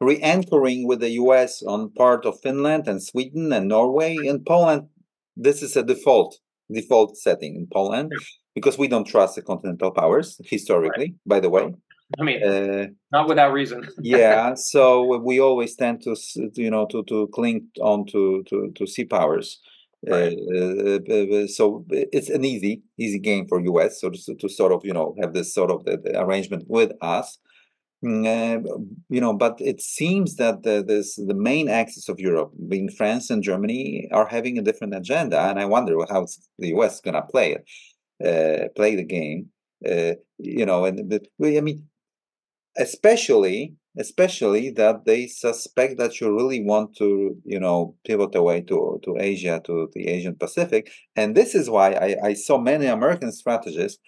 re 0.00 0.20
anchoring 0.20 0.86
with 0.86 1.00
the 1.00 1.10
US 1.10 1.62
on 1.62 1.90
part 1.90 2.26
of 2.26 2.40
Finland 2.40 2.86
and 2.86 3.02
Sweden 3.02 3.52
and 3.52 3.68
Norway 3.68 4.16
and 4.16 4.44
Poland. 4.44 4.88
This 5.36 5.62
is 5.62 5.76
a 5.76 5.82
default 5.82 6.38
default 6.70 7.16
setting 7.16 7.54
in 7.54 7.68
Poland. 7.72 8.12
Because 8.56 8.76
we 8.76 8.88
don't 8.88 9.06
trust 9.06 9.36
the 9.36 9.42
continental 9.42 9.92
powers 9.92 10.40
historically, 10.44 11.08
right. 11.10 11.28
by 11.32 11.38
the 11.38 11.50
way. 11.50 11.72
I 12.18 12.22
mean, 12.22 12.42
uh, 12.42 12.86
not 13.12 13.28
without 13.28 13.52
reason. 13.52 13.86
yeah, 14.00 14.54
so 14.54 15.18
we 15.18 15.40
always 15.40 15.76
tend 15.76 16.02
to, 16.02 16.16
you 16.54 16.70
know, 16.70 16.86
to 16.86 17.04
to 17.04 17.28
cling 17.28 17.68
on 17.80 18.06
to 18.06 18.42
to, 18.48 18.72
to 18.76 18.86
sea 18.86 19.04
powers 19.04 19.60
Right. 20.08 20.38
Uh, 20.54 20.98
uh, 21.12 21.46
so 21.48 21.84
it's 21.90 22.28
an 22.28 22.44
easy, 22.44 22.82
easy 22.98 23.18
game 23.18 23.46
for 23.48 23.60
US. 23.60 24.00
So 24.00 24.10
to, 24.10 24.34
to 24.34 24.48
sort 24.48 24.72
of, 24.72 24.84
you 24.84 24.92
know, 24.92 25.16
have 25.20 25.34
this 25.34 25.52
sort 25.52 25.70
of 25.70 25.84
the, 25.84 25.96
the 25.96 26.20
arrangement 26.20 26.64
with 26.68 26.92
us. 27.00 27.38
Mm, 28.04 28.26
uh, 28.26 28.78
you 29.08 29.20
know, 29.20 29.32
but 29.32 29.58
it 29.58 29.80
seems 29.80 30.36
that 30.36 30.62
the, 30.62 30.84
this 30.86 31.16
the 31.16 31.34
main 31.34 31.68
axis 31.68 32.10
of 32.10 32.20
Europe, 32.20 32.52
being 32.68 32.90
France 32.90 33.30
and 33.30 33.42
Germany, 33.42 34.06
are 34.12 34.28
having 34.28 34.58
a 34.58 34.62
different 34.62 34.94
agenda, 34.94 35.40
and 35.40 35.58
I 35.58 35.64
wonder 35.64 35.96
how 36.10 36.26
the 36.58 36.68
U.S. 36.68 36.96
is 36.96 37.00
going 37.00 37.14
to 37.14 37.22
play 37.22 37.52
it, 37.52 37.64
uh, 37.64 37.95
play 38.20 38.96
the 38.96 39.04
game. 39.04 39.48
Uh, 39.86 40.14
you 40.38 40.64
know, 40.64 40.84
and 40.84 41.10
the, 41.10 41.20
I 41.42 41.60
mean, 41.60 41.86
especially 42.78 43.74
especially 43.98 44.68
that 44.68 45.06
they 45.06 45.26
suspect 45.26 45.96
that 45.96 46.20
you 46.20 46.30
really 46.30 46.62
want 46.62 46.94
to 46.94 47.34
you 47.44 47.58
know 47.58 47.94
pivot 48.04 48.34
away 48.34 48.60
to 48.60 49.00
to 49.02 49.16
asia 49.18 49.58
to 49.64 49.88
the 49.94 50.06
asian 50.06 50.34
pacific 50.36 50.92
and 51.14 51.34
this 51.34 51.54
is 51.54 51.70
why 51.70 51.92
i, 51.92 52.14
I 52.22 52.34
saw 52.34 52.58
many 52.58 52.84
american 52.84 53.32
strategists 53.32 53.98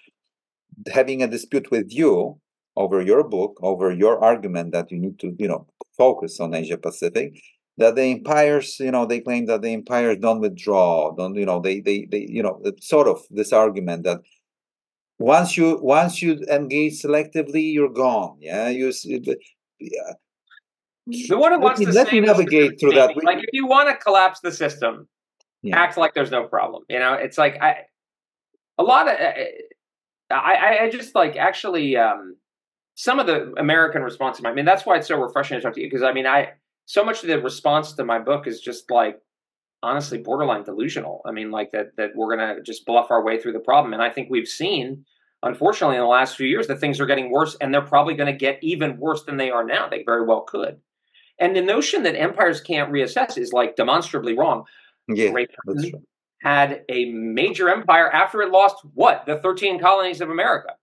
having 0.93 1.23
a 1.23 1.27
dispute 1.27 1.71
with 1.71 1.87
you 1.91 2.39
over 2.77 3.01
your 3.01 3.25
book, 3.25 3.59
over 3.61 3.93
your 3.93 4.23
argument 4.23 4.73
that 4.73 4.91
you 4.91 4.99
need 4.99 5.19
to, 5.19 5.35
you 5.39 5.49
know, 5.49 5.67
focus 5.97 6.39
on 6.39 6.55
Asia 6.55 6.79
Pacific, 6.79 7.41
that 7.79 7.95
the 7.95 8.03
empires, 8.03 8.79
you 8.79 8.91
know, 8.91 9.07
they 9.07 9.21
claim 9.21 9.47
that 9.47 9.63
the 9.63 9.73
empires 9.73 10.19
don't 10.21 10.41
withdraw, 10.41 11.15
don't, 11.17 11.35
you 11.35 11.47
know, 11.47 11.61
they, 11.61 11.81
they, 11.81 12.07
they, 12.11 12.27
you 12.29 12.43
know, 12.43 12.61
sort 12.81 13.09
of 13.09 13.23
this 13.31 13.53
argument 13.53 14.05
that 14.05 14.21
once 15.19 15.57
you 15.57 15.79
once 15.81 16.21
you 16.21 16.45
engage 16.51 17.01
selectively, 17.03 17.73
you're 17.73 17.89
gone. 17.89 18.37
Yeah, 18.41 18.69
you. 18.69 18.93
Yeah. 19.81 20.13
The 21.07 21.39
one 21.39 21.53
who 21.53 21.61
wants 21.61 21.81
to 21.81 21.91
let 21.91 22.13
me 22.13 22.21
navigate 22.21 22.79
through 22.79 22.93
that. 22.93 23.17
Like, 23.25 23.39
if 23.39 23.51
you 23.53 23.67
want 23.67 23.89
to 23.89 23.97
collapse 23.97 24.41
the 24.41 24.53
system, 24.53 25.09
yeah. 25.63 25.77
act 25.77 25.97
like 25.97 26.13
there's 26.15 26.31
no 26.31 26.45
problem. 26.45 26.83
You 26.89 26.99
know, 26.99 27.15
it's 27.15 27.39
like 27.39 27.61
I, 27.63 27.87
a 28.77 28.83
lot 28.83 29.09
of, 29.09 29.17
I, 30.31 30.79
I 30.83 30.91
just 30.91 31.15
like 31.15 31.37
actually. 31.37 31.97
um 31.97 32.37
some 33.01 33.21
of 33.21 33.29
the 33.29 33.55
American 33.59 34.03
response. 34.03 34.41
I 34.45 34.53
mean, 34.53 34.65
that's 34.65 34.85
why 34.85 34.97
it's 34.97 35.07
so 35.07 35.17
refreshing 35.17 35.57
to 35.57 35.63
talk 35.63 35.75
to 35.75 35.81
you 35.81 35.87
because 35.87 36.03
I 36.03 36.13
mean, 36.13 36.27
I 36.27 36.55
so 36.89 37.05
much 37.05 37.23
of 37.23 37.29
the 37.29 37.39
response 37.39 37.93
to 37.93 38.05
my 38.05 38.19
book 38.19 38.47
is 38.47 38.63
just 38.63 38.91
like 38.91 39.19
honestly 39.83 40.17
borderline 40.17 40.65
delusional. 40.65 41.21
I 41.27 41.33
mean, 41.33 41.51
like 41.51 41.71
that 41.73 41.89
that 41.99 42.13
we're 42.17 42.35
gonna 42.35 42.63
just 42.65 42.87
bluff 42.87 43.11
our 43.11 43.23
way 43.23 43.39
through 43.39 43.53
the 43.53 43.61
problem, 43.61 43.93
and 43.93 44.03
I 44.03 44.11
think 44.11 44.29
we've 44.31 44.49
seen. 44.49 45.05
Unfortunately, 45.45 45.95
in 45.95 46.03
the 46.03 46.09
last 46.09 46.35
few 46.35 46.49
years, 46.49 46.67
that 46.67 46.81
things 46.81 46.99
are 46.99 47.07
getting 47.07 47.31
worse, 47.31 47.57
and 47.61 47.73
they're 47.73 47.81
probably 47.81 48.15
going 48.15 48.27
to 48.27 48.37
get 48.37 48.59
even 48.61 48.99
worse 48.99 49.23
than 49.23 49.37
they 49.37 49.53
are 49.53 49.65
now. 49.65 49.89
They 49.89 50.03
very 50.03 50.27
well 50.27 50.41
could. 50.41 50.81
And 51.39 51.55
the 51.55 51.63
notion 51.63 52.03
that 52.03 52.17
empires 52.17 52.61
can't 52.61 52.91
reassess 52.91 53.39
is 53.39 53.53
like 53.53 53.77
demonstrably 53.77 54.37
wrong. 54.37 54.65
Yeah, 55.07 55.33
had 56.43 56.83
a 56.89 57.13
major 57.13 57.69
empire 57.69 58.11
after 58.11 58.43
it 58.43 58.51
lost 58.51 58.77
what 58.95 59.27
the 59.27 59.37
13 59.37 59.79
colonies 59.79 60.21
of 60.21 60.29
America, 60.29 60.75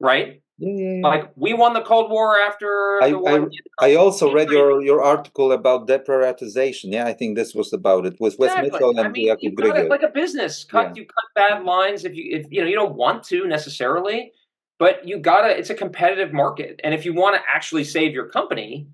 right? 0.00 0.40
Yeah, 0.58 0.72
yeah, 0.72 0.92
yeah. 0.94 1.06
Like 1.06 1.30
we 1.36 1.54
won 1.54 1.72
the 1.72 1.82
Cold 1.82 2.10
War 2.10 2.36
after. 2.36 2.98
I, 3.00 3.12
I, 3.12 3.46
I, 3.80 3.94
also 3.94 4.32
read 4.32 4.50
your, 4.50 4.82
your 4.82 5.02
article 5.02 5.52
about 5.52 5.86
deprioritization. 5.86 6.92
Yeah, 6.92 7.06
I 7.06 7.12
think 7.12 7.36
this 7.36 7.54
was 7.54 7.72
about 7.72 8.06
it. 8.06 8.16
Was 8.18 8.36
Wes 8.38 8.50
exactly. 8.50 8.70
Mitchell 8.72 8.90
and 8.90 9.00
I 9.00 9.08
mean, 9.08 9.36
you 9.40 9.54
cut 9.54 9.88
like 9.88 10.02
a 10.02 10.08
business. 10.08 10.64
Cut 10.64 10.96
you 10.96 11.06
cut 11.06 11.24
bad 11.36 11.62
lines 11.62 12.04
if 12.04 12.16
you 12.16 12.36
if 12.36 12.46
you 12.50 12.60
know 12.60 12.66
you 12.66 12.74
don't 12.74 12.96
want 12.96 13.22
to 13.24 13.46
necessarily, 13.46 14.32
but 14.80 15.06
you 15.06 15.20
gotta. 15.20 15.56
It's 15.56 15.70
a 15.70 15.76
competitive 15.76 16.32
market, 16.32 16.80
and 16.82 16.92
if 16.92 17.04
you 17.04 17.14
want 17.14 17.36
to 17.36 17.42
actually 17.48 17.84
save 17.84 18.12
your 18.12 18.28
company, 18.28 18.88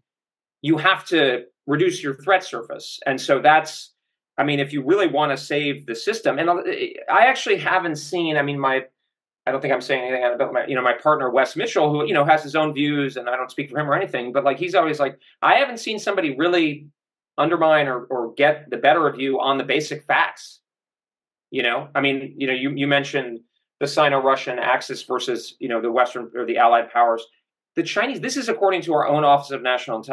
you 0.61 0.77
have 0.77 1.07
to 1.07 1.45
reduce 1.67 2.03
your 2.03 2.15
threat 2.15 2.45
surface, 2.45 3.01
and 3.07 3.19
so 3.19 3.41
that's. 3.41 3.91
I 4.37 4.43
mean, 4.43 4.59
if 4.59 4.73
you 4.73 4.85
really 4.85 5.07
want 5.07 5.31
to 5.31 5.37
save 5.39 5.87
the 5.87 5.95
system, 5.95 6.39
and 6.39 6.51
uh, 6.51 6.57
I 7.11 7.27
actually 7.27 7.57
haven't 7.57 7.97
seen. 7.97 8.37
I 8.37 8.43
mean, 8.43 8.59
my 8.59 8.85
I 9.47 9.53
don't 9.53 9.61
think 9.61 9.75
I'm 9.75 9.83
saying 9.83 10.03
anything 10.03 10.25
about 10.25 10.53
my, 10.53 10.67
you 10.67 10.75
know, 10.75 10.83
my 10.83 10.95
partner 10.95 11.31
Wes 11.31 11.55
Mitchell, 11.55 11.91
who 11.91 12.07
you 12.07 12.15
know 12.15 12.25
has 12.25 12.43
his 12.43 12.57
own 12.57 12.73
views, 12.73 13.17
and 13.17 13.29
I 13.29 13.37
don't 13.37 13.51
speak 13.51 13.71
for 13.71 13.79
him 13.79 13.91
or 13.91 13.95
anything. 13.95 14.33
But 14.33 14.45
like 14.45 14.59
he's 14.59 14.75
always 14.75 14.99
like, 14.99 15.19
I 15.43 15.57
haven't 15.57 15.79
seen 15.79 15.99
somebody 15.99 16.35
really 16.37 16.87
undermine 17.37 17.89
or, 17.89 18.05
or 18.05 18.33
get 18.35 18.71
the 18.71 18.77
better 18.77 19.07
of 19.07 19.21
you 19.21 19.41
on 19.41 19.59
the 19.59 19.65
basic 19.65 20.05
facts. 20.05 20.61
You 21.51 21.63
know, 21.63 21.89
I 21.95 22.01
mean, 22.01 22.35
you 22.39 22.47
know, 22.47 22.53
you 22.53 22.71
you 22.71 22.87
mentioned 22.87 23.41
the 23.81 23.87
Sino-Russian 23.87 24.59
axis 24.59 25.03
versus 25.03 25.57
you 25.59 25.69
know 25.69 25.81
the 25.81 25.93
Western 25.93 26.31
or 26.35 26.47
the 26.47 26.57
Allied 26.57 26.91
powers. 26.91 27.25
The 27.77 27.83
Chinese, 27.83 28.21
this 28.21 28.37
is 28.37 28.49
according 28.49 28.83
to 28.83 28.95
our 28.95 29.07
own 29.07 29.25
Office 29.25 29.51
of 29.51 29.61
National 29.61 30.05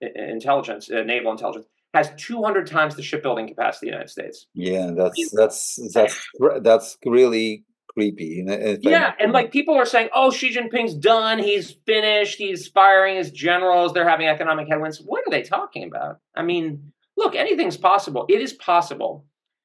Intelligence, 0.00 0.90
uh, 0.90 1.02
Naval 1.02 1.30
Intelligence, 1.30 1.66
has 1.92 2.10
200 2.16 2.66
times 2.66 2.96
the 2.96 3.02
shipbuilding 3.02 3.46
capacity 3.46 3.88
of 3.88 3.90
the 3.90 3.96
United 3.96 4.08
States. 4.08 4.46
Yeah, 4.54 4.90
that's 4.96 5.30
that's 5.32 5.78
that's 5.92 6.28
that's 6.62 6.98
really 7.04 7.64
creepy. 7.92 8.44
yeah, 8.82 9.12
and 9.18 9.32
like 9.32 9.52
people 9.52 9.74
are 9.74 9.86
saying, 9.86 10.08
"Oh, 10.14 10.30
Xi 10.30 10.54
Jinping's 10.54 10.94
done. 10.94 11.38
He's 11.38 11.72
finished. 11.86 12.38
He's 12.38 12.68
firing 12.68 13.16
his 13.16 13.30
generals. 13.30 13.92
They're 13.92 14.08
having 14.08 14.26
economic 14.28 14.68
headwinds." 14.68 14.98
What 14.98 15.22
are 15.26 15.30
they 15.30 15.42
talking 15.42 15.84
about? 15.84 16.18
I 16.34 16.42
mean, 16.42 16.92
look, 17.16 17.34
anything's 17.34 17.76
possible. 17.76 18.26
It 18.28 18.40
is 18.40 18.52
possible 18.54 19.24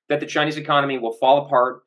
that 0.09 0.19
the 0.19 0.25
Chinese 0.25 0.57
economy 0.57 0.97
will 0.97 1.13
fall 1.13 1.45
apart. 1.45 1.81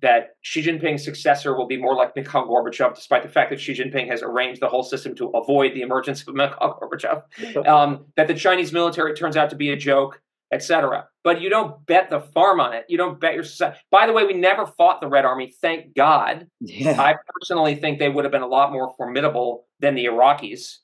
That 0.00 0.30
Xi 0.40 0.64
Jinping's 0.64 1.04
successor 1.04 1.56
will 1.56 1.68
be 1.68 1.76
more 1.76 1.94
like 1.94 2.16
Mikhail 2.16 2.44
Gorbachev, 2.48 2.96
despite 2.96 3.22
the 3.22 3.28
fact 3.28 3.50
that 3.50 3.60
Xi 3.60 3.72
Jinping 3.72 4.08
has 4.08 4.20
arranged 4.20 4.60
the 4.60 4.68
whole 4.68 4.82
system 4.82 5.14
to 5.14 5.28
avoid 5.28 5.74
the 5.74 5.82
emergence 5.82 6.26
of 6.26 6.34
Mikhail 6.34 6.76
Gorbachev. 6.82 7.22
Um, 7.68 8.06
that 8.16 8.26
the 8.26 8.34
Chinese 8.34 8.72
military 8.72 9.14
turns 9.14 9.36
out 9.36 9.50
to 9.50 9.56
be 9.56 9.70
a 9.70 9.76
joke 9.76 10.20
etc. 10.52 11.08
But 11.24 11.40
you 11.40 11.48
don't 11.48 11.84
bet 11.86 12.10
the 12.10 12.20
farm 12.20 12.60
on 12.60 12.74
it. 12.74 12.84
You 12.88 12.98
don't 12.98 13.18
bet 13.18 13.34
your 13.34 13.42
society. 13.42 13.78
By 13.90 14.06
the 14.06 14.12
way, 14.12 14.24
we 14.24 14.34
never 14.34 14.66
fought 14.66 15.00
the 15.00 15.08
Red 15.08 15.24
Army. 15.24 15.52
Thank 15.60 15.94
God. 15.94 16.46
Yeah. 16.60 17.00
I 17.00 17.16
personally 17.40 17.74
think 17.74 17.98
they 17.98 18.10
would 18.10 18.24
have 18.24 18.32
been 18.32 18.42
a 18.42 18.46
lot 18.46 18.72
more 18.72 18.92
formidable 18.96 19.66
than 19.80 19.94
the 19.94 20.04
Iraqis. 20.04 20.76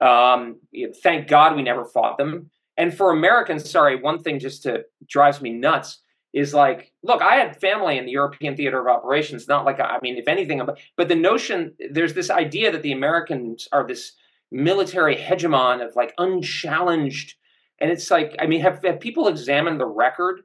Um, 0.00 0.60
thank 1.02 1.28
God 1.28 1.56
we 1.56 1.62
never 1.62 1.86
fought 1.86 2.18
them. 2.18 2.50
And 2.76 2.94
for 2.94 3.10
Americans, 3.10 3.68
sorry, 3.70 3.96
one 3.96 4.22
thing 4.22 4.38
just 4.38 4.62
to 4.64 4.84
drives 5.08 5.40
me 5.40 5.50
nuts 5.50 6.02
is 6.34 6.52
like, 6.52 6.92
look, 7.02 7.22
I 7.22 7.36
had 7.36 7.58
family 7.58 7.96
in 7.96 8.04
the 8.04 8.12
European 8.12 8.54
theater 8.54 8.78
of 8.78 8.86
operations. 8.86 9.48
Not 9.48 9.64
like 9.64 9.80
I 9.80 9.98
mean, 10.02 10.18
if 10.18 10.28
anything, 10.28 10.60
but 10.96 11.08
the 11.08 11.14
notion 11.14 11.74
there's 11.90 12.12
this 12.12 12.28
idea 12.28 12.70
that 12.70 12.82
the 12.82 12.92
Americans 12.92 13.66
are 13.72 13.86
this 13.86 14.12
military 14.52 15.16
hegemon 15.16 15.84
of 15.84 15.96
like 15.96 16.12
unchallenged 16.18 17.34
and 17.80 17.90
it's 17.90 18.10
like, 18.10 18.34
I 18.38 18.46
mean, 18.46 18.60
have, 18.62 18.82
have 18.84 19.00
people 19.00 19.28
examined 19.28 19.80
the 19.80 19.86
record 19.86 20.42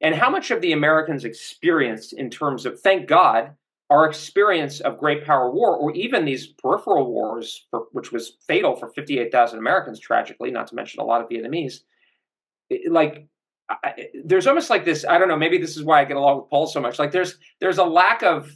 and 0.00 0.14
how 0.14 0.30
much 0.30 0.50
of 0.50 0.60
the 0.60 0.72
Americans 0.72 1.24
experienced 1.24 2.12
in 2.12 2.30
terms 2.30 2.66
of, 2.66 2.80
thank 2.80 3.06
God, 3.06 3.52
our 3.90 4.06
experience 4.06 4.80
of 4.80 4.98
great 4.98 5.24
power 5.24 5.50
war, 5.50 5.76
or 5.76 5.92
even 5.94 6.24
these 6.24 6.46
peripheral 6.46 7.10
wars, 7.12 7.66
for, 7.70 7.86
which 7.92 8.12
was 8.12 8.36
fatal 8.46 8.76
for 8.76 8.88
58,000 8.88 9.58
Americans, 9.58 10.00
tragically, 10.00 10.50
not 10.50 10.66
to 10.68 10.74
mention 10.74 11.00
a 11.00 11.04
lot 11.04 11.20
of 11.20 11.28
Vietnamese. 11.28 11.80
Like, 12.88 13.26
I, 13.68 14.08
there's 14.24 14.46
almost 14.46 14.70
like 14.70 14.84
this. 14.84 15.04
I 15.04 15.18
don't 15.18 15.28
know. 15.28 15.36
Maybe 15.36 15.58
this 15.58 15.76
is 15.76 15.84
why 15.84 16.00
I 16.00 16.04
get 16.04 16.16
along 16.16 16.38
with 16.38 16.50
Paul 16.50 16.66
so 16.66 16.80
much. 16.80 16.98
Like, 16.98 17.12
there's 17.12 17.38
there's 17.60 17.78
a 17.78 17.84
lack 17.84 18.22
of 18.22 18.50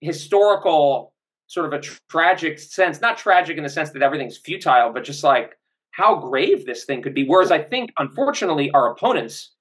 historical 0.00 1.12
sort 1.48 1.66
of 1.66 1.72
a 1.72 1.82
tragic 2.08 2.58
sense, 2.58 3.00
not 3.00 3.18
tragic 3.18 3.56
in 3.56 3.64
the 3.64 3.68
sense 3.68 3.90
that 3.90 4.02
everything's 4.02 4.36
futile, 4.36 4.92
but 4.92 5.02
just 5.02 5.24
like 5.24 5.57
how 5.98 6.14
grave 6.14 6.64
this 6.64 6.84
thing 6.84 7.02
could 7.02 7.12
be. 7.12 7.26
Whereas 7.26 7.50
I 7.50 7.60
think, 7.60 7.90
unfortunately, 7.98 8.70
our 8.70 8.92
opponents, 8.92 9.54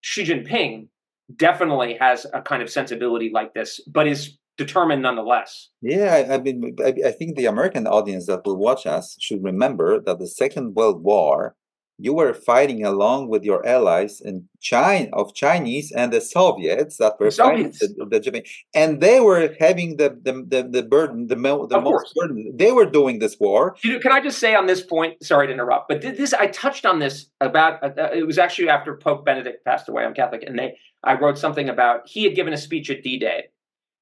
Xi 0.00 0.24
Jinping, 0.24 0.88
definitely 1.36 1.94
has 1.94 2.26
a 2.34 2.42
kind 2.42 2.60
of 2.60 2.68
sensibility 2.68 3.30
like 3.32 3.54
this, 3.54 3.80
but 3.86 4.06
is 4.06 4.36
determined 4.58 5.02
nonetheless. 5.02 5.70
Yeah, 5.82 6.26
I 6.30 6.38
mean, 6.38 6.76
I 6.84 7.12
think 7.12 7.36
the 7.36 7.46
American 7.46 7.86
audience 7.86 8.26
that 8.26 8.44
will 8.44 8.56
watch 8.56 8.84
us 8.86 9.16
should 9.20 9.44
remember 9.44 10.00
that 10.00 10.18
the 10.18 10.26
Second 10.26 10.74
World 10.74 11.02
War 11.02 11.54
you 11.98 12.12
were 12.12 12.34
fighting 12.34 12.84
along 12.84 13.28
with 13.28 13.42
your 13.42 13.66
allies 13.66 14.20
in 14.20 14.48
China 14.60 15.08
of 15.14 15.34
Chinese 15.34 15.92
and 15.92 16.12
the 16.12 16.20
Soviets 16.20 16.98
that 16.98 17.18
were 17.18 17.30
fighting 17.30 17.70
the, 17.80 18.06
the, 18.10 18.20
Japan, 18.20 18.42
and 18.74 19.00
they 19.00 19.20
were 19.20 19.54
having 19.58 19.96
the 19.96 20.10
the, 20.22 20.32
the, 20.46 20.68
the 20.68 20.82
burden, 20.82 21.28
the, 21.28 21.36
mo, 21.36 21.66
the 21.66 21.80
most 21.80 22.12
course. 22.12 22.12
burden. 22.14 22.52
They 22.54 22.72
were 22.72 22.86
doing 22.86 23.18
this 23.18 23.38
war. 23.40 23.76
You 23.82 23.94
know, 23.94 24.00
can 24.00 24.12
I 24.12 24.20
just 24.20 24.38
say 24.38 24.54
on 24.54 24.66
this 24.66 24.82
point? 24.82 25.22
Sorry 25.24 25.46
to 25.46 25.52
interrupt, 25.52 25.88
but 25.88 26.02
this 26.02 26.34
I 26.34 26.48
touched 26.48 26.84
on 26.84 26.98
this 26.98 27.26
about. 27.40 27.82
Uh, 27.82 27.90
uh, 27.98 28.10
it 28.12 28.26
was 28.26 28.38
actually 28.38 28.68
after 28.68 28.96
Pope 28.96 29.24
Benedict 29.24 29.64
passed 29.64 29.88
away. 29.88 30.04
I'm 30.04 30.14
Catholic, 30.14 30.42
and 30.46 30.58
they 30.58 30.76
I 31.02 31.14
wrote 31.14 31.38
something 31.38 31.68
about. 31.68 32.06
He 32.06 32.24
had 32.24 32.34
given 32.34 32.52
a 32.52 32.58
speech 32.58 32.90
at 32.90 33.02
D-Day 33.02 33.44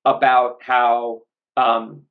about 0.05 0.57
how 0.63 1.23
um, 1.57 2.03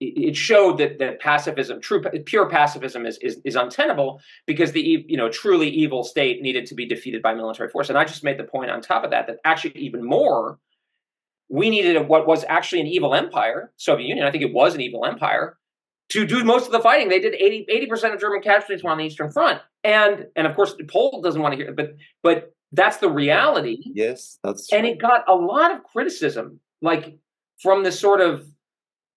it 0.00 0.36
showed 0.36 0.78
that 0.78 0.98
that 0.98 1.20
pacifism, 1.20 1.80
true 1.80 2.02
pure 2.24 2.48
pacifism, 2.48 3.06
is, 3.06 3.18
is 3.18 3.40
is 3.44 3.56
untenable 3.56 4.20
because 4.46 4.72
the 4.72 5.04
you 5.08 5.16
know 5.16 5.28
truly 5.28 5.68
evil 5.68 6.04
state 6.04 6.42
needed 6.42 6.66
to 6.66 6.74
be 6.74 6.86
defeated 6.86 7.22
by 7.22 7.34
military 7.34 7.68
force. 7.68 7.88
And 7.88 7.96
I 7.96 8.04
just 8.04 8.24
made 8.24 8.38
the 8.38 8.44
point 8.44 8.70
on 8.70 8.80
top 8.80 9.04
of 9.04 9.10
that 9.10 9.26
that 9.26 9.38
actually 9.44 9.72
even 9.76 10.04
more, 10.04 10.58
we 11.48 11.70
needed 11.70 11.96
a, 11.96 12.02
what 12.02 12.26
was 12.26 12.44
actually 12.48 12.80
an 12.80 12.86
evil 12.88 13.14
empire, 13.14 13.72
Soviet 13.76 14.06
Union. 14.06 14.26
I 14.26 14.30
think 14.30 14.42
it 14.42 14.52
was 14.52 14.74
an 14.74 14.80
evil 14.80 15.04
empire 15.04 15.56
to 16.10 16.26
do 16.26 16.44
most 16.44 16.66
of 16.66 16.72
the 16.72 16.80
fighting. 16.80 17.08
They 17.08 17.20
did 17.20 17.34
80 17.34 17.86
percent 17.86 18.14
of 18.14 18.20
German 18.20 18.42
casualties 18.42 18.82
were 18.82 18.90
on 18.90 18.98
the 18.98 19.04
Eastern 19.04 19.30
Front, 19.30 19.60
and 19.84 20.26
and 20.36 20.46
of 20.46 20.56
course 20.56 20.74
Poland 20.88 21.22
doesn't 21.22 21.40
want 21.40 21.52
to 21.52 21.56
hear, 21.56 21.70
it, 21.70 21.76
but 21.76 21.94
but 22.22 22.52
that's 22.72 22.98
the 22.98 23.10
reality. 23.10 23.78
Yes, 23.84 24.38
that's 24.42 24.68
true. 24.68 24.78
and 24.78 24.86
it 24.86 25.00
got 25.00 25.24
a 25.28 25.34
lot 25.34 25.72
of 25.72 25.84
criticism, 25.84 26.60
like 26.82 27.18
from 27.62 27.84
the 27.84 27.92
sort 27.92 28.20
of 28.20 28.46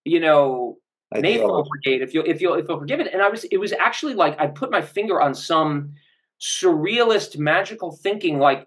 you 0.04 0.20
know 0.20 0.78
NATO 1.14 1.64
brigade, 1.64 2.02
if 2.02 2.14
you 2.14 2.22
if 2.22 2.40
you 2.40 2.54
if 2.54 2.66
you'll 2.68 2.78
forgive 2.78 3.00
it. 3.00 3.12
And 3.12 3.22
I 3.22 3.28
was 3.28 3.44
it 3.44 3.58
was 3.58 3.72
actually 3.72 4.14
like 4.14 4.38
I 4.40 4.46
put 4.46 4.70
my 4.70 4.82
finger 4.82 5.20
on 5.20 5.34
some 5.34 5.94
surrealist 6.40 7.38
magical 7.38 7.92
thinking, 7.92 8.38
like 8.38 8.66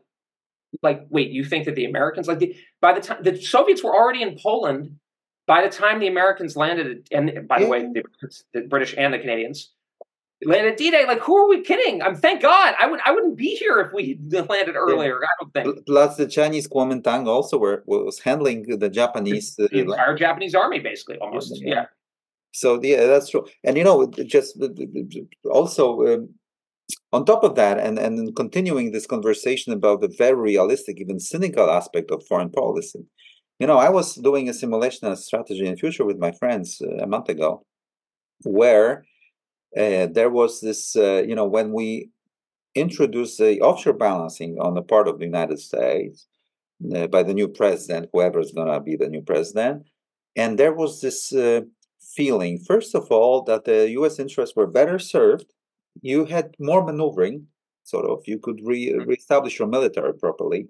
like 0.82 1.06
wait, 1.10 1.32
you 1.32 1.44
think 1.44 1.66
that 1.66 1.76
the 1.76 1.86
Americans 1.86 2.28
like 2.28 2.40
the, 2.40 2.56
by 2.82 2.94
the 2.94 3.02
time 3.02 3.24
the 3.24 3.42
Soviets 3.42 3.84
were 3.84 3.96
already 3.96 4.22
in 4.22 4.38
Poland 4.38 5.00
by 5.46 5.62
the 5.62 5.70
time 5.70 6.00
the 6.00 6.08
Americans 6.08 6.56
landed, 6.56 7.08
and 7.12 7.48
by 7.48 7.60
the 7.60 7.68
way, 7.68 7.84
mm. 7.84 7.94
the, 7.94 8.42
the 8.54 8.62
British 8.68 8.96
and 8.98 9.14
the 9.14 9.20
Canadians 9.20 9.72
landed 10.46 10.76
D-Day. 10.76 11.06
Like, 11.06 11.20
who 11.20 11.38
are 11.38 11.48
we 11.48 11.62
kidding? 11.62 12.02
I'm 12.02 12.16
thank 12.16 12.42
God. 12.42 12.76
I 12.80 12.88
would 12.88 13.00
I 13.06 13.12
wouldn't 13.12 13.38
be 13.38 13.56
here 13.56 13.80
if 13.80 13.94
we 13.94 14.20
landed 14.32 14.76
earlier. 14.76 15.20
Yeah. 15.22 15.28
I 15.28 15.34
don't 15.40 15.54
think. 15.54 15.86
Plus, 15.86 16.18
the 16.18 16.28
Chinese 16.28 16.68
Kuomintang 16.68 17.28
also 17.28 17.58
were 17.58 17.84
was 17.86 18.20
handling 18.20 18.78
the 18.80 18.90
Japanese 18.90 19.56
the, 19.56 19.68
the 19.68 19.80
entire 19.80 20.16
Japanese 20.18 20.56
army, 20.56 20.80
basically, 20.80 21.18
almost. 21.20 21.62
Yeah. 21.62 21.74
yeah. 21.76 21.86
So 22.54 22.80
yeah, 22.82 23.06
that's 23.08 23.30
true. 23.30 23.46
And 23.64 23.78
you 23.78 23.84
know, 23.84 24.08
just 24.08 24.62
also 25.52 26.06
um, 26.06 26.30
on 27.12 27.26
top 27.26 27.44
of 27.44 27.56
that, 27.56 27.80
and 27.80 27.98
and 27.98 28.36
continuing 28.36 28.92
this 28.92 29.08
conversation 29.08 29.74
about 29.74 30.02
the 30.02 30.14
very 30.18 30.36
realistic, 30.36 31.00
even 31.00 31.20
cynical 31.20 31.70
aspect 31.70 32.12
of 32.12 32.26
foreign 32.28 32.52
policy. 32.52 33.06
You 33.60 33.68
know, 33.68 33.78
I 33.78 33.90
was 33.90 34.16
doing 34.16 34.50
a 34.50 34.54
simulation 34.54 35.08
of 35.08 35.18
strategy 35.20 35.66
in 35.66 35.78
future 35.78 36.06
with 36.06 36.18
my 36.18 36.32
friends 36.32 36.82
uh, 36.82 37.04
a 37.04 37.08
month 37.08 37.30
ago, 37.30 37.66
where 38.44 39.06
uh, 39.78 40.08
there 40.12 40.30
was 40.30 40.62
this, 40.62 40.96
uh, 40.96 41.24
you 41.28 41.36
know, 41.36 41.46
when 41.46 41.74
we 41.74 42.10
introduced 42.76 43.38
the 43.38 43.62
offshore 43.62 43.94
balancing 43.94 44.58
on 44.60 44.74
the 44.74 44.82
part 44.82 45.08
of 45.08 45.20
the 45.20 45.26
United 45.26 45.60
States 45.60 46.28
uh, 46.96 47.08
by 47.08 47.24
the 47.24 47.34
new 47.34 47.48
president, 47.48 48.10
whoever 48.12 48.40
is 48.40 48.52
going 48.52 48.68
to 48.68 48.80
be 48.80 48.96
the 48.96 49.10
new 49.10 49.22
president, 49.22 49.84
and 50.36 50.58
there 50.58 50.74
was 50.74 51.02
this 51.02 51.34
uh, 51.34 51.62
feeling, 52.16 52.60
first 52.60 52.96
of 52.96 53.12
all, 53.12 53.44
that 53.44 53.66
the 53.66 53.90
U.S. 53.92 54.20
interests 54.20 54.56
were 54.56 54.68
better 54.68 55.00
served. 55.00 55.54
You 56.02 56.26
had 56.26 56.56
more 56.60 56.84
maneuvering, 56.84 57.48
sort 57.84 58.06
of. 58.06 58.24
You 58.26 58.40
could 58.40 58.60
re- 58.64 58.92
mm-hmm. 58.92 59.08
reestablish 59.08 59.60
your 59.60 59.68
military 59.68 60.14
properly, 60.14 60.68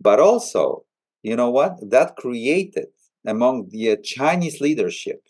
but 0.00 0.20
also, 0.20 0.84
you 1.22 1.36
know 1.36 1.50
what? 1.50 1.76
That 1.90 2.16
created 2.16 2.86
among 3.26 3.68
the 3.70 3.92
uh, 3.92 3.96
Chinese 4.02 4.60
leadership 4.60 5.22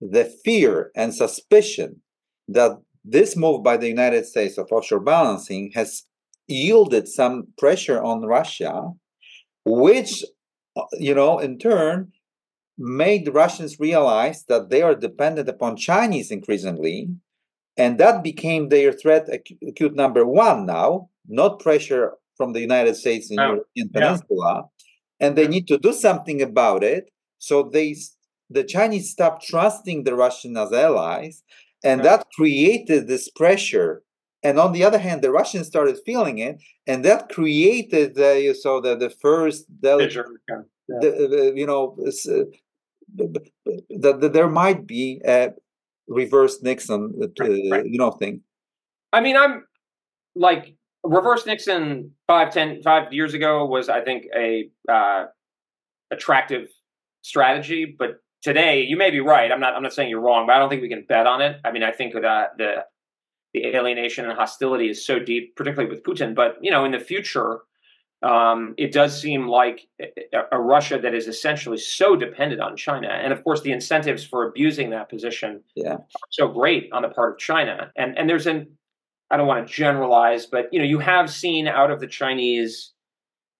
the 0.00 0.24
fear 0.44 0.90
and 0.94 1.14
suspicion 1.14 2.02
that 2.48 2.78
this 3.04 3.36
move 3.36 3.62
by 3.62 3.76
the 3.76 3.88
United 3.88 4.26
States 4.26 4.58
of 4.58 4.68
offshore 4.70 5.00
balancing 5.00 5.70
has 5.74 6.02
yielded 6.48 7.08
some 7.08 7.48
pressure 7.58 8.02
on 8.02 8.22
Russia, 8.22 8.90
which, 9.64 10.24
uh, 10.76 10.82
you 10.98 11.14
know, 11.14 11.38
in 11.38 11.58
turn 11.58 12.12
made 12.78 13.24
the 13.24 13.32
Russians 13.32 13.80
realize 13.80 14.44
that 14.48 14.70
they 14.70 14.82
are 14.82 14.94
dependent 14.94 15.48
upon 15.48 15.76
Chinese 15.76 16.30
increasingly, 16.30 17.08
and 17.76 17.98
that 17.98 18.22
became 18.22 18.68
their 18.68 18.92
threat 18.92 19.28
acute 19.66 19.94
number 19.94 20.26
one 20.26 20.66
now, 20.66 21.08
not 21.26 21.60
pressure 21.60 22.12
from 22.36 22.52
the 22.52 22.60
United 22.60 22.94
States 22.96 23.30
and 23.30 23.40
oh, 23.40 23.46
European 23.46 23.88
Peninsula, 23.88 24.64
and 25.20 25.36
they 25.36 25.48
need 25.48 25.66
to 25.68 25.78
do 25.78 25.92
something 25.92 26.42
about 26.42 26.84
it. 26.84 27.10
So 27.38 27.62
they 27.62 27.96
the 28.50 28.62
Chinese 28.62 29.10
stopped 29.10 29.46
trusting 29.46 30.04
the 30.04 30.14
Russians 30.14 30.56
as 30.56 30.72
allies, 30.72 31.42
and 31.84 32.04
that 32.04 32.26
created 32.34 33.06
this 33.06 33.28
pressure 33.30 34.02
and 34.42 34.58
on 34.58 34.72
the 34.72 34.84
other 34.84 34.98
hand 34.98 35.22
the 35.22 35.30
russians 35.30 35.66
started 35.66 35.96
feeling 36.04 36.38
it 36.38 36.62
and 36.86 37.04
that 37.04 37.28
created 37.28 38.14
the 38.14 38.56
saw 38.60 38.80
the, 38.80 38.96
the 38.96 39.10
first 39.10 39.64
delegate, 39.80 40.26
yeah. 40.48 40.58
the, 41.00 41.52
you 41.54 41.66
know 41.66 41.96
uh, 42.06 42.44
that 43.16 44.20
the, 44.20 44.28
there 44.28 44.48
might 44.48 44.86
be 44.86 45.20
a 45.26 45.50
reverse 46.08 46.62
nixon 46.62 47.12
uh, 47.22 47.26
right, 47.40 47.62
right. 47.70 47.86
you 47.86 47.98
know 47.98 48.10
thing 48.10 48.40
i 49.12 49.20
mean 49.20 49.36
i'm 49.36 49.64
like 50.34 50.74
reverse 51.02 51.46
nixon 51.46 52.10
five 52.26 52.52
ten 52.52 52.82
five 52.82 53.12
years 53.12 53.34
ago 53.34 53.64
was 53.64 53.88
i 53.88 54.00
think 54.00 54.24
a 54.36 54.68
uh, 54.90 55.24
attractive 56.10 56.68
strategy 57.22 57.96
but 57.98 58.20
today, 58.46 58.82
you 58.82 58.96
may 58.96 59.10
be 59.10 59.18
right. 59.18 59.50
I'm 59.50 59.60
not. 59.60 59.74
I'm 59.74 59.82
not 59.82 59.92
saying 59.92 60.08
you're 60.08 60.20
wrong, 60.20 60.46
but 60.46 60.54
I 60.54 60.58
don't 60.60 60.68
think 60.68 60.80
we 60.80 60.88
can 60.88 61.02
bet 61.02 61.26
on 61.26 61.42
it. 61.42 61.60
I 61.64 61.72
mean, 61.72 61.82
I 61.82 61.90
think 61.90 62.14
that 62.14 62.56
the 62.56 62.84
the 63.52 63.66
alienation 63.66 64.24
and 64.24 64.38
hostility 64.38 64.88
is 64.88 65.04
so 65.04 65.18
deep, 65.18 65.56
particularly 65.56 65.90
with 65.90 66.04
Putin. 66.04 66.34
But 66.34 66.56
you 66.62 66.70
know, 66.70 66.84
in 66.84 66.92
the 66.92 67.00
future, 67.00 67.60
um, 68.22 68.74
it 68.78 68.92
does 68.92 69.20
seem 69.20 69.48
like 69.48 69.88
a, 70.00 70.42
a, 70.52 70.60
Russia 70.60 70.98
that 70.98 71.12
is 71.12 71.26
essentially 71.26 71.78
so 71.78 72.14
dependent 72.14 72.60
on 72.60 72.76
China, 72.76 73.08
and 73.08 73.32
of 73.32 73.42
course, 73.42 73.62
the 73.62 73.72
incentives 73.72 74.24
for 74.24 74.48
abusing 74.48 74.90
that 74.90 75.08
position 75.08 75.60
yeah. 75.74 75.94
are 75.94 76.04
so 76.30 76.46
great 76.46 76.88
on 76.92 77.02
the 77.02 77.08
part 77.08 77.32
of 77.32 77.38
China. 77.38 77.90
And 77.96 78.16
and 78.16 78.30
there's 78.30 78.46
an 78.46 78.68
I 79.32 79.36
don't 79.36 79.48
want 79.48 79.66
to 79.66 79.74
generalize, 79.74 80.46
but 80.46 80.72
you 80.72 80.78
know, 80.78 80.84
you 80.84 81.00
have 81.00 81.28
seen 81.30 81.66
out 81.66 81.90
of 81.90 81.98
the 81.98 82.06
Chinese 82.06 82.92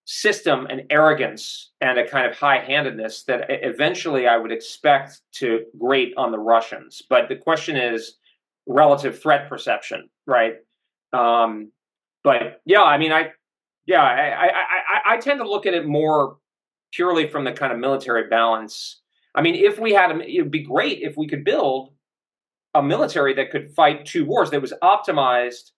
system 0.07 0.69
and 0.71 0.83
arrogance 0.89 1.73
and 1.81 1.99
a 1.99 2.09
kind 2.09 2.31
of 2.31 2.37
high-handedness 2.37 3.25
that 3.25 3.47
eventually 3.49 4.29
I 4.29 4.37
would 4.37 4.53
expect 4.53 5.21
to 5.33 5.65
grate 5.79 6.15
on 6.17 6.31
the 6.31 6.39
Russians. 6.39 7.03
But 7.11 7.29
the 7.29 7.35
question 7.35 7.77
is 7.77 8.17
relative 8.67 9.21
threat 9.21 9.49
perception, 9.49 10.09
right? 10.27 10.55
Um, 11.13 11.73
but 12.23 12.63
yeah, 12.65 12.83
I 12.83 12.99
mean, 12.99 13.13
I 13.13 13.33
yeah, 13.87 14.03
I, 14.03 14.47
I, 14.47 14.47
I, 14.47 15.15
I 15.15 15.17
tend 15.19 15.41
to 15.41 15.49
look 15.49 15.67
at 15.67 15.75
it 15.75 15.87
more 15.87 16.39
purely 16.93 17.29
from 17.29 17.45
the 17.45 17.53
kind 17.53 17.73
of 17.73 17.79
military 17.79 18.29
balance. 18.29 19.01
I 19.35 19.43
mean, 19.43 19.55
if 19.55 19.79
we 19.79 19.93
had, 19.93 20.11
it 20.21 20.43
would 20.43 20.51
be 20.51 20.63
great 20.65 21.03
if 21.03 21.17
we 21.17 21.29
could 21.29 21.45
build 21.45 21.91
a 22.75 22.83
military 22.83 23.35
that 23.35 23.51
could 23.51 23.75
fight 23.75 24.07
two 24.07 24.25
wars 24.25 24.51
that 24.51 24.61
was 24.61 24.73
optimized 24.83 25.71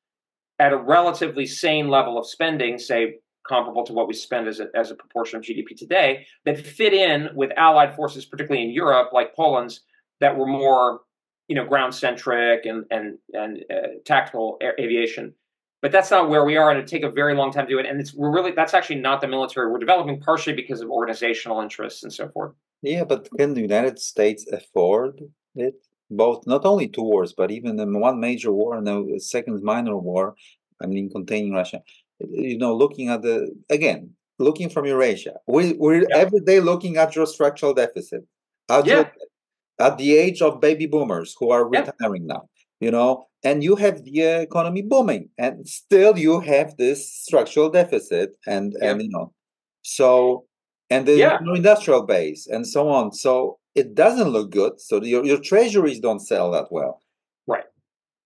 at 0.58 0.72
a 0.72 0.76
relatively 0.76 1.46
sane 1.46 1.88
level 1.88 2.18
of 2.18 2.26
spending, 2.26 2.78
say 2.78 3.16
comparable 3.49 3.84
to 3.84 3.92
what 3.92 4.07
we 4.07 4.14
spend 4.14 4.46
as 4.46 4.61
a, 4.61 4.68
as 4.74 4.90
a 4.90 4.94
proportion 4.94 5.38
of 5.38 5.44
GDP 5.44 5.76
today 5.76 6.26
that 6.44 6.59
fit 6.59 6.92
in 6.92 7.30
with 7.34 7.51
allied 7.57 7.94
forces, 7.94 8.24
particularly 8.24 8.64
in 8.66 8.72
Europe, 8.72 9.11
like 9.12 9.34
Poland's, 9.34 9.80
that 10.20 10.36
were 10.36 10.46
more, 10.46 11.01
you 11.49 11.57
know, 11.57 11.64
ground 11.64 11.94
centric 11.94 12.66
and 12.66 12.84
and 12.90 13.18
and 13.32 13.64
uh, 13.72 13.88
tactical 14.05 14.59
aviation. 14.78 15.34
But 15.80 15.92
that's 15.92 16.11
not 16.11 16.28
where 16.28 16.44
we 16.44 16.57
are, 16.57 16.70
and 16.70 16.80
it 16.80 16.88
take 16.88 17.05
a 17.05 17.11
very 17.11 17.34
long 17.34 17.53
time 17.53 17.66
to 17.66 17.72
do 17.72 17.78
it. 17.78 17.86
And 17.86 18.01
it's 18.01 18.12
we're 18.14 18.32
really 18.32 18.53
that's 18.53 18.74
actually 18.74 19.01
not 19.01 19.20
the 19.20 19.28
military 19.28 19.70
we're 19.70 19.78
developing, 19.78 20.20
partially 20.20 20.55
because 20.55 20.80
of 20.80 20.90
organizational 20.90 21.61
interests 21.61 22.03
and 22.03 22.12
so 22.12 22.28
forth. 22.28 22.53
Yeah, 22.82 23.05
but 23.05 23.28
can 23.36 23.55
the 23.55 23.61
United 23.61 23.99
States 23.99 24.46
afford 24.53 25.20
it? 25.55 25.74
Both, 26.11 26.46
not 26.46 26.64
only 26.64 26.88
two 26.88 27.03
wars, 27.03 27.34
but 27.36 27.51
even 27.51 27.76
one 28.01 28.18
major 28.18 28.51
war 28.51 28.76
and 28.76 28.88
a 28.88 29.20
second 29.20 29.62
minor 29.62 29.96
war. 29.96 30.34
I 30.82 30.86
mean, 30.86 31.11
containing 31.11 31.53
Russia 31.53 31.82
you 32.20 32.58
know, 32.58 32.74
looking 32.74 33.08
at 33.08 33.22
the 33.22 33.54
again, 33.70 34.10
looking 34.38 34.68
from 34.68 34.86
Eurasia. 34.86 35.34
We 35.46 35.74
we're 35.74 36.02
yeah. 36.02 36.16
every 36.16 36.40
day 36.40 36.60
looking 36.60 36.96
at 36.96 37.14
your 37.16 37.26
structural 37.26 37.74
deficit. 37.74 38.24
At, 38.70 38.86
yeah. 38.86 38.94
your, 38.94 39.12
at 39.80 39.98
the 39.98 40.16
age 40.16 40.42
of 40.42 40.60
baby 40.60 40.86
boomers 40.86 41.34
who 41.38 41.50
are 41.50 41.66
retiring 41.66 42.26
yeah. 42.26 42.34
now, 42.34 42.48
you 42.80 42.90
know, 42.90 43.26
and 43.44 43.64
you 43.64 43.76
have 43.76 44.04
the 44.04 44.20
economy 44.20 44.82
booming, 44.82 45.30
and 45.38 45.66
still 45.66 46.18
you 46.18 46.40
have 46.40 46.76
this 46.76 47.10
structural 47.10 47.70
deficit, 47.70 48.36
and 48.46 48.74
and 48.82 49.02
you 49.02 49.10
know, 49.10 49.32
so 49.82 50.44
and 50.90 51.06
the 51.06 51.16
yeah. 51.16 51.38
industrial 51.54 52.02
base 52.02 52.46
and 52.46 52.66
so 52.66 52.88
on. 52.88 53.12
So 53.12 53.58
it 53.74 53.94
doesn't 53.94 54.28
look 54.28 54.50
good. 54.50 54.80
So 54.80 55.02
your 55.02 55.24
your 55.24 55.40
treasuries 55.40 56.00
don't 56.00 56.20
sell 56.20 56.50
that 56.52 56.70
well. 56.70 57.00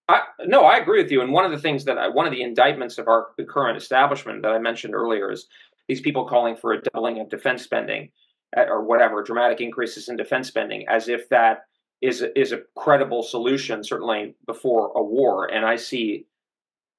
I, 0.09 0.23
no, 0.47 0.65
I 0.65 0.79
agree 0.79 1.03
with 1.03 1.13
you. 1.13 1.23
And 1.23 1.33
one 1.33 1.45
of 1.45 1.53
the 1.53 1.59
things 1.59 1.85
that 1.85 1.99
I, 1.99 2.09
one 2.09 2.27
of 2.27 2.33
the 2.33 2.43
indictments 2.43 2.99
of 2.99 3.09
our 3.09 3.29
current 3.49 3.77
establishment 3.77 4.43
that 4.43 4.53
I 4.53 4.59
mentioned 4.59 4.95
earlier 4.95 5.31
is 5.31 5.47
these 5.89 6.01
people 6.01 6.27
calling 6.27 6.57
for 6.57 6.73
a 6.73 6.81
doubling 6.81 7.21
of 7.21 7.29
defense 7.29 7.63
spending 7.63 8.11
uh, 8.57 8.63
or 8.63 8.85
whatever, 8.85 9.23
dramatic 9.23 9.61
increases 9.61 10.09
in 10.09 10.17
defense 10.17 10.49
spending, 10.49 10.87
as 10.89 11.09
if 11.09 11.29
that 11.29 11.65
is 12.01 12.25
is 12.35 12.53
a 12.53 12.63
credible 12.77 13.23
solution, 13.23 13.85
certainly 13.85 14.35
before 14.47 14.93
a 14.97 15.03
war. 15.03 15.47
And 15.47 15.65
I 15.65 15.77
see 15.77 16.27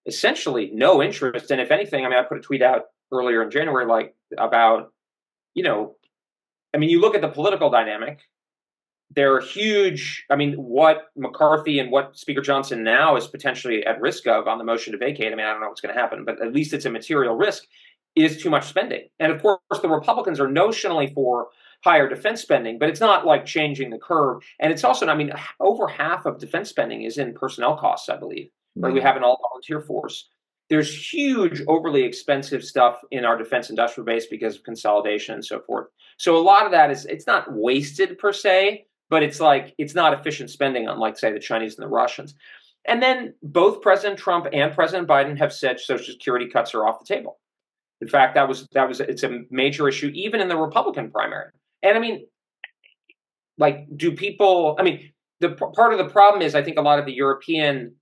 essentially 0.06 0.72
no 0.74 1.04
interest. 1.04 1.52
And 1.52 1.62
if 1.62 1.72
anything, 1.72 2.06
I 2.06 2.10
mean, 2.10 2.18
I 2.18 2.24
put 2.24 2.38
a 2.38 2.42
tweet 2.42 2.62
out 2.62 2.84
earlier 3.12 3.44
in 3.44 3.52
January, 3.52 3.86
like 3.86 4.16
about, 4.38 4.92
you 5.54 5.64
know, 5.64 5.96
I 6.74 6.78
mean, 6.78 6.90
you 6.90 7.00
look 7.00 7.16
at 7.16 7.22
the 7.22 7.30
political 7.30 7.70
dynamic 7.70 8.20
there 9.16 9.36
are 9.36 9.42
huge. 9.42 10.26
I 10.30 10.36
mean, 10.36 10.54
what 10.54 11.10
McCarthy 11.16 11.80
and 11.80 11.92
what 11.92 12.18
Speaker 12.18 12.42
Johnson 12.42 12.84
now 12.84 13.16
is 13.16 13.28
potentially 13.28 13.86
at 13.86 14.02
risk 14.02 14.28
of 14.28 14.48
on 14.48 14.58
the 14.58 14.64
motion 14.64 14.94
to 14.94 14.98
vacate. 14.98 15.32
I 15.32 15.36
mean, 15.36 15.46
I 15.46 15.52
don't 15.52 15.62
know 15.62 15.68
what's 15.68 15.82
going 15.82 15.94
to 15.94 16.00
happen, 16.00 16.26
but 16.26 16.42
at 16.42 16.54
least 16.54 16.74
it's 16.74 16.86
a 16.86 16.90
material 16.90 17.36
risk. 17.36 17.64
Is 18.16 18.40
too 18.40 18.52
much 18.52 18.68
spending, 18.68 19.10
and 19.20 19.32
of 19.32 19.42
course, 19.42 19.60
the 19.82 19.90
Republicans 19.90 20.40
are 20.40 20.48
notionally 20.48 21.12
for 21.16 21.48
higher 21.84 22.08
defense 22.08 22.44
spending, 22.44 22.78
but 22.78 22.88
it's 22.88 23.00
not 23.00 23.26
like 23.26 23.44
changing 23.44 23.90
the 23.90 23.98
curve. 23.98 24.44
And 24.60 24.72
it's 24.72 24.84
also, 24.84 25.08
I 25.08 25.16
mean, 25.16 25.34
over 25.60 25.88
half 25.88 26.28
of 26.28 26.38
defense 26.38 26.70
spending 26.70 27.02
is 27.02 27.18
in 27.18 27.34
personnel 27.34 27.76
costs, 27.76 28.10
I 28.10 28.18
believe. 28.18 28.46
Mm-hmm. 28.46 28.84
Right? 28.84 28.94
We 28.94 29.02
have 29.02 29.18
an 29.18 29.24
all 29.24 29.40
volunteer 29.42 29.82
force. 29.82 30.30
there's 30.70 31.14
huge, 31.14 31.62
overly 31.68 32.04
expensive 32.04 32.64
stuff 32.64 33.02
in 33.12 33.26
our 33.26 33.38
defense 33.38 33.70
industrial 33.70 34.06
base 34.06 34.26
because 34.28 34.56
of 34.56 34.64
consolidation 34.64 35.36
and 35.36 35.46
so 35.46 35.60
forth. 35.60 35.88
So 36.18 36.36
a 36.36 36.42
lot 36.42 36.66
of 36.66 36.72
that 36.72 36.90
is 36.90 37.06
it's 37.06 37.28
not 37.28 37.52
wasted 37.52 38.18
per 38.18 38.34
se, 38.34 38.86
but 39.10 39.24
it's 39.24 39.40
like 39.40 39.74
it's 39.78 39.96
not 39.96 40.14
efficient 40.14 40.50
spending, 40.50 40.88
unlike 40.88 41.18
say 41.18 41.32
the 41.32 41.40
Chinese 41.40 41.78
and 41.78 41.84
the 41.84 41.90
Russians. 41.90 42.36
And 42.86 43.02
then 43.02 43.34
both 43.42 43.82
President 43.82 44.20
Trump 44.20 44.48
and 44.52 44.74
President 44.74 45.08
Biden 45.08 45.38
have 45.38 45.54
said 45.54 45.80
Social 45.80 46.14
Security 46.14 46.50
cuts 46.50 46.74
are 46.74 46.86
off 46.86 47.00
the 47.00 47.06
table. 47.06 47.40
In 48.02 48.08
fact, 48.08 48.36
that 48.36 48.48
was 48.48 48.68
that 48.74 48.88
was 48.88 49.00
it's 49.00 49.24
a 49.24 49.42
major 49.50 49.88
issue 49.88 50.12
even 50.14 50.42
in 50.42 50.50
the 50.50 50.58
Republican 50.58 51.10
primary. 51.10 51.52
And 51.82 51.98
I 51.98 52.02
mean, 52.02 52.26
like, 53.58 53.86
do 53.96 54.12
people? 54.12 54.76
I 54.80 54.84
mean, 54.84 55.12
the 55.40 55.50
part 55.52 55.94
of 55.94 56.00
the 56.00 56.10
problem 56.10 56.42
is 56.42 56.56
I 56.56 56.64
think 56.64 56.78
a 56.78 56.82
lot 56.82 57.00
of 57.00 57.06
the 57.06 57.14
European, 57.14 57.96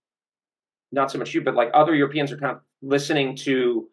not 0.91 1.11
so 1.11 1.19
much 1.19 1.33
you, 1.33 1.41
but 1.41 1.55
like 1.55 1.69
other 1.73 1.93
Europeans 1.93 2.31
are 2.31 2.37
kind 2.37 2.55
of 2.55 2.61
listening 2.81 3.35
to 3.37 3.87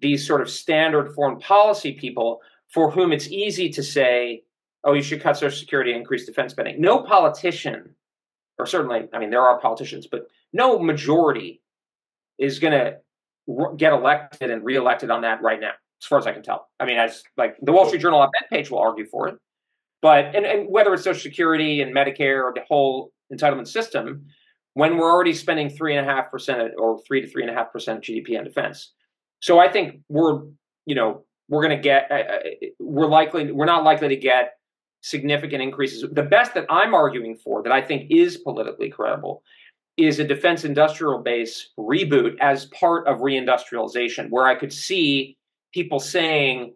these 0.00 0.26
sort 0.26 0.40
of 0.40 0.50
standard 0.50 1.12
foreign 1.14 1.38
policy 1.40 1.92
people 1.92 2.40
for 2.72 2.90
whom 2.90 3.12
it's 3.12 3.28
easy 3.28 3.68
to 3.70 3.82
say, 3.82 4.42
"Oh, 4.84 4.94
you 4.94 5.02
should 5.02 5.20
cut 5.20 5.36
Social 5.36 5.58
Security, 5.58 5.92
increase 5.92 6.26
defense 6.26 6.52
spending." 6.52 6.80
No 6.80 7.02
politician 7.02 7.94
or 8.58 8.66
certainly, 8.66 9.08
I 9.12 9.18
mean, 9.18 9.30
there 9.30 9.42
are 9.42 9.60
politicians, 9.60 10.06
but 10.10 10.26
no 10.52 10.78
majority 10.78 11.62
is 12.38 12.58
going 12.58 12.72
to 12.72 12.96
get 13.76 13.92
elected 13.92 14.50
and 14.50 14.64
reelected 14.64 15.10
on 15.10 15.22
that 15.22 15.40
right 15.42 15.60
now, 15.60 15.72
as 16.02 16.06
far 16.06 16.18
as 16.18 16.26
I 16.26 16.32
can 16.32 16.42
tell. 16.42 16.68
I 16.80 16.84
mean, 16.84 16.98
as 16.98 17.22
like 17.36 17.56
the 17.62 17.72
Wall 17.72 17.86
Street 17.86 18.02
Journal 18.02 18.20
op-ed 18.20 18.48
page 18.50 18.70
will 18.70 18.80
argue 18.80 19.06
for 19.06 19.28
it, 19.28 19.38
but 20.02 20.34
and, 20.34 20.44
and 20.44 20.68
whether 20.68 20.92
it's 20.92 21.04
Social 21.04 21.20
Security 21.20 21.80
and 21.80 21.94
Medicare 21.94 22.42
or 22.42 22.52
the 22.54 22.62
whole 22.68 23.12
entitlement 23.32 23.68
system, 23.68 24.26
when 24.74 24.96
we're 24.96 25.10
already 25.10 25.34
spending 25.34 25.70
three 25.70 25.96
and 25.96 26.06
a 26.06 26.12
half 26.12 26.30
percent 26.30 26.72
or 26.78 27.00
three 27.06 27.20
to 27.20 27.28
three 27.28 27.42
and 27.42 27.50
a 27.50 27.54
half 27.54 27.72
percent 27.72 28.02
GDP 28.02 28.38
on 28.38 28.44
defense, 28.44 28.92
so 29.40 29.58
I 29.58 29.70
think 29.70 30.00
we're 30.08 30.42
you 30.84 30.94
know 30.94 31.24
we're 31.48 31.62
going 31.62 31.76
to 31.76 31.82
get 31.82 32.10
uh, 32.10 32.38
we're 32.80 33.08
likely 33.08 33.52
we're 33.52 33.66
not 33.66 33.84
likely 33.84 34.08
to 34.08 34.16
get 34.16 34.57
significant 35.00 35.62
increases. 35.62 36.04
The 36.12 36.22
best 36.22 36.54
that 36.54 36.66
I'm 36.68 36.94
arguing 36.94 37.36
for, 37.36 37.62
that 37.62 37.72
I 37.72 37.82
think 37.82 38.10
is 38.10 38.36
politically 38.36 38.90
credible, 38.90 39.42
is 39.96 40.18
a 40.18 40.24
defense 40.24 40.64
industrial 40.64 41.18
base 41.18 41.70
reboot 41.78 42.36
as 42.40 42.66
part 42.66 43.06
of 43.06 43.18
reindustrialization, 43.18 44.30
where 44.30 44.46
I 44.46 44.54
could 44.54 44.72
see 44.72 45.36
people 45.72 45.98
saying, 45.98 46.74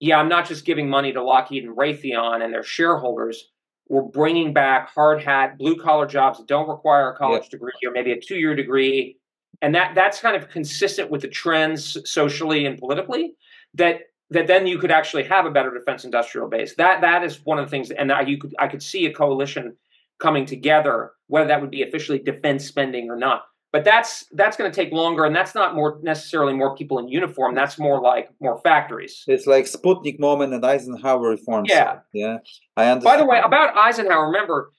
yeah, 0.00 0.18
I'm 0.18 0.28
not 0.28 0.46
just 0.46 0.64
giving 0.64 0.88
money 0.88 1.12
to 1.12 1.22
Lockheed 1.22 1.64
and 1.64 1.76
Raytheon 1.76 2.42
and 2.42 2.52
their 2.52 2.62
shareholders. 2.62 3.50
We're 3.88 4.02
bringing 4.02 4.52
back 4.52 4.90
hard 4.90 5.22
hat, 5.22 5.58
blue 5.58 5.76
collar 5.76 6.06
jobs 6.06 6.38
that 6.38 6.48
don't 6.48 6.68
require 6.68 7.12
a 7.12 7.16
college 7.16 7.48
degree 7.48 7.72
or 7.84 7.92
maybe 7.92 8.12
a 8.12 8.20
two 8.20 8.36
year 8.36 8.54
degree. 8.54 9.18
And 9.62 9.74
that 9.74 9.94
that's 9.94 10.20
kind 10.20 10.36
of 10.36 10.50
consistent 10.50 11.10
with 11.10 11.22
the 11.22 11.28
trends 11.28 11.96
socially 12.04 12.66
and 12.66 12.78
politically 12.78 13.34
that 13.74 14.00
that 14.30 14.46
then 14.46 14.66
you 14.66 14.78
could 14.78 14.90
actually 14.90 15.24
have 15.24 15.46
a 15.46 15.50
better 15.50 15.72
defense 15.72 16.04
industrial 16.04 16.48
base. 16.48 16.74
That 16.76 17.00
that 17.00 17.22
is 17.22 17.44
one 17.44 17.58
of 17.58 17.66
the 17.66 17.70
things, 17.70 17.90
and 17.90 18.12
I, 18.12 18.22
you 18.22 18.38
could 18.38 18.54
I 18.58 18.68
could 18.68 18.82
see 18.82 19.06
a 19.06 19.12
coalition 19.12 19.76
coming 20.18 20.46
together, 20.46 21.12
whether 21.28 21.48
that 21.48 21.60
would 21.60 21.70
be 21.70 21.82
officially 21.82 22.18
defense 22.18 22.64
spending 22.64 23.10
or 23.10 23.16
not. 23.16 23.42
But 23.72 23.84
that's 23.84 24.24
that's 24.32 24.56
going 24.56 24.70
to 24.70 24.74
take 24.74 24.92
longer, 24.92 25.24
and 25.24 25.36
that's 25.36 25.54
not 25.54 25.74
more 25.74 25.98
necessarily 26.02 26.54
more 26.54 26.74
people 26.74 26.98
in 26.98 27.08
uniform. 27.08 27.54
That's 27.54 27.78
more 27.78 28.00
like 28.00 28.30
more 28.40 28.58
factories. 28.58 29.24
It's 29.26 29.46
like 29.46 29.66
Sputnik 29.66 30.18
moment 30.18 30.54
and 30.54 30.64
Eisenhower 30.64 31.28
reforms. 31.28 31.68
Yeah, 31.70 31.98
yeah. 32.12 32.38
I 32.76 32.86
understand. 32.86 33.04
By 33.04 33.16
the 33.18 33.26
way, 33.26 33.40
about 33.44 33.76
Eisenhower, 33.76 34.26
remember 34.26 34.70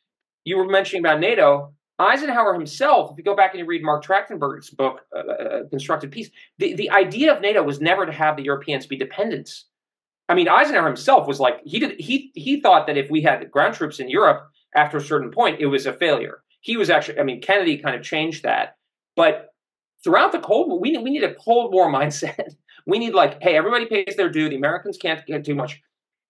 you 0.46 0.58
were 0.58 0.66
mentioning 0.68 1.06
about 1.06 1.20
NATO. 1.20 1.74
Eisenhower 2.00 2.54
himself, 2.54 3.12
if 3.12 3.18
you 3.18 3.24
go 3.24 3.36
back 3.36 3.52
and 3.52 3.60
you 3.60 3.66
read 3.66 3.84
Marc 3.84 4.06
Trachtenberg's 4.06 4.70
book, 4.70 5.02
uh, 5.16 5.20
uh, 5.20 5.64
Constructed 5.70 6.12
Peace, 6.12 6.30
the, 6.60 6.76
the 6.76 6.92
idea 6.92 7.34
of 7.34 7.42
NATO 7.42 7.64
was 7.64 7.82
never 7.82 8.06
to 8.06 8.12
have 8.12 8.38
the 8.38 8.44
Europeans 8.44 8.86
be 8.86 8.98
dependents. 8.98 9.66
I 10.30 10.36
mean, 10.36 10.48
Eisenhower 10.48 10.88
himself 10.88 11.28
was 11.28 11.40
like 11.40 11.62
he 11.64 11.80
did 11.80 12.00
he 12.00 12.32
he 12.36 12.60
thought 12.60 12.86
that 12.88 12.98
if 12.98 13.10
we 13.10 13.22
had 13.22 13.50
ground 13.50 13.74
troops 13.74 14.00
in 14.00 14.10
Europe 14.10 14.50
after 14.76 14.98
a 14.98 15.02
certain 15.02 15.32
point, 15.32 15.60
it 15.60 15.68
was 15.68 15.86
a 15.86 15.94
failure. 15.94 16.44
He 16.62 16.78
was 16.78 16.90
actually, 16.90 17.20
I 17.20 17.24
mean, 17.24 17.42
Kennedy 17.42 17.78
kind 17.78 17.96
of 17.96 18.04
changed 18.04 18.44
that, 18.44 18.76
but 19.16 19.54
throughout 20.04 20.32
the 20.32 20.40
Cold 20.40 20.70
War, 20.70 20.80
we 20.80 20.98
we 20.98 21.10
need 21.10 21.24
a 21.24 21.34
Cold 21.34 21.74
War 21.74 21.92
mindset. 21.92 22.56
we 22.86 23.00
need 23.00 23.14
like, 23.14 23.42
hey, 23.42 23.56
everybody 23.56 23.86
pays 23.86 24.16
their 24.16 24.30
due. 24.30 24.50
The 24.50 24.56
Americans 24.56 24.98
can't 24.98 25.26
get 25.26 25.46
too 25.46 25.56
much. 25.56 25.82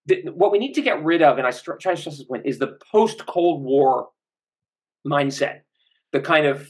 The, 0.05 0.23
what 0.29 0.51
we 0.51 0.59
need 0.59 0.73
to 0.73 0.81
get 0.81 1.03
rid 1.03 1.21
of, 1.21 1.37
and 1.37 1.45
I 1.45 1.51
try 1.51 1.75
to 1.75 1.97
stress 1.97 2.05
this 2.05 2.23
point, 2.23 2.45
is 2.45 2.59
the 2.59 2.77
post 2.91 3.25
Cold 3.25 3.63
War 3.63 4.09
mindset, 5.07 5.61
the 6.11 6.19
kind 6.19 6.45
of 6.45 6.67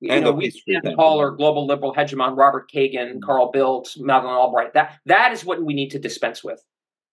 you 0.00 0.12
and 0.12 0.24
know, 0.24 0.32
we 0.32 0.52
call 0.94 1.18
our 1.18 1.32
global 1.32 1.66
liberal 1.66 1.92
hegemon 1.92 2.36
Robert 2.36 2.70
Kagan, 2.72 2.94
mm-hmm. 2.94 3.18
Carl 3.20 3.50
Bildt, 3.52 3.98
Madeleine 3.98 4.36
Albright. 4.36 4.74
That 4.74 4.98
that 5.06 5.32
is 5.32 5.44
what 5.44 5.62
we 5.62 5.74
need 5.74 5.90
to 5.90 5.98
dispense 5.98 6.44
with. 6.44 6.62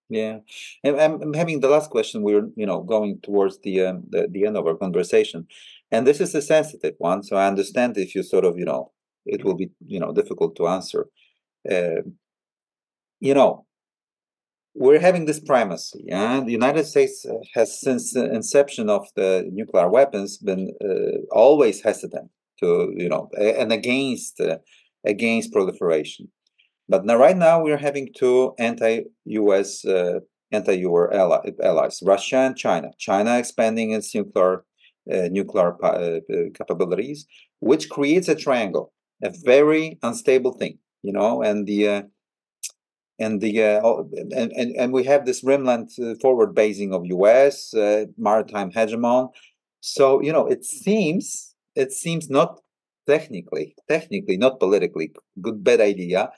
Yeah, 0.08 0.40
and 0.84 1.02
I'm 1.02 1.34
having 1.34 1.62
the 1.62 1.70
last 1.70 1.90
question. 1.90 2.22
We're 2.22 2.48
you 2.56 2.66
know 2.66 2.82
going 2.82 3.20
towards 3.22 3.60
the, 3.62 3.82
um, 3.86 4.04
the 4.10 4.28
the 4.30 4.46
end 4.46 4.56
of 4.56 4.68
our 4.68 4.76
conversation, 4.76 5.48
and 5.92 6.06
this 6.06 6.22
is 6.22 6.36
a 6.36 6.44
sensitive 6.44 6.94
one. 7.00 7.24
So 7.24 7.38
I 7.38 7.48
understand 7.48 7.98
if 7.98 8.14
you 8.14 8.22
sort 8.22 8.46
of 8.46 8.60
you 8.60 8.66
know 8.66 8.92
it 9.26 9.44
will 9.44 9.56
be 9.56 9.72
you 9.86 10.00
know 10.00 10.14
difficult 10.14 10.56
to 10.58 10.68
answer. 10.68 11.08
Uh, 11.70 12.04
you 13.20 13.34
know, 13.34 13.66
we're 14.76 15.00
having 15.00 15.26
this 15.26 15.40
primacy. 15.40 16.04
Yeah? 16.06 16.42
The 16.42 16.52
United 16.52 16.86
States 16.86 17.26
uh, 17.26 17.36
has, 17.54 17.80
since 17.80 18.14
the 18.14 18.32
inception 18.32 18.90
of 18.90 19.08
the 19.16 19.50
nuclear 19.52 19.90
weapons, 19.90 20.38
been 20.38 20.74
uh, 20.84 21.18
always 21.32 21.82
hesitant 21.82 22.30
to, 22.60 22.94
you 22.96 23.10
know, 23.10 23.30
and 23.38 23.72
against 23.72 24.40
uh, 24.40 24.58
against 25.06 25.54
proliferation. 25.54 26.28
But 26.88 27.06
now, 27.06 27.16
right 27.16 27.38
now, 27.38 27.64
we're 27.64 27.78
having 27.78 28.10
two 28.16 28.54
anti-U.S. 28.60 29.86
Uh, 29.86 30.20
anti-U.S. 30.52 31.54
Allies, 31.64 32.00
Russia 32.04 32.38
and 32.38 32.56
China. 32.56 32.90
China 33.00 33.38
expanding 33.38 33.92
its 33.92 34.14
nuclear 34.14 34.64
uh, 35.12 35.30
nuclear 35.32 35.76
uh, 35.84 36.20
capabilities, 36.54 37.26
which 37.60 37.90
creates 37.90 38.28
a 38.28 38.36
triangle, 38.36 38.92
a 39.24 39.32
very 39.44 39.98
unstable 40.04 40.54
thing, 40.54 40.80
you 41.02 41.14
know, 41.14 41.42
and 41.42 41.68
the 41.68 42.06
and 43.20 43.42
the 43.42 43.64
uh, 43.64 44.04
and, 44.36 44.52
and 44.52 44.76
and 44.76 44.94
we 44.94 45.04
have 45.06 45.26
this 45.26 45.44
remnant 45.44 45.92
uh, 46.00 46.16
forward 46.22 46.54
basing 46.54 46.94
of 46.94 47.06
U.S. 47.06 47.74
Uh, 47.74 48.06
maritime 48.18 48.72
hegemon. 48.72 49.30
So 49.82 50.22
you 50.22 50.34
know, 50.34 50.48
it 50.48 50.66
seems 50.66 51.56
it 51.76 51.92
seems 51.92 52.30
not 52.30 52.60
technically, 53.08 53.76
technically 53.88 54.38
not 54.38 54.60
politically 54.60 55.12
good 55.42 55.64
bad 55.64 55.82
idea. 55.82 56.30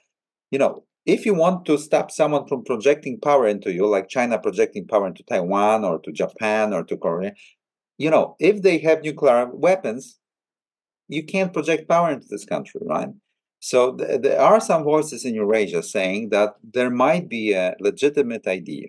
You 0.51 0.59
know, 0.59 0.83
if 1.05 1.25
you 1.25 1.33
want 1.33 1.65
to 1.65 1.77
stop 1.77 2.11
someone 2.11 2.47
from 2.47 2.63
projecting 2.63 3.19
power 3.19 3.47
into 3.47 3.71
you, 3.71 3.87
like 3.87 4.09
China 4.09 4.37
projecting 4.37 4.87
power 4.87 5.07
into 5.07 5.23
Taiwan 5.23 5.83
or 5.83 5.99
to 5.99 6.11
Japan 6.11 6.73
or 6.73 6.83
to 6.83 6.97
Korea, 6.97 7.33
you 7.97 8.09
know, 8.09 8.35
if 8.39 8.61
they 8.61 8.77
have 8.79 9.03
nuclear 9.03 9.47
weapons, 9.53 10.19
you 11.07 11.23
can't 11.23 11.53
project 11.53 11.87
power 11.87 12.11
into 12.11 12.27
this 12.29 12.45
country, 12.45 12.81
right? 12.85 13.09
So 13.59 13.95
th- 13.95 14.21
there 14.21 14.39
are 14.39 14.59
some 14.59 14.83
voices 14.83 15.25
in 15.25 15.35
Eurasia 15.35 15.83
saying 15.83 16.29
that 16.29 16.55
there 16.63 16.89
might 16.89 17.27
be 17.29 17.53
a 17.53 17.75
legitimate 17.79 18.47
idea 18.47 18.87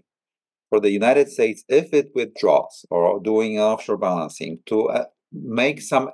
for 0.69 0.81
the 0.81 0.91
United 0.91 1.29
States, 1.31 1.65
if 1.69 1.95
it 1.95 2.11
withdraws 2.15 2.85
or 2.91 3.21
doing 3.21 3.59
offshore 3.59 3.97
balancing, 3.97 4.59
to 4.67 4.89
uh, 4.89 5.05
make 5.33 5.81
some 5.81 6.11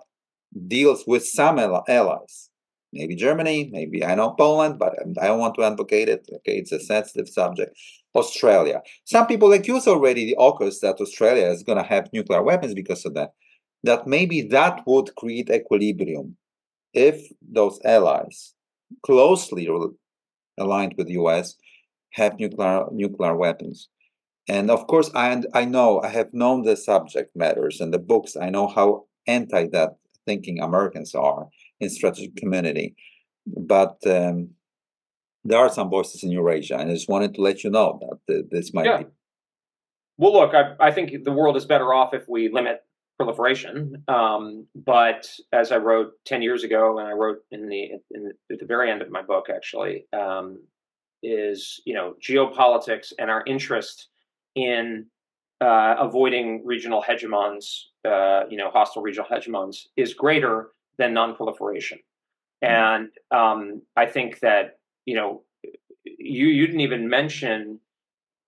deals 0.68 1.04
with 1.06 1.26
some 1.26 1.58
allies. 1.58 2.50
Maybe 2.92 3.16
Germany, 3.16 3.70
maybe 3.72 4.04
I 4.04 4.14
know 4.14 4.30
Poland, 4.30 4.78
but 4.78 4.94
I 5.20 5.26
don't 5.26 5.40
want 5.40 5.56
to 5.56 5.64
advocate 5.64 6.08
it. 6.08 6.28
Okay, 6.32 6.58
it's 6.58 6.70
a 6.70 6.78
sensitive 6.78 7.28
subject. 7.28 7.76
Australia. 8.14 8.80
Some 9.04 9.26
people 9.26 9.52
accuse 9.52 9.88
already 9.88 10.24
the 10.26 10.36
AUKUS 10.38 10.78
that 10.80 11.00
Australia 11.00 11.48
is 11.48 11.64
going 11.64 11.78
to 11.78 11.84
have 11.84 12.12
nuclear 12.12 12.42
weapons 12.42 12.72
because 12.72 13.04
of 13.04 13.14
that. 13.14 13.32
That 13.82 14.06
maybe 14.06 14.42
that 14.42 14.82
would 14.86 15.14
create 15.16 15.50
equilibrium 15.50 16.36
if 16.94 17.30
those 17.42 17.78
allies 17.84 18.54
closely 19.04 19.68
aligned 20.58 20.94
with 20.96 21.08
the 21.08 21.14
US 21.14 21.56
have 22.12 22.38
nuclear 22.38 22.86
nuclear 22.92 23.36
weapons. 23.36 23.88
And 24.48 24.70
of 24.70 24.86
course, 24.86 25.10
I 25.14 25.42
I 25.52 25.64
know 25.64 26.00
I 26.00 26.08
have 26.08 26.32
known 26.32 26.62
the 26.62 26.76
subject 26.76 27.34
matters 27.34 27.80
and 27.80 27.92
the 27.92 27.98
books. 27.98 28.36
I 28.36 28.50
know 28.50 28.68
how 28.68 29.06
anti 29.26 29.68
that 29.68 29.96
thinking 30.26 30.60
Americans 30.60 31.14
are 31.14 31.48
in 31.80 31.90
strategic 31.90 32.36
community, 32.36 32.94
but 33.46 33.96
um, 34.06 34.50
there 35.44 35.58
are 35.58 35.68
some 35.68 35.90
voices 35.90 36.22
in 36.22 36.30
Eurasia, 36.30 36.76
and 36.76 36.90
I 36.90 36.94
just 36.94 37.08
wanted 37.08 37.34
to 37.34 37.42
let 37.42 37.64
you 37.64 37.70
know 37.70 37.98
that 38.28 38.50
this 38.50 38.72
might 38.72 38.86
yeah. 38.86 38.98
be. 38.98 39.06
Well, 40.16 40.32
look, 40.32 40.54
I, 40.54 40.74
I 40.78 40.92
think 40.92 41.24
the 41.24 41.32
world 41.32 41.56
is 41.56 41.64
better 41.64 41.92
off 41.92 42.14
if 42.14 42.28
we 42.28 42.48
limit 42.48 42.82
proliferation. 43.16 44.02
Um, 44.08 44.66
but 44.74 45.28
as 45.52 45.72
I 45.72 45.76
wrote 45.76 46.12
10 46.26 46.42
years 46.42 46.64
ago, 46.64 46.98
and 46.98 47.08
I 47.08 47.12
wrote 47.12 47.38
in 47.50 47.68
the, 47.68 47.90
in 48.10 48.24
the 48.24 48.32
at 48.52 48.60
the 48.60 48.66
very 48.66 48.90
end 48.90 49.02
of 49.02 49.10
my 49.10 49.22
book, 49.22 49.46
actually, 49.54 50.06
um, 50.12 50.62
is, 51.22 51.80
you 51.86 51.94
know, 51.94 52.14
geopolitics 52.22 53.12
and 53.18 53.30
our 53.30 53.42
interest 53.46 54.08
in 54.54 55.06
uh, 55.60 55.96
avoiding 55.98 56.62
regional 56.64 57.02
hegemons, 57.02 57.84
uh, 58.04 58.42
you 58.50 58.56
know, 58.56 58.70
hostile 58.70 59.02
regional 59.02 59.28
hegemons 59.28 59.86
is 59.96 60.14
greater 60.14 60.70
than 60.98 61.14
non-proliferation. 61.14 61.98
And 62.62 63.10
um, 63.30 63.82
I 63.96 64.06
think 64.06 64.40
that 64.40 64.78
you 65.04 65.14
know 65.14 65.42
you 66.04 66.46
you 66.46 66.66
didn't 66.66 66.80
even 66.80 67.08
mention 67.08 67.80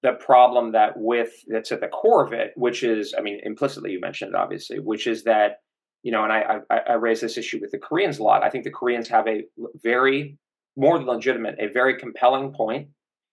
the 0.07 0.13
problem 0.13 0.71
that 0.71 0.93
with 0.97 1.33
that's 1.49 1.73
at 1.73 1.81
the 1.81 1.89
core 1.89 2.25
of 2.25 2.33
it, 2.33 2.53
which 2.55 2.85
is 2.85 3.13
I 3.19 3.21
mean 3.21 3.41
implicitly 3.43 3.91
you 3.91 4.01
mentioned 4.01 4.35
it 4.35 4.37
obviously, 4.37 4.79
which 4.79 5.09
is 5.09 5.25
that 5.25 5.57
you 6.05 6.13
know, 6.13 6.23
and 6.23 6.33
I, 6.33 6.59
I 6.71 6.79
I 6.91 6.93
raise 6.93 7.21
this 7.21 7.37
issue 7.37 7.59
with 7.61 7.73
the 7.73 7.79
Koreans 7.79 8.19
a 8.19 8.23
lot. 8.23 8.45
I 8.45 8.51
think 8.51 8.63
the 8.63 8.71
Koreans 8.71 9.09
have 9.09 9.27
a 9.27 9.43
very 9.83 10.39
more 10.77 10.97
than 10.97 11.09
legitimate, 11.09 11.57
a 11.59 11.67
very 11.73 11.99
compelling 11.99 12.53
point 12.53 12.89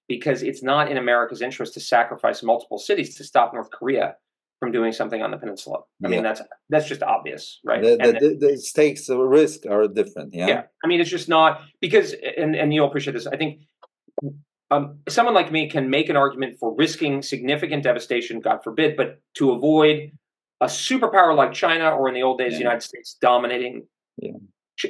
because 0.07 0.41
it's 0.41 0.63
not 0.63 0.89
in 0.89 0.97
America's 0.97 1.43
interest 1.43 1.75
to 1.75 1.79
sacrifice 1.79 2.41
multiple 2.41 2.79
cities 2.79 3.15
to 3.17 3.23
stop 3.23 3.53
North 3.53 3.69
Korea 3.69 4.15
from 4.59 4.71
doing 4.71 4.93
something 4.93 5.21
on 5.21 5.29
the 5.29 5.37
peninsula. 5.37 5.77
I 5.79 5.83
yeah. 6.01 6.07
mean, 6.09 6.23
that's 6.23 6.41
that's 6.69 6.87
just 6.87 7.03
obvious, 7.03 7.59
right? 7.63 7.83
The, 7.83 7.97
the, 7.97 8.11
the, 8.13 8.47
the 8.47 8.57
stakes, 8.57 9.05
the 9.05 9.19
risk 9.19 9.67
are 9.69 9.87
different. 9.87 10.33
Yeah. 10.33 10.47
Yeah. 10.47 10.61
I 10.83 10.87
mean, 10.87 11.01
it's 11.01 11.11
just 11.11 11.29
not 11.29 11.61
because, 11.81 12.15
and 12.35 12.55
and 12.55 12.73
you'll 12.73 12.87
appreciate 12.87 13.13
this. 13.13 13.27
I 13.27 13.37
think 13.37 13.59
um, 14.73 14.99
someone 15.07 15.35
like 15.35 15.51
me 15.51 15.69
can 15.69 15.89
make 15.89 16.09
an 16.09 16.15
argument 16.15 16.57
for 16.59 16.73
risking 16.75 17.21
significant 17.21 17.83
devastation, 17.83 18.39
God 18.39 18.63
forbid, 18.63 18.97
but 18.97 19.19
to 19.35 19.51
avoid 19.51 20.11
a 20.61 20.65
superpower 20.65 21.35
like 21.35 21.53
China 21.53 21.91
or 21.91 22.07
in 22.07 22.13
the 22.13 22.23
old 22.23 22.39
days, 22.39 22.53
yeah. 22.53 22.57
the 22.57 22.63
United 22.63 22.81
States 22.83 23.17
dominating 23.21 23.85
yeah. 24.17 24.31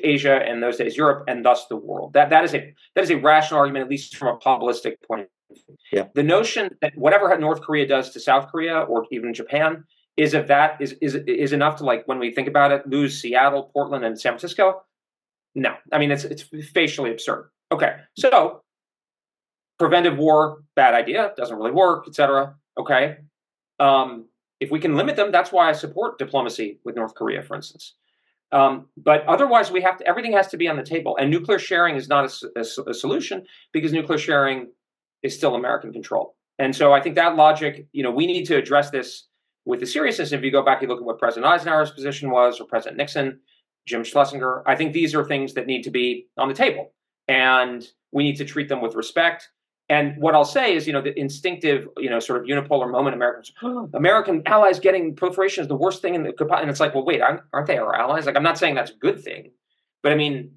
Asia 0.04 0.36
and 0.36 0.64
those 0.64 0.78
days 0.78 0.96
Europe 0.96 1.26
and 1.28 1.44
thus 1.44 1.68
the 1.68 1.76
world. 1.76 2.14
That 2.14 2.30
that 2.30 2.44
is 2.44 2.54
a 2.54 2.74
that 2.96 3.04
is 3.04 3.10
a 3.10 3.18
rational 3.18 3.60
argument, 3.60 3.84
at 3.84 3.90
least 3.90 4.16
from 4.16 4.30
a 4.30 4.38
probabilistic 4.38 4.96
point 5.06 5.22
of 5.22 5.28
view. 5.58 5.78
Yeah. 5.92 6.08
The 6.16 6.24
notion 6.24 6.70
that 6.82 6.94
whatever 6.96 7.36
North 7.38 7.62
Korea 7.62 7.88
does 7.88 8.12
to 8.12 8.20
South 8.20 8.50
Korea 8.52 8.80
or 8.80 9.06
even 9.12 9.34
Japan 9.34 9.84
is 10.16 10.34
if 10.34 10.48
that 10.48 10.78
is 10.80 10.96
is 11.02 11.16
is 11.28 11.54
enough 11.54 11.78
to 11.78 11.84
like 11.84 12.08
when 12.08 12.20
we 12.20 12.32
think 12.32 12.48
about 12.48 12.72
it, 12.72 12.88
lose 12.88 13.20
Seattle, 13.22 13.70
Portland, 13.74 14.06
and 14.06 14.20
San 14.20 14.34
Francisco. 14.34 14.84
No, 15.56 15.76
I 15.92 15.98
mean 15.98 16.12
it's 16.12 16.24
it's 16.24 16.44
facially 16.72 17.12
absurd. 17.12 17.50
Okay, 17.72 17.98
so 18.18 18.63
preventive 19.80 20.18
war, 20.18 20.64
bad 20.76 20.94
idea, 20.94 21.34
doesn't 21.38 21.58
really 21.58 21.72
work, 21.72 22.08
etc. 22.08 22.56
Okay, 22.78 23.18
um, 23.80 24.26
if 24.60 24.72
we 24.72 24.80
can 24.80 24.96
limit 24.96 25.16
them, 25.16 25.32
that's 25.32 25.52
why 25.52 25.70
I 25.70 25.74
support 25.74 26.18
diplomacy 26.18 26.80
with 26.86 26.96
North 26.96 27.16
Korea, 27.16 27.44
for 27.44 27.56
instance. 27.56 27.96
Um, 28.54 28.86
but 28.98 29.26
otherwise, 29.26 29.72
we 29.72 29.82
have 29.82 29.98
to. 29.98 30.08
Everything 30.08 30.32
has 30.34 30.48
to 30.50 30.58
be 30.58 30.68
on 30.68 30.78
the 30.78 30.84
table, 30.84 31.18
and 31.18 31.30
nuclear 31.30 31.58
sharing 31.58 31.96
is 31.96 32.08
not 32.08 32.26
a, 32.26 32.52
a, 32.56 32.90
a, 32.92 32.94
solution 32.94 33.46
because 33.72 33.92
nuclear 33.92 34.20
sharing 34.20 34.68
is 35.24 35.36
still 35.36 35.56
American 35.56 35.92
control. 35.92 36.36
And 36.60 36.76
so, 36.76 36.94
I 36.94 37.02
think 37.02 37.16
that 37.16 37.36
logic, 37.36 37.88
you 37.94 38.04
know, 38.04 38.12
we 38.12 38.28
need 38.28 38.46
to 38.46 38.56
address 38.56 38.92
this 38.92 39.28
with 39.66 39.80
the 39.80 39.88
seriousness. 39.88 40.32
If 40.32 40.44
you 40.44 40.52
go 40.52 40.64
back, 40.64 40.84
you 40.84 40.88
look 40.88 41.00
at 41.00 41.04
what 41.04 41.18
President 41.18 41.52
Eisenhower's 41.52 41.90
position 41.90 42.30
was, 42.30 42.62
or 42.62 42.66
President 42.66 42.98
Nixon, 42.98 43.40
Jim 43.88 44.04
Schlesinger. 44.04 44.62
I 44.68 44.76
think 44.76 44.94
these 44.94 45.16
are 45.16 45.26
things 45.26 45.56
that 45.56 45.66
need 45.66 45.82
to 45.84 45.92
be 45.92 46.28
on 46.38 46.48
the 46.48 46.54
table, 46.54 46.94
and 47.28 47.84
we 48.12 48.24
need 48.24 48.36
to 48.36 48.46
treat 48.46 48.70
them 48.70 48.82
with 48.82 48.94
respect. 48.94 49.50
And 49.94 50.20
what 50.20 50.34
I'll 50.34 50.44
say 50.44 50.76
is, 50.76 50.88
you 50.88 50.94
know, 50.94 51.04
the 51.04 51.18
instinctive, 51.20 51.88
you 51.98 52.10
know, 52.10 52.20
sort 52.20 52.42
of 52.42 52.48
unipolar 52.48 52.90
moment, 52.90 53.16
Americans, 53.16 53.52
American 53.94 54.42
allies 54.48 54.80
getting 54.80 55.16
proliferation 55.16 55.62
is 55.62 55.68
the 55.68 55.76
worst 55.76 56.02
thing 56.02 56.16
in 56.16 56.24
the, 56.24 56.34
and 56.58 56.68
it's 56.68 56.80
like, 56.80 56.96
well, 56.96 57.06
wait, 57.06 57.22
aren't 57.22 57.68
they 57.68 57.78
our 57.78 57.94
allies? 57.94 58.26
Like, 58.26 58.36
I'm 58.36 58.42
not 58.42 58.58
saying 58.58 58.74
that's 58.74 58.90
a 58.90 58.96
good 58.96 59.24
thing, 59.24 59.52
but 60.02 60.12
I 60.12 60.16
mean, 60.16 60.56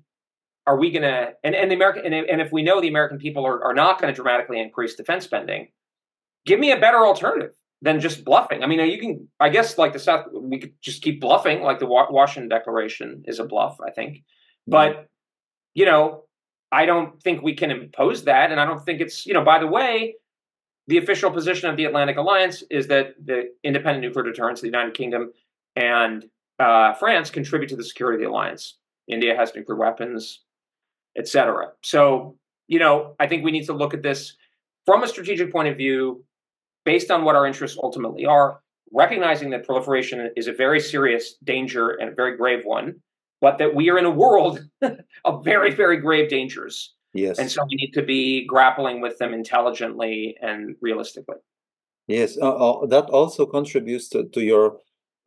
are 0.67 0.79
we 0.79 0.91
going 0.91 1.03
to, 1.03 1.35
and, 1.45 1.55
and 1.55 1.71
the 1.71 1.75
American, 1.75 2.11
and, 2.11 2.15
and 2.15 2.41
if 2.41 2.51
we 2.51 2.63
know 2.63 2.81
the 2.81 2.89
American 2.89 3.19
people 3.19 3.47
are, 3.47 3.63
are 3.63 3.75
not 3.75 4.01
going 4.01 4.11
to 4.11 4.17
dramatically 4.17 4.59
increase 4.59 4.95
defense 4.95 5.25
spending, 5.25 5.69
give 6.47 6.59
me 6.59 6.73
a 6.73 6.81
better 6.81 7.05
alternative 7.05 7.51
than 7.83 8.01
just 8.01 8.25
bluffing. 8.25 8.63
I 8.63 8.67
mean, 8.67 8.81
you 8.81 8.99
can, 8.99 9.29
I 9.39 9.51
guess, 9.51 9.77
like 9.77 9.93
the 9.93 9.99
South, 9.99 10.29
we 10.33 10.59
could 10.59 10.73
just 10.81 11.03
keep 11.03 11.21
bluffing, 11.21 11.61
like 11.61 11.79
the 11.79 11.87
Washington 11.87 12.49
Declaration 12.49 13.25
is 13.27 13.39
a 13.39 13.45
bluff, 13.45 13.77
I 13.87 13.91
think. 13.91 14.25
But, 14.67 15.09
you 15.75 15.85
know, 15.85 16.23
I 16.77 16.85
don't 16.85 17.19
think 17.23 17.41
we 17.41 17.55
can 17.55 17.71
impose 17.71 18.25
that. 18.25 18.51
And 18.53 18.61
I 18.61 18.67
don't 18.67 18.85
think 18.85 19.01
it's, 19.01 19.25
you 19.25 19.33
know, 19.33 19.43
by 19.43 19.59
the 19.59 19.67
way, 19.67 20.17
the 20.89 20.99
official 20.99 21.31
position 21.31 21.71
of 21.71 21.77
the 21.79 21.87
Atlantic 21.87 22.19
Alliance 22.19 22.63
is 22.71 22.87
that 22.89 23.15
the 23.25 23.45
independent 23.65 24.03
nuclear 24.03 24.27
deterrence, 24.27 24.59
of 24.59 24.65
the 24.65 24.69
United 24.69 24.93
Kingdom 24.93 25.33
and 25.75 26.27
uh, 26.59 26.93
France 26.93 27.31
contribute 27.31 27.69
to 27.69 27.77
the 27.77 27.85
security 27.85 28.17
of 28.17 28.29
the 28.29 28.31
alliance. 28.31 28.77
India 29.09 29.35
has 29.35 29.55
nuclear 29.55 29.79
weapons, 29.79 30.43
etc. 31.17 31.69
So, 31.83 32.37
you 32.69 32.79
know, 32.79 33.15
I 33.19 33.27
think 33.27 33.43
we 33.43 33.53
need 33.53 33.65
to 33.67 33.73
look 33.73 33.95
at 33.95 34.03
this 34.03 34.37
from 34.85 35.03
a 35.03 35.09
strategic 35.09 35.51
point 35.51 35.69
of 35.69 35.79
view, 35.79 36.27
based 36.85 37.11
on 37.11 37.25
what 37.25 37.37
our 37.37 37.47
interests 37.47 37.79
ultimately 37.83 38.27
are, 38.27 38.61
recognizing 38.93 39.49
that 39.51 39.65
proliferation 39.65 40.31
is 40.37 40.47
a 40.47 40.53
very 40.53 40.81
serious 40.81 41.37
danger 41.43 41.89
and 42.01 42.11
a 42.11 42.15
very 42.15 42.37
grave 42.37 42.65
one, 42.65 43.01
but 43.41 43.59
that 43.59 43.75
we 43.75 43.91
are 43.91 43.99
in 43.99 44.05
a 44.05 44.11
world 44.11 44.61
of 45.25 45.45
very, 45.45 45.75
very 45.75 45.99
grave 45.99 46.29
dangers. 46.29 46.95
Yes. 47.13 47.39
And 47.39 47.51
so 47.51 47.65
we 47.69 47.77
need 47.77 47.93
to 47.93 48.03
be 48.03 48.47
grappling 48.47 49.01
with 49.01 49.19
them 49.19 49.33
intelligently 49.33 50.37
and 50.41 50.77
realistically. 50.81 51.37
Yes, 52.07 52.39
uh, 52.41 52.55
uh, 52.55 52.87
that 52.87 53.07
also 53.07 53.47
contributes 53.47 54.09
to, 54.11 54.25
to 54.29 54.43
your 54.43 54.79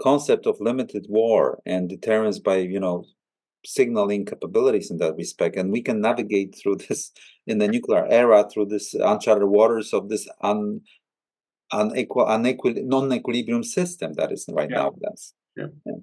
concept 0.01 0.45
of 0.45 0.61
limited 0.61 1.07
war 1.09 1.59
and 1.65 1.89
deterrence 1.89 2.39
by, 2.39 2.57
you 2.57 2.79
know, 2.79 3.03
signaling 3.65 4.25
capabilities 4.25 4.89
in 4.89 4.97
that 4.97 5.15
respect. 5.15 5.57
And 5.57 5.71
we 5.71 5.81
can 5.81 5.99
navigate 5.99 6.55
through 6.55 6.75
this 6.87 7.11
in 7.47 7.57
the 7.57 7.67
nuclear 7.67 8.05
era 8.07 8.47
through 8.49 8.67
this 8.67 8.93
uncharted 8.93 9.49
waters 9.49 9.93
of 9.93 10.09
this 10.09 10.27
un, 10.41 10.81
unequal, 11.71 12.27
unequal, 12.29 12.73
non-equilibrium 12.77 13.63
system 13.63 14.13
that 14.13 14.31
is 14.31 14.45
right 14.49 14.69
yeah. 14.69 14.77
now. 14.77 14.93
That's 15.01 15.33
yeah. 15.57 15.65
yeah. 15.85 15.93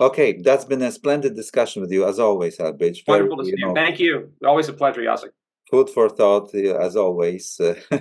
Okay, 0.00 0.40
that's 0.40 0.64
been 0.64 0.80
a 0.80 0.90
splendid 0.90 1.36
discussion 1.36 1.82
with 1.82 1.92
you 1.92 2.06
as 2.06 2.18
always, 2.18 2.56
Elbridge. 2.56 3.06
Wonderful 3.06 3.36
to 3.38 3.44
see 3.44 3.54
you. 3.56 3.66
Know, 3.66 3.74
Thank 3.74 4.00
you. 4.00 4.32
Always 4.44 4.68
a 4.68 4.72
pleasure, 4.72 5.02
Jacek. 5.02 5.30
Food 5.70 5.90
for 5.90 6.08
thought, 6.08 6.54
as 6.54 6.96
always. 6.96 7.60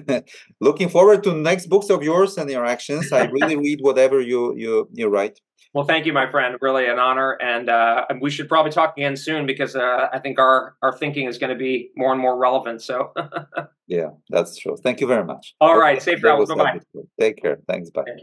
looking 0.62 0.90
forward 0.90 1.24
to 1.24 1.34
next 1.34 1.68
books 1.68 1.90
of 1.90 2.02
yours 2.02 2.38
and 2.38 2.50
your 2.50 2.66
actions. 2.66 3.12
I 3.12 3.26
really 3.26 3.56
read 3.66 3.80
whatever 3.82 4.22
you 4.22 4.56
you 4.56 4.90
you 4.94 5.08
write. 5.08 5.40
Well, 5.74 5.86
thank 5.86 6.08
you, 6.08 6.14
my 6.14 6.32
friend. 6.32 6.58
Really 6.62 6.88
an 6.88 6.98
honor, 6.98 7.38
and 7.42 7.70
uh, 7.70 8.06
we 8.22 8.32
should 8.32 8.48
probably 8.48 8.72
talk 8.72 8.98
again 8.98 9.16
soon 9.16 9.46
because 9.46 9.76
uh, 9.76 10.08
I 10.12 10.18
think 10.20 10.40
our 10.40 10.76
our 10.82 10.98
thinking 10.98 11.28
is 11.28 11.38
going 11.38 11.52
to 11.52 11.60
be 11.60 11.92
more 11.96 12.12
and 12.12 12.20
more 12.20 12.38
relevant. 12.38 12.82
So, 12.82 13.14
yeah, 13.88 14.10
that's 14.30 14.58
true. 14.58 14.78
Thank 14.78 15.00
you 15.00 15.06
very 15.06 15.26
much. 15.26 15.54
All 15.62 15.78
right, 15.78 16.02
safe 16.02 16.22
travels. 16.22 16.50
Bye 16.50 16.56
bye. 16.56 16.80
Take 17.20 17.42
care. 17.42 17.60
Thanks. 17.68 17.92
Bye. 17.92 18.04
Thank 18.08 18.22